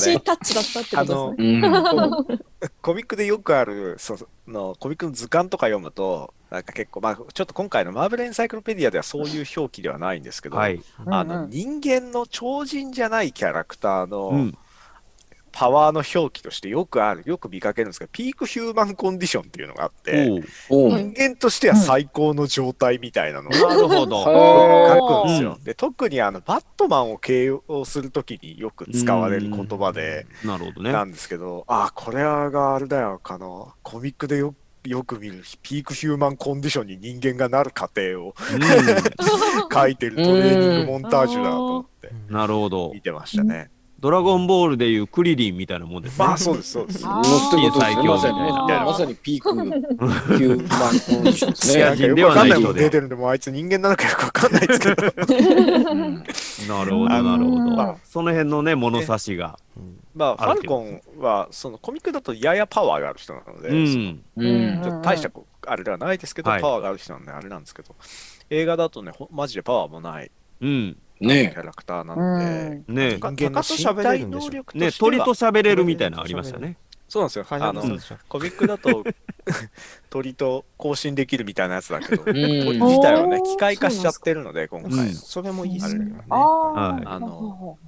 [0.00, 2.42] しいね、タッチだったってことですね。
[2.80, 4.16] コミックでよくあるそ
[4.46, 14.58] のコミックの図鑑とか読むと、なんか結構、まあ、ちょっと今回のマーブルエンサイクロペディアではそういう表記ではないんですけど、はい、あの人間の超人じゃないキャラクターうのん、
[15.52, 25.56] パワーの表記としてよくある、よく見かけるんですけど、ピークヒューマンコンディションっていうのがあって、人間としては最高の状態みたいなのをなるほど、書くんですよ。
[25.58, 25.64] うん。
[25.64, 30.92] で特にあのバットマンを形容するときによく使われる言葉で、なるほどね。
[30.92, 34.54] なんですけど、あこれがあれだよ、あのコミックでよ
[34.84, 38.34] よく見るピークヒューマンコンディションに人間がなる過程を
[39.72, 42.90] 書いてるトレーニングモンタージュだと思ってうん、なるほど。
[42.92, 43.70] 見てましたね。
[44.02, 46.26] ドラゴンボールでいうクリリンみたいなもんですね。
[46.26, 47.06] まあそうです、そうです。
[47.06, 51.78] あのってことです最強ねまさにみたいなまさにピークヒューマンコンですね。
[51.78, 56.14] いやなんかよくわかんない出てるんで、もうあいつ人間なのかよくわかんないですけど、うん
[56.68, 57.08] なるほど。
[57.08, 59.56] なるほど、まあその辺のね物差しが、
[60.16, 64.20] まあ、ファルコンはそのコミックだとややパワーがある人なので、うん。
[64.36, 66.60] うんちょっと大したこあれではないですけど、はい。
[66.60, 67.94] パワーがある人なんであれなんですけど、
[68.50, 70.32] 映画だとね、ほマジでパワーもない。
[70.60, 72.94] うんキねャラクターなので、うん。
[72.94, 74.48] ね人間の鷹と喋れるんでしょ。
[74.48, 76.76] 身体能力とね鳥と喋れるみたいなのありましたね。
[77.08, 77.44] そうなんですよ。
[77.46, 77.82] はいあの、
[78.28, 79.04] コミックだと
[80.08, 82.24] 鳥と交信できるみたいなやつだけど、ん。
[82.24, 85.12] 鳥自体はね、機械化しちゃってるので、今回。
[85.12, 86.12] それもいいですね。
[86.30, 87.02] あはい。
[87.04, 87.78] あのの。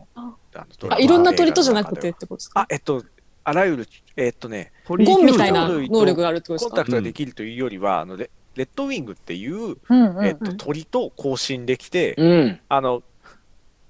[0.90, 2.60] あいろんな鳥とじゃなくてってことですか？
[2.60, 3.02] あ、えっと、
[3.44, 6.70] あらゆる、えっとね、鳥ゴンみたいな鳥能力があるってことですか？
[6.70, 9.76] コンタクトができるというよりは、あのレレッドウィングっていう、
[10.22, 12.60] えっと、鳥と交信できて、うん。
[12.68, 13.02] あの、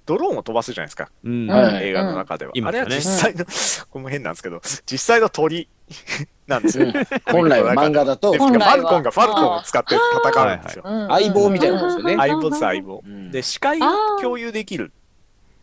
[0.05, 2.51] ドローンを飛ばすじゃないですか、うんはい映画の中では。
[2.55, 3.45] うんあれは実際の、
[3.89, 5.67] これも変なんですけど、実際の鳥
[6.47, 6.87] なんですよ。
[7.25, 10.83] 本来は漫画だとファルコンがファルコンを使って戦うんですよ。
[10.85, 12.15] うん相棒みたいなことですよね。
[12.17, 13.03] 相棒です、相棒。
[13.05, 13.81] うんで、視界を
[14.21, 14.91] 共有できる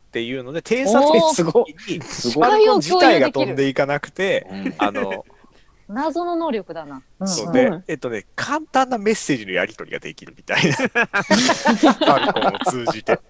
[0.08, 1.74] っていうので、偵察おーすごい。
[1.88, 2.48] にすごい。
[2.48, 5.24] ファルコン自体が飛んでいかなくて、うんあの、
[5.88, 7.02] 謎の能力だな。
[7.20, 10.72] うんそうで、えっとね、簡単なメッセージのやり取りができるみたいな。
[10.76, 13.20] ファルコンを通じて。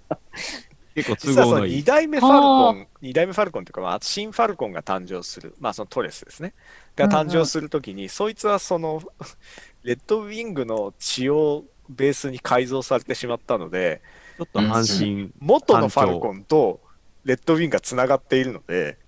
[0.94, 1.78] 結構都実はその2合のい。
[1.78, 6.54] い代目ファルコン、2代目ファルコンというか、まあ、新ファルコンが誕生する、まあそのトレスですね。
[6.96, 9.00] が誕生するときに、そいつはその、
[9.84, 14.00] レッドウィングの血をベースに改造されてしまったので、
[14.38, 16.80] ちょっと半身、元のファルコンと
[17.24, 18.98] レッドウィングがつながっているので、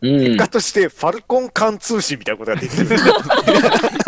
[0.00, 0.20] うん。
[0.20, 2.86] 結果としてファルコン間通信みたいなことができる。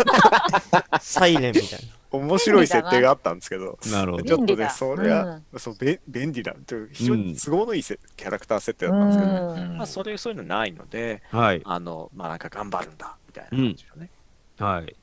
[1.01, 1.97] サイレンみたいな。
[2.09, 4.23] 面白い設定があったんですけど、なるほど。
[4.23, 6.55] ちょっとね、それは、そうべ便利だ。
[6.65, 9.77] という非常に都合のいいせ、キャラクター設定だったんですけど、うん。
[9.77, 11.61] まあ、それそういうのないので、はい。
[11.65, 14.09] あの、まあなんか頑張るんだみたいな感じのね、
[14.57, 14.95] はい。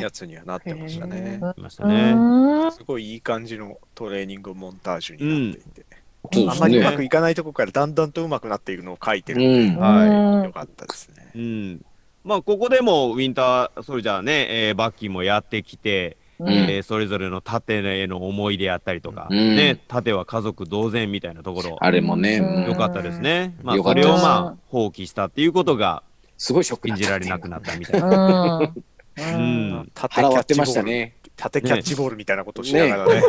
[0.00, 1.40] やつにはなってましたね。
[1.56, 2.12] いましたね。
[2.12, 2.72] うん。
[2.72, 5.86] すごいいい感じのトレーニングモンタージュになっていて、
[6.32, 6.96] そうですあんまりうまね。
[6.98, 9.78] くいかないとこからだんだんとうまくなっていくのを書いてるうんん。
[9.78, 11.30] はよかったですね。
[11.34, 11.84] うん
[12.24, 16.48] まあここでもウィンターソルジャーね、えーバッキーもやってきて、うん。
[16.52, 19.56] えーそれぞれの盾への思い出あったりとか、うん。
[19.56, 22.64] ね盾は家族同然みたいなところあれもね、うん。
[22.64, 23.56] 良かったですね。
[23.62, 26.02] まあそれをまあ放棄したっていうことが
[26.36, 28.58] すごいショックだ信じられなくなったみたいな。
[28.58, 28.74] うん。
[29.18, 29.38] う
[29.82, 29.90] ん。
[29.94, 31.14] 縦腹割ってましたね。
[31.40, 33.22] 縦キャッチボールみたいなことをしながらね。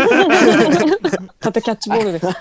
[1.40, 2.28] 縦キャッチボールです。
[2.28, 2.32] あ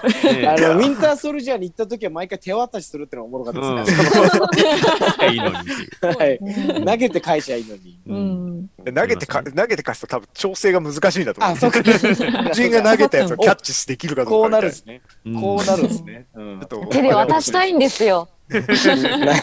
[0.56, 5.30] ねの、ウィンターソルジャーに行った時は毎回手渡しするってのがおもろかったうんですね。
[5.30, 5.54] いいのに。
[5.54, 6.84] はい。
[6.84, 8.68] 投げて返しゃいいのに。
[8.84, 11.52] 投げてか、投げて貸すと多分調整が難しいんだと思う。
[11.52, 11.78] あ、そうか。
[12.50, 14.70] 自分が投げたやつをキャッチできるかどこううかみたいな。
[14.70, 15.02] なるんですね。
[15.26, 16.26] うんこうなるんですね。
[16.34, 18.28] うんちょっと手で渡したいんですよ。
[18.50, 19.42] 手渡しがね。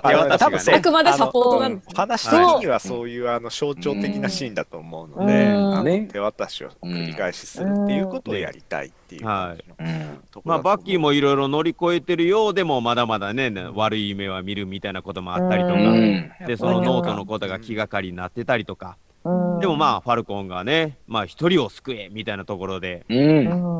[0.00, 1.94] あくまでサポートなんですね。
[1.94, 5.36] 話的にはそういうあの象徴的なシーンだと思うので、う。
[5.36, 6.08] んあのね。
[6.12, 9.82] 手渡しを繰り返しするっていうことをやりたいっていう感じのう。
[9.82, 9.86] ん。
[9.86, 10.48] ところだと思う。
[10.48, 16.32] まあバッキーもいろいろ乗り越えてるようでもまだまだね悪い夢は見るみたいなこともあったりとか、うん。
[16.46, 23.18] でそのノートのことが気がかりになってたりとか、うんでもまあファルコンがねまあ一人を救えみたいなところでうん。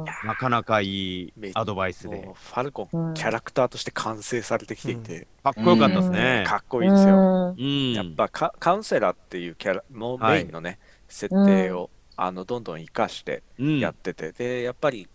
[0.01, 0.05] うん。
[0.27, 0.87] なかなかい
[1.29, 2.17] いアドバイスで。
[2.17, 6.45] もうファルコうんンキャラクターとして完成されてきていて、かっこよかったですね。
[6.47, 7.15] かっこいいですよ。
[7.15, 7.55] うん。
[7.59, 13.79] うん、やっぱカウンセラーっていうキャラもうはいメインのね、設定をあのどんどん生かしてうん。
[13.79, 15.09] やってて、でやっぱり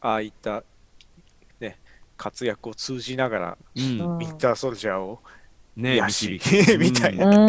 [0.00, 0.64] ああいった
[1.60, 1.78] ね
[2.16, 5.20] 活躍を通じながらウィンターソルジャーを
[5.76, 6.00] ね
[6.78, 7.46] みたいなうん。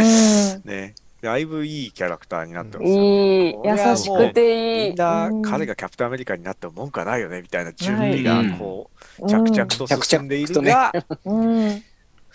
[0.66, 2.96] ねだいぶいいキャラクターになってますよ。
[2.96, 4.90] いい優しくていい。
[4.90, 5.42] みんなうん。
[5.42, 10.94] 彼がキャプテンアメリカになっても文句はないよねみたいな準備がこううん着々と進んでいるが、
[11.26, 11.84] うん。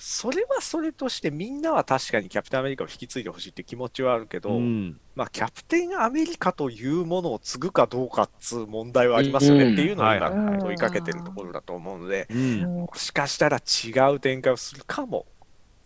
[0.05, 4.99] それはそれとしてみんなは確かにキャプテンアメリカを引き継いでほしいって気持ちはあるけど、うん。
[5.15, 12.63] まあ、キャプテンアメリカというものを継ぐかどうかっつう問題はありますよねっていうのを今問いかけてるところだと思うので、うん。
[12.63, 15.27] もしかしたら違う展開をするかも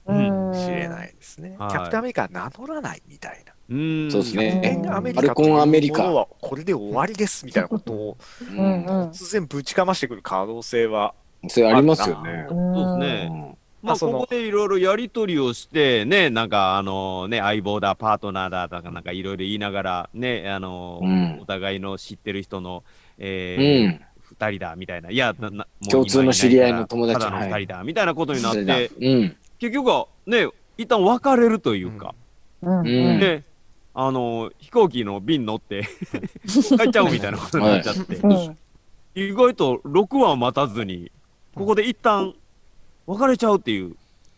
[0.09, 1.57] うんしれないですね。
[1.59, 3.53] はいキャプテンアメリカは名乗らないみたいな。
[3.69, 8.17] うんそうですねアメリファルコカというもンアメリカのはこれで終わりですみたいなことを
[8.53, 11.15] 突然ぶちかましてくる可能性は、
[11.49, 12.47] それありますよね。
[12.49, 13.29] そうですね。
[13.31, 22.83] うんまあ、ここでいろいろやり取りをして、ね、なんか、あのね、相棒だ、パートナーだとか、なんかいろいろ言いながら、ね、あのうんお互いの知ってる人の、
[23.19, 24.01] え。
[24.23, 25.11] 二人だ、みたいな。
[25.11, 25.35] いや、
[25.89, 29.37] 共通の知り合いの友達ただのはい二人だ、みたいなことになって、うん。
[29.59, 32.15] 結局は、ね、一旦別れるというか、
[32.63, 32.79] うん。
[32.81, 32.85] うん。
[32.85, 33.45] ね、
[33.95, 35.89] あの飛行機の便乗って
[36.47, 38.59] 帰っちゃうみたいなことになっちゃって、うん。
[39.15, 41.11] 意外と6話待たずに、
[41.55, 42.35] ここで一旦
[43.07, 43.97] 別れちゃうっていう、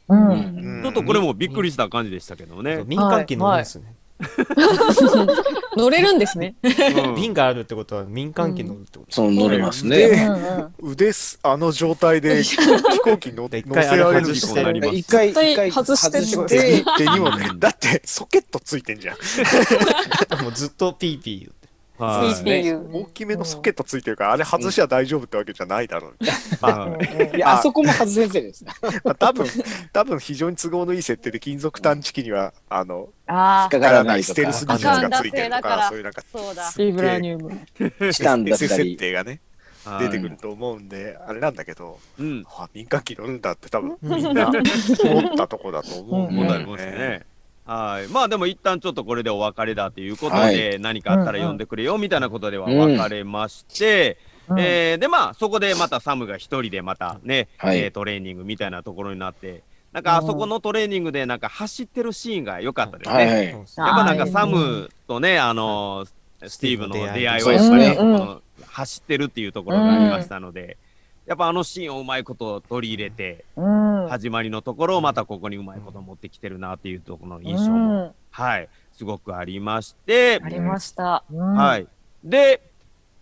[0.08, 0.30] うん。
[0.30, 0.82] うん。
[0.82, 2.84] ちょっとこれもびっくりした感じでしたけどね。
[2.86, 3.94] 民間機乗るんですね、
[5.76, 6.56] 乗れるんですね。
[6.62, 7.14] うん。
[7.14, 10.28] 便があるってことは民間機乗るってこと、そう乗れますでね。
[10.80, 10.90] うん。
[10.92, 12.56] 腕す、あの状態で飛
[13.00, 14.96] 行機乗乗せで一回あれられる外してことになります。
[14.96, 19.16] 一回、一回外して外手に手にもね、だってソケットついてんじゃん。
[20.42, 21.57] もうずっとピーピー
[21.98, 22.34] はい。
[22.34, 26.16] ピーピー言う大きめのソケットついてるから、あれ外しちゃ大丈夫ってわけじゃないだろう。
[26.64, 26.98] は
[27.32, 27.62] いいや、あ。
[27.62, 28.64] そこも外せんせです。
[29.04, 29.46] まあ、多分
[29.92, 35.88] 多分非常に都合のいい設定で金属探知機にはあのあ引っかかかららないいステルス技術がついてるとだか。
[35.88, 36.64] そういうなんかそうだ。
[36.70, 37.50] すっげえビブラニウム。
[38.12, 38.96] チタンだった SF 設り。
[38.96, 39.40] 定がね
[39.84, 40.04] はい。
[40.04, 42.44] 出てくると思うんで、あれなんだけど、うん。
[42.48, 47.26] あ民間機乗るんだって多分みんな思ったとこだと思うん問だよね。
[47.68, 47.74] ね。
[47.74, 48.08] はい。
[48.08, 52.96] まあでも一旦ちょっとこれでお別れだということはで、何かあったら呼んでくれよみたいなことではうん。
[52.96, 54.16] 別れまして、
[54.48, 54.58] うん。
[54.58, 57.78] えーでまあそこでまたサムが一人でまたね、はい。
[57.78, 59.62] えートレーニングみたいなところになって、
[59.92, 63.16] なんかあそこのトレーニングでなんか走ってるシーンが良かったですね。
[63.16, 63.26] はい。
[63.26, 63.46] はい。
[63.46, 66.06] やっぱなんかサムとね、あの
[66.46, 70.76] スティーブの出会いはやっぱり、ねこの走ってるっていうところがありましたので、
[71.26, 78.14] やっぱあのシーンをうまいこと取り入れて、うん始まりのところをまたここにうまいこと持ってきてるなっていうところの印象うも、ん。
[78.30, 81.24] はい、すごくありまして、ありました。
[81.30, 81.54] うん。
[81.54, 81.86] はい。
[82.24, 82.62] で、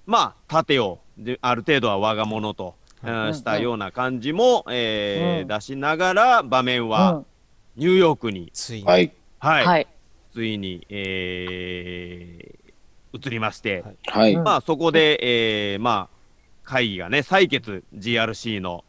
[0.06, 5.48] まあ、盾を、である程度は我が物と、うんしたような感じも、えーうん。
[5.48, 7.22] 出しながら、場面は
[7.76, 9.12] ニューヨークに、ついに、はい。
[9.38, 9.86] はい、はい。
[10.32, 12.66] ついに、えー
[13.16, 13.96] 移りまして、はい。
[14.06, 14.36] はい。
[14.36, 16.16] まあ、そこで、えーまあ、
[16.64, 18.84] 会議がね、採決、GRC の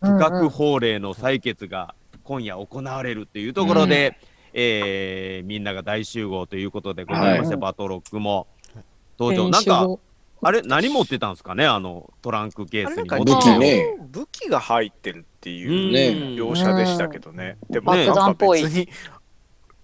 [0.00, 4.18] 不覚法令の採決が今夜行われるっていうところで、
[4.52, 7.60] えーみんなが大集合ということでございまして、はい。
[7.60, 8.46] バトロックも
[9.18, 9.48] 登場。
[9.50, 9.86] なんか、
[10.40, 13.08] あれ、何持ってたんですかね、あのトランクケースに。
[13.08, 13.96] 武た器ね。
[14.10, 17.58] 武器が入ってるっていうね描写でしたけどね。
[17.70, 18.88] でも爆なんか別に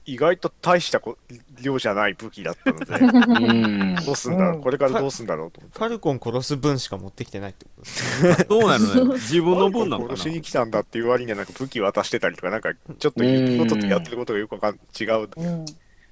[0.06, 1.16] 意外と大したこ
[1.62, 2.94] 量じゃない武器だったので、
[3.46, 3.94] うん。
[4.04, 5.78] どうすんだろう、うんこれからどうすんだろうと思って。
[5.78, 15.28] ファルコン殺す分しか持ってきてないってことです どうなるの自分の分なのかな殺しに来たんだっていう割にはなんか武器渡してたりとか、なんかちょっと言うこととやってることがよくわかん違う。
[15.36, 15.64] うん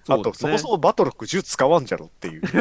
[0.09, 2.43] あと、そもそもバトロック銃使わんじゃろっていう。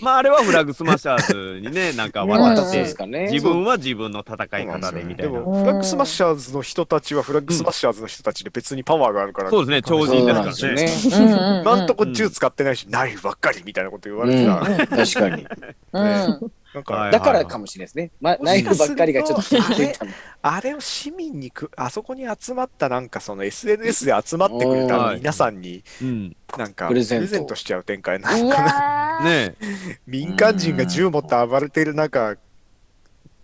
[0.00, 3.28] まあ、あれはフラグスマッシャーズにね、 なんか渡って、ですかね。
[3.30, 5.32] 自分は自分の戦い方でみたいな。
[5.32, 10.88] でも、フラッグスマッシャーズの人たちはフラッグスマッシャーズの人たちで別にパワーがあるから、そうですね、超人ですからね。
[10.88, 14.60] そううんとこ銃使ってないし、ナイフばっかりみたいなこと言われてた。
[14.60, 15.46] うん確かに。
[15.92, 18.10] うんなんか、はいだからかもしれないですね。
[18.20, 20.10] ま、ナイフばっかりがちょっと効いてたの。
[20.42, 24.88] あれを市民にく、あそこに集まったなんかその SNS で集まってくれはい。
[24.88, 26.36] た皆さんにうん。
[26.56, 27.54] なんかプレゼント。
[27.54, 29.24] しちゃう展開なのかな。
[29.24, 29.54] ね
[30.06, 32.36] 民間人が銃持って暴れてる中、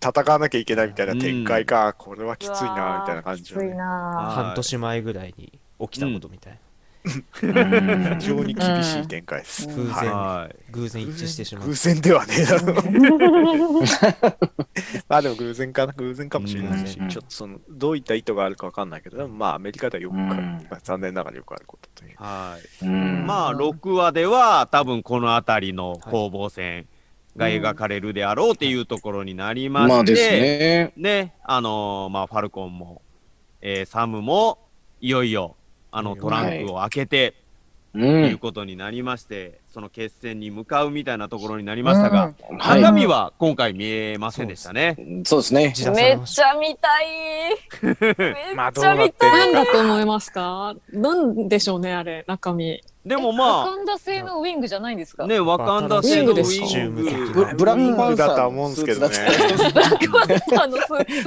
[0.01, 6.53] 戦わなきゃいけないみたいな展開か、これはきついなみたいな感じね、な半年前ぐらいに起きたことみたい。
[6.53, 6.59] な、
[7.09, 9.67] 非常に厳しい展開です。
[9.67, 10.55] うん偶然、はい。
[10.71, 12.75] 偶然一致してしまう偶然ではねえだろう。
[15.07, 22.15] まあでも偶然かな、偶然かもしれないし、うんちょっとその、どういった意図があるかわかんないけど、でもまあアメリカではよくある、うんまあ残念ながらよくあることという。
[22.17, 22.85] はい。
[22.85, 26.87] うんまあ、6話では、多分この辺りの攻防戦
[27.37, 30.93] が描かれるであろうっていうところになりまして、まあね。
[30.97, 33.01] ね、あのーまあ、ファルコンも、
[33.61, 34.59] えーサムも、
[35.01, 35.55] いよいよ、
[35.91, 37.33] あの、トランクを開けて、
[37.93, 37.99] う。
[37.99, 44.95] というんことになりまして、その決戦に向かうみたいなところになりましたが、はい中身は今回見えませんでしたね。
[45.25, 45.73] そうですね。
[45.95, 47.05] めっちゃ見たい。
[47.81, 47.95] めっ
[48.73, 49.11] ちゃ見たい。
[49.11, 50.75] てるなんだと思いますか？
[50.91, 52.81] なんでしょうね、あれ、中身。
[53.05, 55.23] でもワまカンダ製のウィングじゃないんですか？
[55.23, 57.01] あ、ね、ワカンダ製のウィング。
[57.33, 59.15] ブブラックパンサーだとは思うんですけどね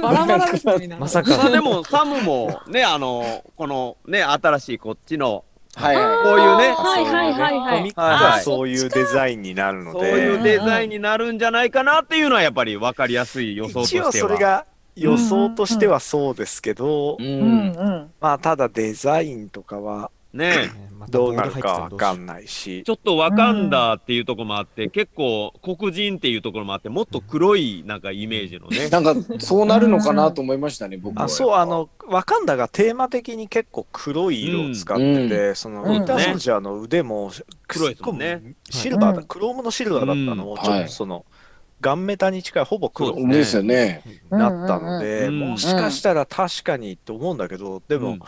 [0.01, 0.95] バラバラですね。
[0.99, 5.43] まさまあかでもサムもね、あの、このね、新しいこっちの、
[5.75, 6.23] はいはい。
[6.23, 7.77] こういうねはいはいはいはい。
[7.79, 14.09] コミックはそういうデザインになるのそういうで、デザインになるんじゃないかなっていうのはやっぱり分かりやすい予想としては。
[14.09, 17.23] 一応それが予想としてはそうですけど、う。
[17.23, 20.71] うんんまあただデザインとかはね。
[21.09, 22.83] どうなるかわかんないし。
[22.85, 28.89] ち、ょっとワカンダっていうところもあって、結構黒人っていうところもあって、もっと黒いなんかイメージのね。
[28.89, 31.25] なんかそうなるのかなと思いましたね、僕は。
[31.25, 37.31] あそうあのワカンダがテーマ的に結構黒い色を使ってて、そのウィンターソルジャーの腕も
[37.67, 38.55] 黒いですね。
[38.69, 39.25] シルバーだ、うん。
[39.25, 40.57] クロームのシルバーだったのをうん。
[40.61, 41.25] ちょっとその、
[41.81, 44.01] ガンメタに近いほぼ黒ですね。
[44.05, 44.21] ね。
[44.29, 48.19] なったので、うんもしかしたら確かにと思うんだけどでも、うん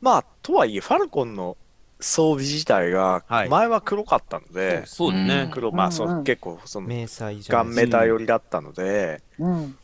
[0.00, 1.56] まあとはいえファルコンの
[2.00, 5.50] 装備自体がはい前は黒かったので、そうですね。
[5.52, 9.78] 黒まあそうんうんの結構その迷彩じゃガンメタ寄りだったので、うん。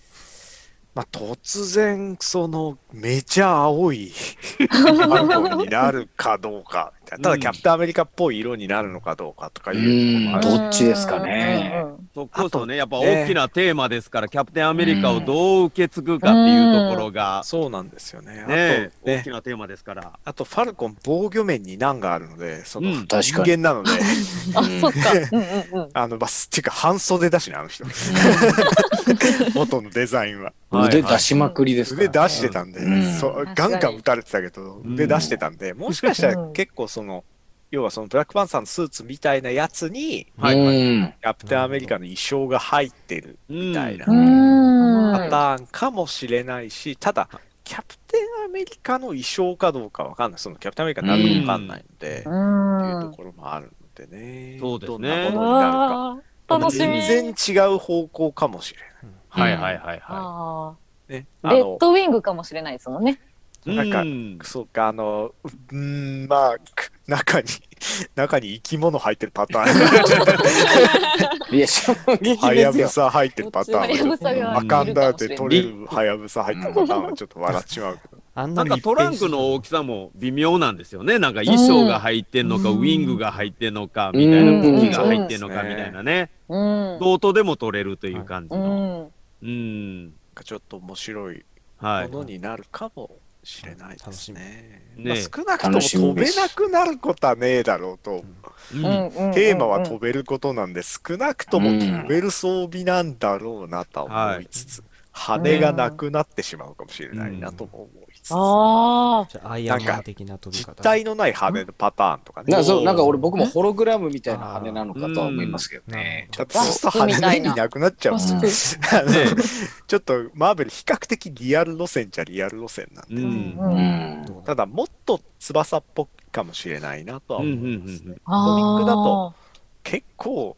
[0.95, 11.85] まあ、突然そのめちゃ青いファルコンになるかどうかみただキャプテンアメリカっぽい色になるのかどうかとかいうどっちですかね。
[12.15, 18.45] そこそね、やっぱ大きなテーマですから、キャプテンアメリカをどう受け継ぐかっていうところが、そうなんですよね。
[18.47, 20.13] ねあとね大きなテーマですから。
[20.25, 23.07] あとファルコン防御面に難があるのでそのうん。
[23.07, 23.51] 人確かに。
[23.51, 23.91] 間なので、
[24.55, 25.89] あ、そっか。
[25.93, 27.85] あのバスっていうか半袖だしねあの人。
[29.55, 30.53] 元のデザインは
[30.83, 32.09] 腕出しまくりですから。
[32.09, 33.13] 腕出してたんで、うん。
[33.13, 34.77] そうガンガン撃たれてたけど。
[34.77, 37.25] うん腕出してたんで、もしかしたらうん結構その
[37.71, 45.13] 要はそのブラックパンサーのスーツみたいなやつにはいキャプテンアメリカの衣装が入ってるみたいなうん。
[45.13, 47.29] パターンかもしれないし、ただ
[47.65, 50.41] キャプテンアメリカの衣装かどうかわかんない。
[50.41, 53.15] そのキャプテンアメリカになるかわかんないので、うっていうとん。
[53.17, 54.59] ころもあるのでね。
[54.61, 54.99] そうですね。
[54.99, 55.87] どんなものになるか。
[55.89, 56.19] わ
[56.49, 57.01] あ楽しみ。
[57.03, 58.94] 全然違う方向かもしれはい
[59.41, 60.75] はいはいはあ
[61.09, 61.51] ないねあ。
[61.53, 63.21] レッドウィングかもしれないですもんね。
[63.67, 63.75] い。
[63.75, 67.49] なんかうんそうかあのうーんまあく中に
[68.15, 72.87] 中に生き物入ってるパターンいや、衝撃ハヤですよ。
[72.87, 81.19] ブサ入ってるパターンアカンダでいるかもしれない取れるハヤブサ入ってるパターンはちょっと笑っちまうけどあんなんかトランクの大きさも微妙なんですよね。
[81.21, 86.31] なんか衣装が入ってんのか、うんウィングが入ってんのか、みたいな、うん武器が入ってんのか、うんみたいなね。
[86.49, 86.99] うん。
[87.01, 89.13] どうとでも取れるという感じうの。
[89.47, 89.51] ん。
[89.51, 90.05] うん。
[90.05, 91.45] なんかちょっと面白い
[91.79, 92.09] はい。
[92.09, 93.11] ものになるかも
[93.43, 94.93] しれないですね。
[94.97, 98.25] みまあね少なくとも飛べなくなることはねえだろうと。
[98.73, 109.51] うんテーマは飛べることなんで、少なくとも飛べる装備なんだろうなとは思いつつ、羽がなくなってしまうかもしれないなとも思いつつ、ああ。
[109.53, 112.53] アイアンマン的な飛び実方体のない羽のパターンとかね。
[112.53, 116.29] なんかそうなんか俺僕もホログラムみたいな羽なのかとは思いますけどね。
[116.37, 118.19] だってそうすると羽の意味なくなっちゃう。
[118.19, 123.57] ちょっとマーベル比較的リアル路線じゃリアル路線なんで、うん。
[123.59, 124.37] うん。
[124.37, 124.43] うん。
[124.45, 128.01] ただもっと翼っぽいかもしれないなとはうん思いますね。
[128.05, 129.35] うんうんあコミックだと
[129.83, 130.57] 結構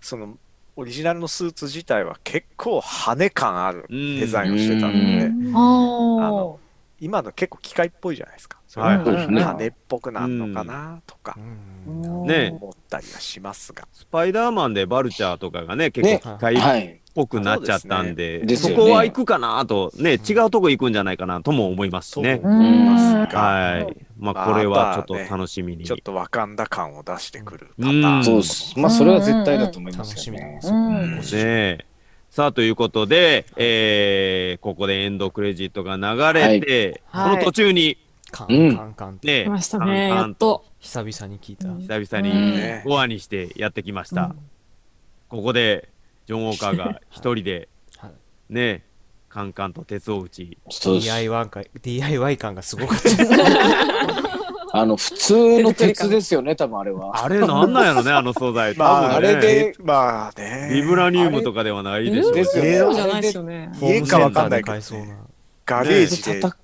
[0.00, 0.36] その
[0.76, 4.20] オリジナルのスーツ自体は結構羽感あるうん。
[4.20, 5.56] デザインをしてたんで、うん。
[5.56, 6.60] ああの
[7.00, 8.58] 今の結構機械っぽいじゃないですか。
[8.66, 11.36] それはいがそうですね羽っぽくなるのかなとか
[11.86, 13.86] うんね思ったりはしますが。
[13.92, 17.00] スパイダーマンでバルチャーとかがね、結ね構機械っはい。
[17.14, 22.38] ぽくなっちゃったんで、そこは行くかなと、ね、違うとこ行くんじゃないかなとも思いますしね。
[22.38, 23.96] と思いますが、はい。
[24.18, 25.84] まあ、これはちょっと楽しみに。
[25.84, 28.24] ちょっとワカンダ感を出してくるパタうんーン。
[28.24, 28.76] そうです。
[28.76, 30.58] まあそれは絶対だと思いますよね。
[30.64, 31.18] うん。
[31.18, 31.84] ねえ
[32.34, 37.96] さあ、ということで、えー、ここでエンドクレジットが流れて、はいその途中に、
[38.32, 40.64] カうんンカンカンってましたね、カンカンやっと。
[40.80, 41.68] 久々に聞いた。
[41.68, 44.34] うん久々うんにね5話にしてやってきました。
[45.28, 45.90] ここで、
[46.26, 48.10] ジョン・ウォーカーが 一人で、はい
[48.48, 48.82] ね、
[49.28, 50.58] カンカンと鉄を打ち、
[51.82, 54.34] DIY 感がすごかった。
[54.76, 57.24] あの普通の鉄ですよね、多分あれは。
[57.24, 58.76] あれなんなんやろね、 あの素材。
[58.76, 60.68] まあ、多分ねあれでまあね。
[60.72, 62.38] ビブラニウムとかではないでしょうね。
[62.42, 63.70] ですよねそうじゃないですよね。
[63.80, 65.16] 家かわかんないけどホームセンターで買えそうな。
[65.64, 66.60] ガレージで叩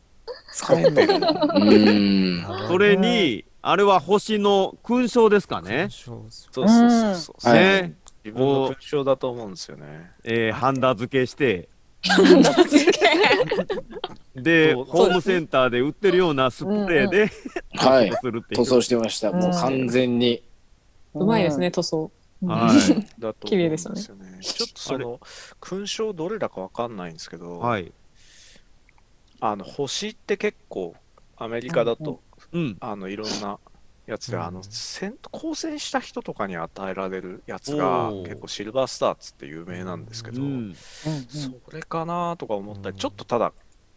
[0.53, 1.21] 使ってる。
[1.55, 2.45] うん。
[2.67, 5.87] それに、あれは星の勲章ですかね。
[5.93, 7.49] そうそうそうそう。
[7.49, 10.11] はいね、自分の勲章だと思うんですよね。
[10.25, 11.69] えー、ハンダ付けして、
[12.03, 12.23] で、そ
[14.73, 17.31] うホームセンターで売ってるようなスプレーで、
[17.75, 18.61] はい するっていう。
[18.61, 19.33] 塗装してました。
[19.33, 20.43] もう完全に。
[21.15, 22.11] うまいですね塗装。
[22.43, 23.21] はい。
[23.21, 25.21] だと綺麗ですよちょっとその
[25.61, 27.93] 勲章どれだかわかんないんですけど、はい。
[29.41, 30.95] あの星って結構
[31.37, 32.21] アメリカだと、
[32.53, 32.77] うん。
[32.81, 33.59] あのいろんな
[34.11, 40.75] やつで、うんあの戦交戦した人とかに与えられるやつが結構シルバースターっつって有名なんですけど、うん。
[40.75, 43.53] それかなとか思ったり、ちょっとただ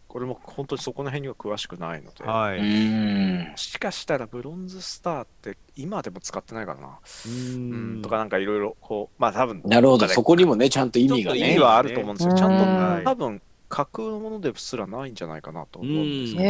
[0.08, 2.60] これも本当にそこの辺には詳しくないので、はい。
[2.60, 3.58] うーんも。
[3.58, 10.08] しかしたらブロンズスターって今でも使ってないかな、ううんんとかなんかいろいろこうまあ多分なるほど。
[10.08, 11.60] そこにもね、ちゃんと意味がね意味。
[11.60, 16.42] はあると思うんですよ、ちゃんとはい多分架空のものですらないんじゃないかなと思うんですよ。
[16.42, 16.46] へ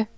[0.00, 0.17] え。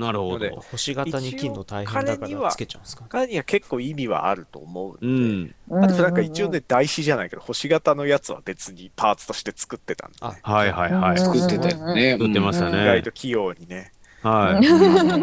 [0.00, 0.48] なるほど。
[0.70, 3.04] 星型に金の大変だからつけちゃうんですか？
[3.04, 5.54] 他には結構意味はあると思ううん。
[5.70, 11.10] あとなんか一応ね、台紙じゃないけど、星型のやつは別にパーツとして作ってたんで、あはいはいはい。
[11.12, 12.12] うん作ってたよね。
[12.12, 12.82] 作ってましたうんね。
[12.82, 14.60] 意外と器用にね、は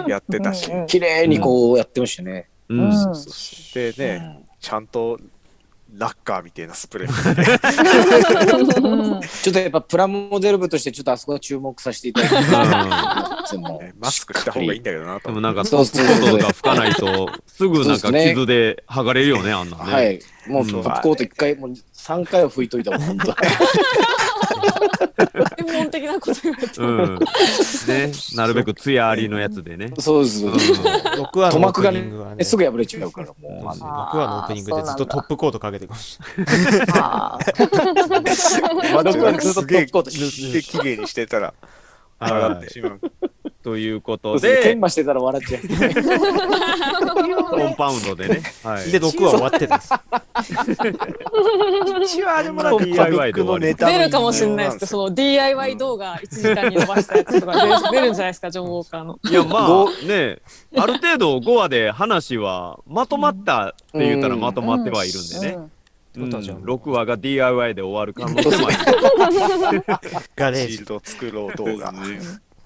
[0.07, 0.09] い。
[0.09, 2.49] やってたし、綺麗にこうやってましたね。
[2.69, 2.79] うん。
[2.79, 3.13] うん
[3.73, 5.19] でね、ちゃんと
[5.93, 7.09] ラッカーみたいなスプレー、
[8.83, 13.57] うんちょっとやっぱプラモデル部としてちょっとあそこは注目させていただきます。
[13.99, 15.29] マスクした方がいいんだけどなと。
[15.29, 19.77] でもなんか、そうそうそうコートとか拭かないと、すぐなんか傷で剥がれるよね、あんな。
[19.77, 20.19] はい。
[20.47, 23.35] もううんコート一回、もう3回は拭いといたもん、本当。
[25.57, 27.05] 専門的なこと言われてうも。
[27.05, 27.19] ん。
[27.87, 29.91] ね、なるべくツヤありのやつでね。
[29.99, 30.45] そうです。
[30.45, 33.37] 6話塗のオープ膜がねニングはね、すぐ破れちゃうから、もう。
[33.41, 36.19] そうですねあー6話のオープニングで ずっとトップコートかけてまし
[36.87, 37.35] た。
[37.35, 37.39] あ
[38.93, 41.53] まあ、僕はずっとすげえトップコート塗って綺麗にしてたら、
[42.19, 42.99] 上がってしまう。
[43.67, 45.61] ということで研、磨してたら笑っちゃう。
[47.51, 48.41] コンパウンドでね。
[48.63, 48.89] はい。
[48.89, 49.93] で、6話終わってです。
[52.15, 59.19] 一応あれもな DIY ックのネタの出るかもしれないですけど、その DIY 動画1時間に伸ばしたやつとか出 出るんじゃないですか、ジョン・ウォーカーの。
[59.29, 60.39] いや、まあね、
[60.77, 65.55] ある程度5話で話はまとまったって言ったらまとまってはいるんでね。
[65.57, 65.71] うん
[66.17, 69.83] 6話が DIY で終わる可能性もある。
[70.35, 70.85] ガレージシール。
[70.87, 71.93] ド作ろう動画。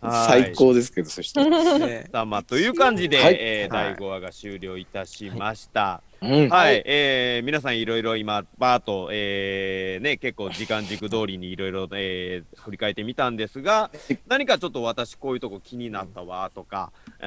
[0.02, 1.44] はい最高ですけど、そして。
[1.48, 6.02] ねさあまあという感じで、はいえーはい第5話が終了いたしました。
[6.22, 6.49] うん。
[6.49, 13.90] はい、えー皆さんいろいろ今、バーっと、えーね、結構時間軸通りにいろいろ、えー振り返ってみたんですが、
[14.28, 17.26] 何かちょっと私こういうとこ気になったわとか、え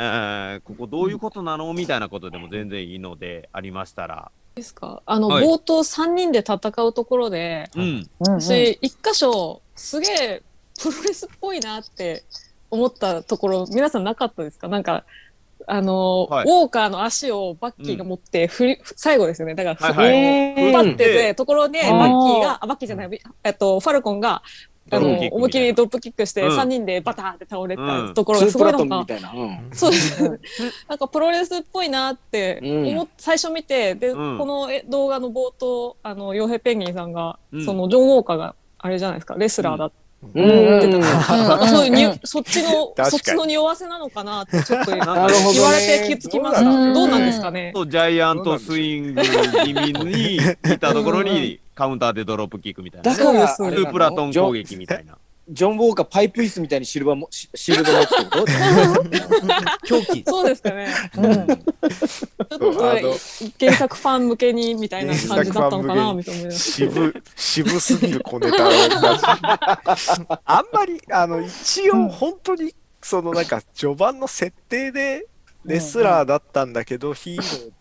[0.59, 4.31] ーここどういうことなのみたいなことでも全然いいので、ありましたら。
[4.55, 5.03] ですか？
[5.07, 8.09] あの、はい冒頭3人で戦うところで、うん。
[8.21, 10.43] 私、一箇所、すげえ
[10.81, 12.23] プロレスっぽいなって
[12.75, 14.69] 思ったところ、皆さんなかったですか？
[14.69, 15.05] なんか、
[15.67, 16.45] あの、はい。
[16.45, 19.55] ウォーカーの足をバッキーが持って振り、最後ですよね。
[19.55, 20.17] だから、はいはい。
[20.17, 21.99] えー引っ張ってて、ところで、うん。
[21.99, 24.43] バッキーが、あ、バッキーじゃない、えっと、ファルコンが、
[24.91, 26.59] あの思いっきりドロップキックして、うん。
[26.59, 28.09] 3人でバターって倒れうん。
[28.09, 29.33] たところがすごいなんか、ンみたいな。
[29.33, 29.71] うん。
[29.73, 30.23] そうです。
[30.87, 32.89] なんかプロレスっぽいなってうん。
[32.89, 34.39] 思っ最初見て、で、うん。
[34.39, 37.65] このえ動画の冒頭、あの、傭兵ペンギンさんが、うん。
[37.65, 39.97] その、ジョン・ウォーカーが、あれじゃないですか、レスラーだって
[40.33, 40.47] うん。
[40.47, 41.59] 言ってたなん。
[41.59, 46.63] かそういうにそっちの、そっちの匂わせなのかなって、ちょっと言われて気づきました。
[46.63, 47.73] うんどうなんですかね？
[47.75, 50.41] とジャイアントスイング気味にい
[50.79, 53.11] たところにカウンターでドロップキックみたいな。
[53.11, 53.17] ね。
[53.19, 55.19] だから、そうスープラトン攻撃みたいな。
[55.49, 58.53] ジョン・ウォーカーパイプ椅子みたいにシルバーもシルド持ってってこと
[59.87, 60.25] 狂気。
[60.27, 60.89] そうですかね。
[61.17, 63.15] うんちょっとそうあの
[63.61, 66.51] 原作ファン向けにみたいな感じだったのかな、みたいな。
[66.51, 68.71] 渋渋すぎる小ネタを
[70.45, 75.27] あんまりあの一応本当にそのなんか序盤の設定で
[75.65, 77.73] レスラーだったんだけどヒーロー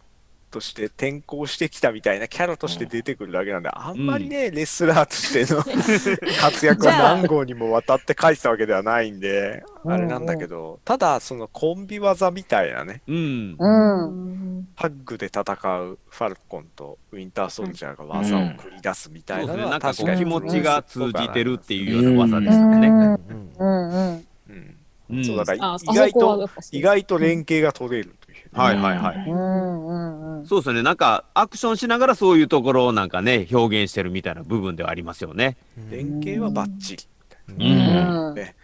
[0.54, 5.64] として転向してきたみたいなキャラとして出てくるだけなんであんまりねレスラーとしての
[6.40, 13.56] 活躍は何号にもわたって書いてたわけではないんであれなんだけどただそのコンビ技みたいなねうん。
[13.58, 14.68] うん。
[14.76, 19.56] タッグで戦うファルコンとウィンターソルジャーが技を繰り出すみたそうですね。
[19.56, 22.88] いなのはなんかこう確かに気持ちが通じてるっていうような技でしたね。
[22.88, 23.14] うん
[23.60, 25.46] うんうん。
[25.46, 28.16] からあ、あ意外と意外と連携が取れる
[28.54, 29.30] はいはいはい。
[29.30, 30.48] うんうんうん。
[30.48, 30.84] そうですね。
[30.84, 35.58] なんかアクションしながらそういうところをなんかね、表現してるみたいな部分ではありますよね。
[35.90, 37.08] 連携はバッチリ
[37.50, 38.56] うんうんね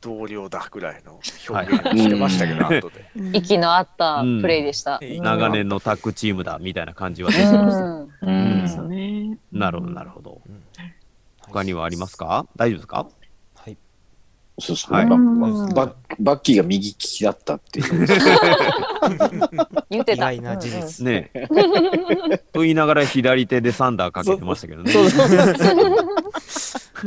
[0.00, 3.04] 同僚だぐらいの表現をしてましたけど、はい後で
[3.34, 4.98] 息の合ったプレイでした。
[5.02, 7.84] うん長年のタッグチームだみたいな感じはう出てました。
[7.84, 8.08] ん。
[8.22, 9.38] うんですよね。
[9.52, 10.40] なるほどなるほど。
[10.46, 10.62] うん
[11.42, 12.46] 他にはありますか？
[12.56, 12.96] 大丈夫ですか？
[12.98, 13.12] はい。
[14.60, 18.06] そうそう、はいバうんババッキーが右利きだったっていう。
[19.90, 20.32] 言ってた。
[20.32, 21.04] 意外な事実。
[21.04, 21.46] ねえ。
[22.52, 24.92] と言いながら左手でサンダーかけてましたけどね。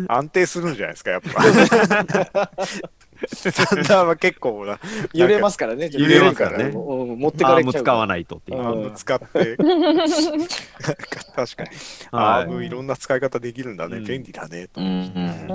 [0.07, 2.49] 安定するんじゃないですか、やっぱ。
[3.27, 4.79] サンダーは結構な、
[5.13, 5.89] 揺れますからね。
[5.91, 6.65] 揺れますからね。
[6.65, 8.91] うん持ってアかれちゃう使わないとっていう。
[8.95, 9.57] 使って、確
[11.55, 11.69] かに、
[12.11, 14.05] アはームいろんな使い方できるんだね、うん。
[14.05, 14.67] 便利だね。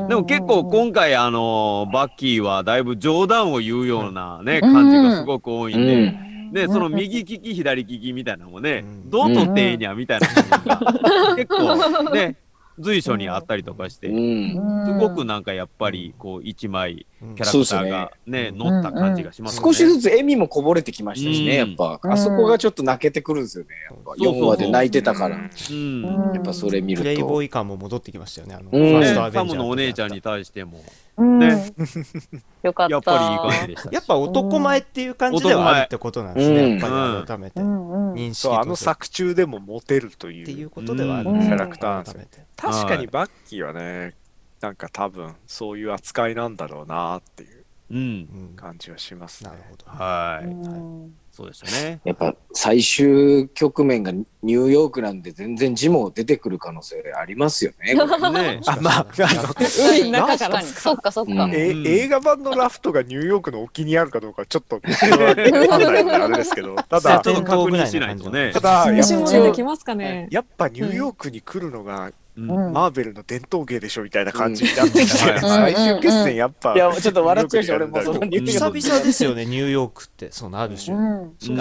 [0.09, 9.11] でも結構今回あのーバッキーはだいぶ冗談を言うようなね、感じがすごく多いんで、で、その右利き左利きみたいなのもね、うん。
[9.11, 10.27] どう取ってええにゃみたいな
[11.37, 12.37] 結構ね、
[12.81, 14.87] 随所にあったりとかして、うん。
[14.87, 17.35] すごくなんかやっぱりこう一枚うん。
[17.35, 19.69] キャラクターがね、乗った感じがしますよね。
[19.69, 21.73] 少しずつ笑みもこぼれてきましたしね、やうん。
[21.73, 22.13] っぱ、うん。
[22.13, 24.45] あそこがちょっと泣けてくるんですよね、やっぱそうそうそう。
[24.45, 26.03] 4話で泣いてたから、うん。
[26.35, 27.03] やっぱそれ見ると。
[27.03, 28.55] プレイボーイ感も戻ってきましたよね。
[28.55, 28.71] あの、うん。
[28.71, 30.83] ファーねストアベンジャーサムのお姉ちゃんに対しても、
[31.17, 31.39] うん。
[31.41, 31.73] ね。
[32.63, 32.93] よかった。
[32.93, 33.93] やっぱりいい感じでしたし。
[33.93, 36.61] やっぱ男前っていう感じではあるってことなんですね。
[36.61, 36.71] うん。
[36.79, 37.61] やっぱり改めて。
[37.61, 38.15] うんうん。
[38.15, 41.41] 認識そう、あの作中でもモテるといっていううことではあるうん。
[41.41, 42.21] キャラクターなんですよ。
[42.21, 44.15] 改めて確かにバッキーはね、
[44.61, 47.59] なんか多分そういう扱いなんだろうなっていう
[47.91, 47.99] うん。
[47.99, 49.57] うん感じはしますねな。
[49.57, 49.85] るほど。
[49.87, 50.47] はい。
[50.47, 52.01] うんそうでしたね。
[52.05, 57.95] やっぱ最終局面がニューヨークなんで全然ジモ出てくる可能性ありますよね。
[57.95, 59.07] これね あ、まあ、あ
[59.79, 61.45] 海の中からにそっかそっか。
[61.45, 68.59] うんえうん映画版のラフトがニューヨークの沖にあるかどうかちょっとそれは分かんないんであれですけど、 ただちょっ、と確認しないとねた。
[68.59, 70.27] だ、やっ虫も出てきますかね。
[70.33, 75.41] やっぱニューヨークに来るのがマーベルの伝統芸でしょみたいな感じになってきて、うん。
[75.41, 76.79] 最終決戦やっぱ、い。
[76.79, 80.97] や、ちょっと笑っちゃうし、俺もそのニューヨ久ーク々ですよね、ニューヨークって、そのある種。
[80.97, 81.01] あ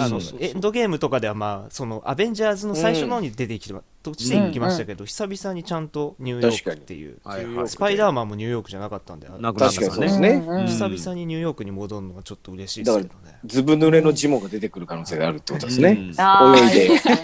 [0.08, 10.08] のエンドゲームとかではまあそのアベンジャーズの最初の方に出てきて、としていきましたけど、久々にちゃんとニューヨークっていう、はいニューヨークでスパイダーマンもニューヨークじゃなかったんで、なくなった確かにからね。
[10.08, 10.44] そうですね。
[10.46, 13.38] うん久々にニューヨークに戻るのはちょっと嬉しいですけどね。
[13.44, 15.90] ずぶ濡れのジモが出てくる可能性があるってことですね。
[15.90, 17.16] うん泳いでいいですね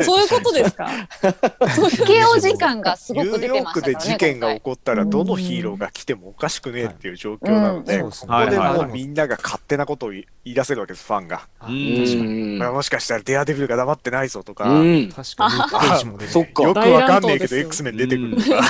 [0.00, 0.88] そういうことですか。
[1.20, 3.94] KO 時間がすごく出ニューヨーてましたからね。
[3.96, 11.48] クで事件が起こったらどのヒーローが来てもおかしくねえっていう状況なので、ここではいはいはいもうみんなが勝手なことを言い出せるわけです、ファンが。
[11.58, 12.72] あうん確かに。
[12.72, 15.12] もしかしたらデアデビルが黙ってないぞとか、うん。
[15.14, 15.54] 確かに、
[15.98, 18.60] ジも出てそっかよくわかんねえけど X メン出てくるとか、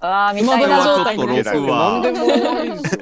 [0.02, 0.84] ああ、見たい今な。
[0.84, 2.98] 状態にこれはちょっと六話何でも悪いです。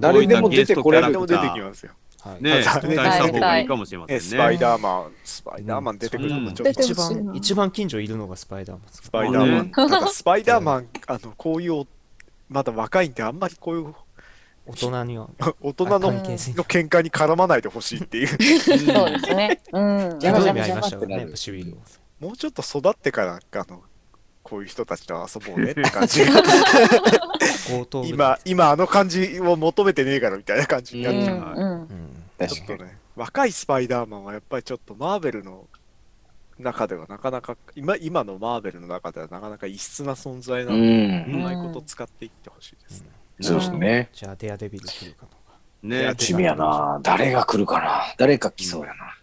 [0.00, 1.92] 誰でも出てこれる誰でも出てきますよ。
[2.22, 4.24] はいね、期まあ待した方がいいかもしれませんえね。
[4.24, 9.08] スパイダーマン、スパイダーマン出てくるとちょっと一番一番近所いるのがスパイダーマンスか？
[9.10, 9.64] パイダーマン。
[9.64, 11.84] ねただスパイダーマン、あの、こういう、
[12.48, 13.92] まだ若いんで、あんまりこういう
[14.66, 15.28] 大人には
[15.60, 18.28] 大人のの喧嘩に絡まないでほしいっていう。
[18.28, 18.38] そう
[19.10, 19.60] ですね。
[19.72, 20.18] うん。
[20.20, 21.76] ひどいやっぱシビル
[22.22, 23.82] もうちょっと育ってから、あの、
[24.44, 26.22] こういう人たちと遊ぼうねって感じ
[28.08, 31.36] 今、今あの感じを求めてねえからみたいな感じになっうんちゃう。
[31.36, 31.70] うん。
[31.70, 32.66] うん確かに。
[32.66, 35.66] ちょっとね、若いスパイダーマンはやっぱりちょっとマーベルの
[36.58, 40.76] 中ではなかなか、今今のマーベルの中ではなかなか異質な存在なう。
[40.76, 43.08] ので、うんまいこと使っていってほしいですね。
[43.40, 44.10] そうですね。
[44.12, 47.00] じゃあデアデビル来るかとかねや楽しみやな。
[47.02, 48.02] 誰が来るかな。
[48.16, 49.16] 誰か来そうやな。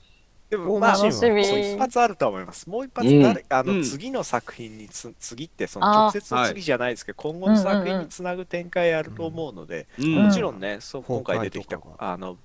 [0.49, 1.57] でも、まあ、大マシンは楽しみ。
[1.57, 2.69] もう一発あるとは思います。
[2.69, 3.21] もう一発うん。
[3.21, 3.83] 誰、あの、うん。
[3.83, 12.37] 次の作品につ、次ってその直接の次じゃないですけど、今後の作品につなぐ展開あると思うので、うんもちろんね、そう今回出てきたあの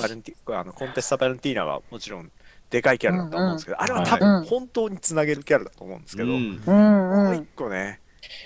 [0.00, 2.30] バレンティあのコンテスタ・バレンティーナはもちろん
[2.70, 6.62] でかいキャラだと思うんですけど、あれは多うん分本当につなげるキャラだと思うんですけど、うん。
[6.66, 6.74] うん
[7.24, 7.46] もう一うん。
[7.56, 8.00] 個ね、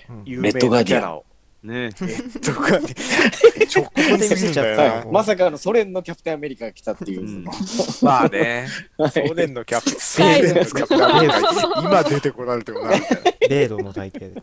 [0.08, 0.22] うん。
[0.24, 1.24] 有名なキャラを。
[1.62, 1.82] ね。
[1.82, 5.08] レッドガーディアン直行で見せちゃった。
[5.10, 7.20] まさかのソ連のキャプテンアメリカが来たっていう。
[7.20, 7.44] うん。
[8.02, 8.66] まあね、
[8.96, 11.04] ソ連のキャプテン、ソ連のキャプテン。
[11.04, 13.32] アメリカ今出てこられてもなみたいな。
[13.48, 14.42] 米ロの大帝で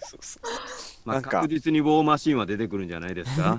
[0.00, 3.58] そうそうまあ、なんか確実にウォーマシーンは出てくるんじゃないですか？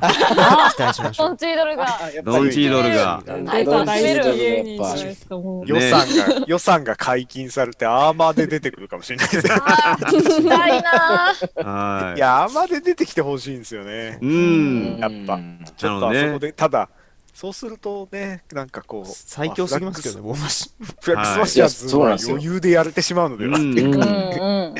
[0.75, 1.99] 期待しましょうトンチードルが。
[2.23, 3.21] ドンチードルが。
[3.25, 5.63] 大体大好き芸人じゃないですか、もう。
[5.67, 6.07] 予算
[6.39, 9.53] が、予算が解禁されてアーマーで出てくるかもしれないですね。
[9.53, 11.63] あー聞きたいなー。
[11.65, 14.19] はいや、アーマーで出てきてほしいんですよね。
[14.21, 14.25] い。
[14.25, 14.97] うぱん。
[14.99, 15.39] やっぱ
[15.75, 16.89] ちょっとあそこで、ただ、
[17.33, 20.85] そうするとね、なんかこう、最強すぎますけどね、ウォーマシン。
[21.01, 24.75] フラッグスマッシャーズはいいやそうなんですよは余裕でやれてしまうのでは、うんうんうんうん。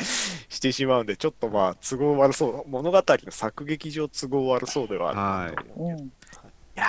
[0.48, 5.92] してしまうんで、ちょっとまあ、都合悪そう、物語の作劇上都合悪そうではあるなと思う。
[5.92, 5.98] うん。
[6.06, 6.10] い
[6.74, 6.84] や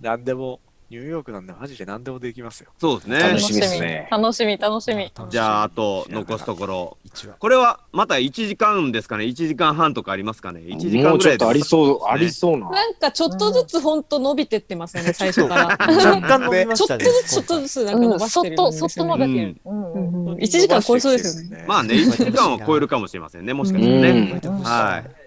[0.00, 2.70] ー、なんでも、ニューヨークなんでマジで何でもできますよ。
[2.78, 3.40] そうですね楽。
[3.40, 5.10] しみですね楽しみ、楽しみ。
[5.30, 6.96] じゃあ、あと残すところ。
[7.12, 7.34] 1話。
[7.34, 12.70] これはまた1時間ですかね ?1 時間半とかありますかね ?1 時間ぐらいでちょっとありそう、ありそうな。
[12.70, 15.66] なんかちょっとずつ本当伸びてってますよね、最初から。
[15.66, 17.04] 若干伸びまちょっと。
[17.04, 18.72] ずつちょっとずつなんかばしてるそっと。
[18.72, 19.60] そっと伸びてうんる。
[19.64, 20.34] うんうん。
[20.34, 21.64] 1時間超えそうですよね。
[21.66, 23.52] まあね、1時間を超えるかもしれませんね。
[23.54, 24.40] もしかしたらね。
[24.44, 25.26] うんはい。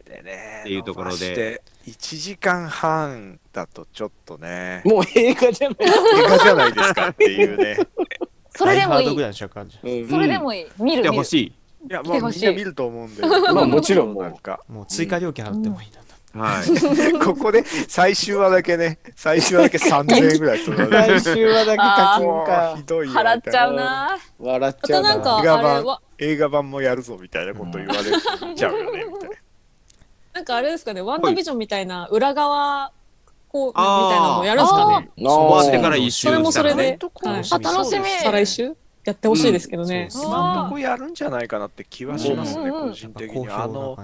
[0.60, 5.78] っていうところで伸ばして1時間半だとちょっとね、もう映画じゃない。
[5.80, 7.78] 映画じゃないですかっていうね。
[8.56, 9.08] それでもいい。
[9.08, 10.66] うんそれでもいい。
[10.80, 11.24] 見る、見る見てほ。
[11.24, 11.46] しい。
[11.90, 13.22] いや、来てほしいまあみんな見ると思うんで。
[13.22, 17.20] まあもちろんもうなんか、もう追加料金払ってもいいな、はい。
[17.20, 21.20] ここで最終話だけね、最終話だけ3000円ぐらい取られる。
[21.20, 23.14] 来週はだけ課も金かうひどいよ。
[23.14, 24.18] 払っちゃうな。
[24.40, 28.04] 笑っあちゃうなとなんか映画版映画版もやるぞみたいなこと言われ
[28.56, 29.36] ちゃうよね、みたいな。
[30.34, 32.94] なんかあれですかねワンダービジョンみたいな裏側
[33.50, 35.10] こうみたいなのもやるんですかね。
[35.18, 35.30] あー。
[35.30, 36.84] 終わってから一周それもそれで。
[37.24, 37.44] はい。
[37.52, 38.06] あ楽しみ。
[38.22, 43.50] 再来週やってほしいですけどね、そう今んとこやるんじゃないかなって気はしますね、個人的に。
[43.50, 43.98] あの、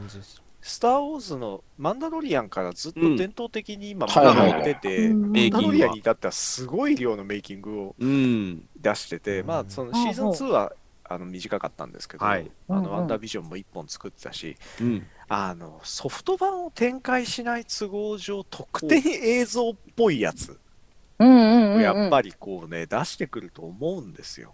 [0.61, 8.67] スター・ウォーズのマンダロリアンからずっと伝統的に今、うんまだやってて、うんメイキングはマンダロリアンに至ってはすごい量のメイキングをうん。
[8.77, 9.47] 出してて、うん。
[9.47, 10.73] まあ、そのシーズン2は
[11.03, 12.49] あの短かったんですけど、はい。
[12.67, 15.05] あのワンダービジョンも1本作ってたし、うん。
[15.27, 20.59] あのソフト版を展開しない都合上、特典映像っぽいやつ
[21.81, 24.53] やっぱりこうね、出してくると思うんですよ。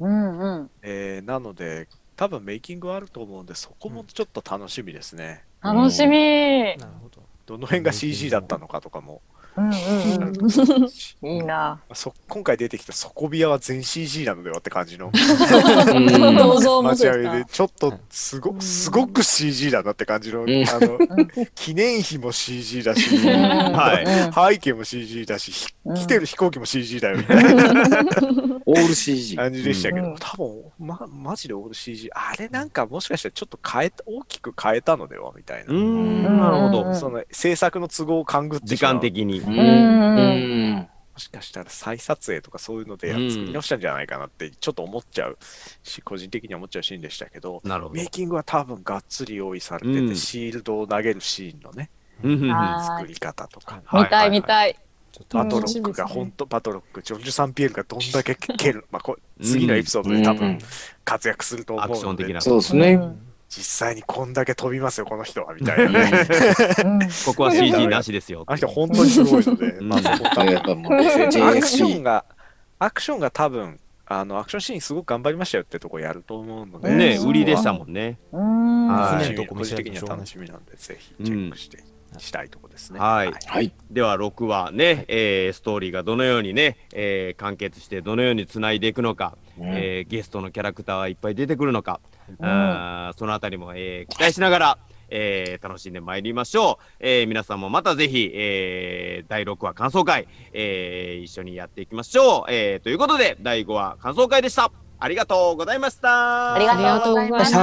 [0.00, 0.70] うんうん。
[0.82, 5.44] えーなので、多分メイキングはあると思うんで、そこもちょっと楽しみですね。
[5.62, 6.76] 楽しみ。
[6.78, 9.22] なるほどどの辺が CG だったのかとかも。
[9.58, 11.28] うんうんうん。
[11.28, 11.80] いいな。
[11.92, 15.10] そ今回出てきた底ビアは全 CG なのではって感じの。
[15.12, 16.36] うん。
[16.36, 20.44] 銅像もそう でちょっとすごすごく CG だなって感じの,、ん。
[20.44, 20.98] あの
[21.54, 24.52] 記念碑も CG だし、はい。
[24.54, 25.94] 背景も CG だし、ひうん。
[25.96, 27.72] 来てる飛行機も CG だよみたいな。
[28.66, 29.36] オール CG。
[29.36, 30.16] 感じでしたけど、うん。
[30.18, 36.22] 多分まマジでオール CG あれなんかもしかしたらちょっと変えた大きく変えたのではみたいな、うん。
[36.22, 36.94] なるほうんど。
[36.94, 38.94] その制作の都合を勘ぐって時しまう。
[38.94, 39.40] 間的に。
[39.48, 40.88] ううんん。
[41.14, 45.36] もしかしたら再撮影とかそういうので作り直したんじゃないかなってちょっと思っちゃう
[45.82, 48.08] し、個人的には思っちゃうシーンでしたけど、なるほどメイ。
[48.08, 51.90] キングは多分がっつり用意されてて、うんシールドを投げるシーンのね、
[52.22, 52.50] うん
[52.84, 53.82] 作り方とか。
[53.92, 54.42] 見たい見い。
[54.42, 54.78] たい。
[55.10, 60.58] ちょっとバトロックがうん本当、バトロック、ジョルジュ・サンピエールがどんだけ蹴る、まあこ次のエピソードで多分
[61.04, 62.40] 活躍すると思うので、アクション的な。
[62.40, 63.00] そうですね。
[63.48, 66.26] 実際にこんだけ飛びますよ、この人は、みたいなね。
[66.84, 68.44] うん ここは CG なしですよ。
[68.46, 70.96] あの人本当にすごいので、 うんまあそこ多分やっぱもうア
[71.60, 72.02] クション。
[72.02, 72.24] が、
[72.78, 78.18] アクションが多分、あの、アクションシーンすごく頑張りましたよってとこやると思うので、ね、うん売りでしたもんね。
[78.32, 78.88] うん。
[78.88, 81.82] はい個人的には楽しみなんで、ぜひチェックして、
[82.18, 83.00] したいとこですね。
[83.00, 83.72] はいはい。
[83.90, 92.00] では6話ね、えーストーリーがどのようにね、えー完結してどのようにつないでいくのか、えーゲストのキャラクターはいっぱい出てくるのか、
[92.40, 94.78] あーそのあたりも、えー期待しながら、
[95.08, 104.70] えー楽しんでまいりましょう、えー皆さんもまたぜひ、えー第6話感想会、えー一緒にやっていきましょう、えーということで第5話感想会でした。
[105.00, 106.54] ありがとうございました。
[106.54, 107.58] ありがとうございました。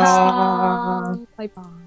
[1.37, 1.84] バイバイ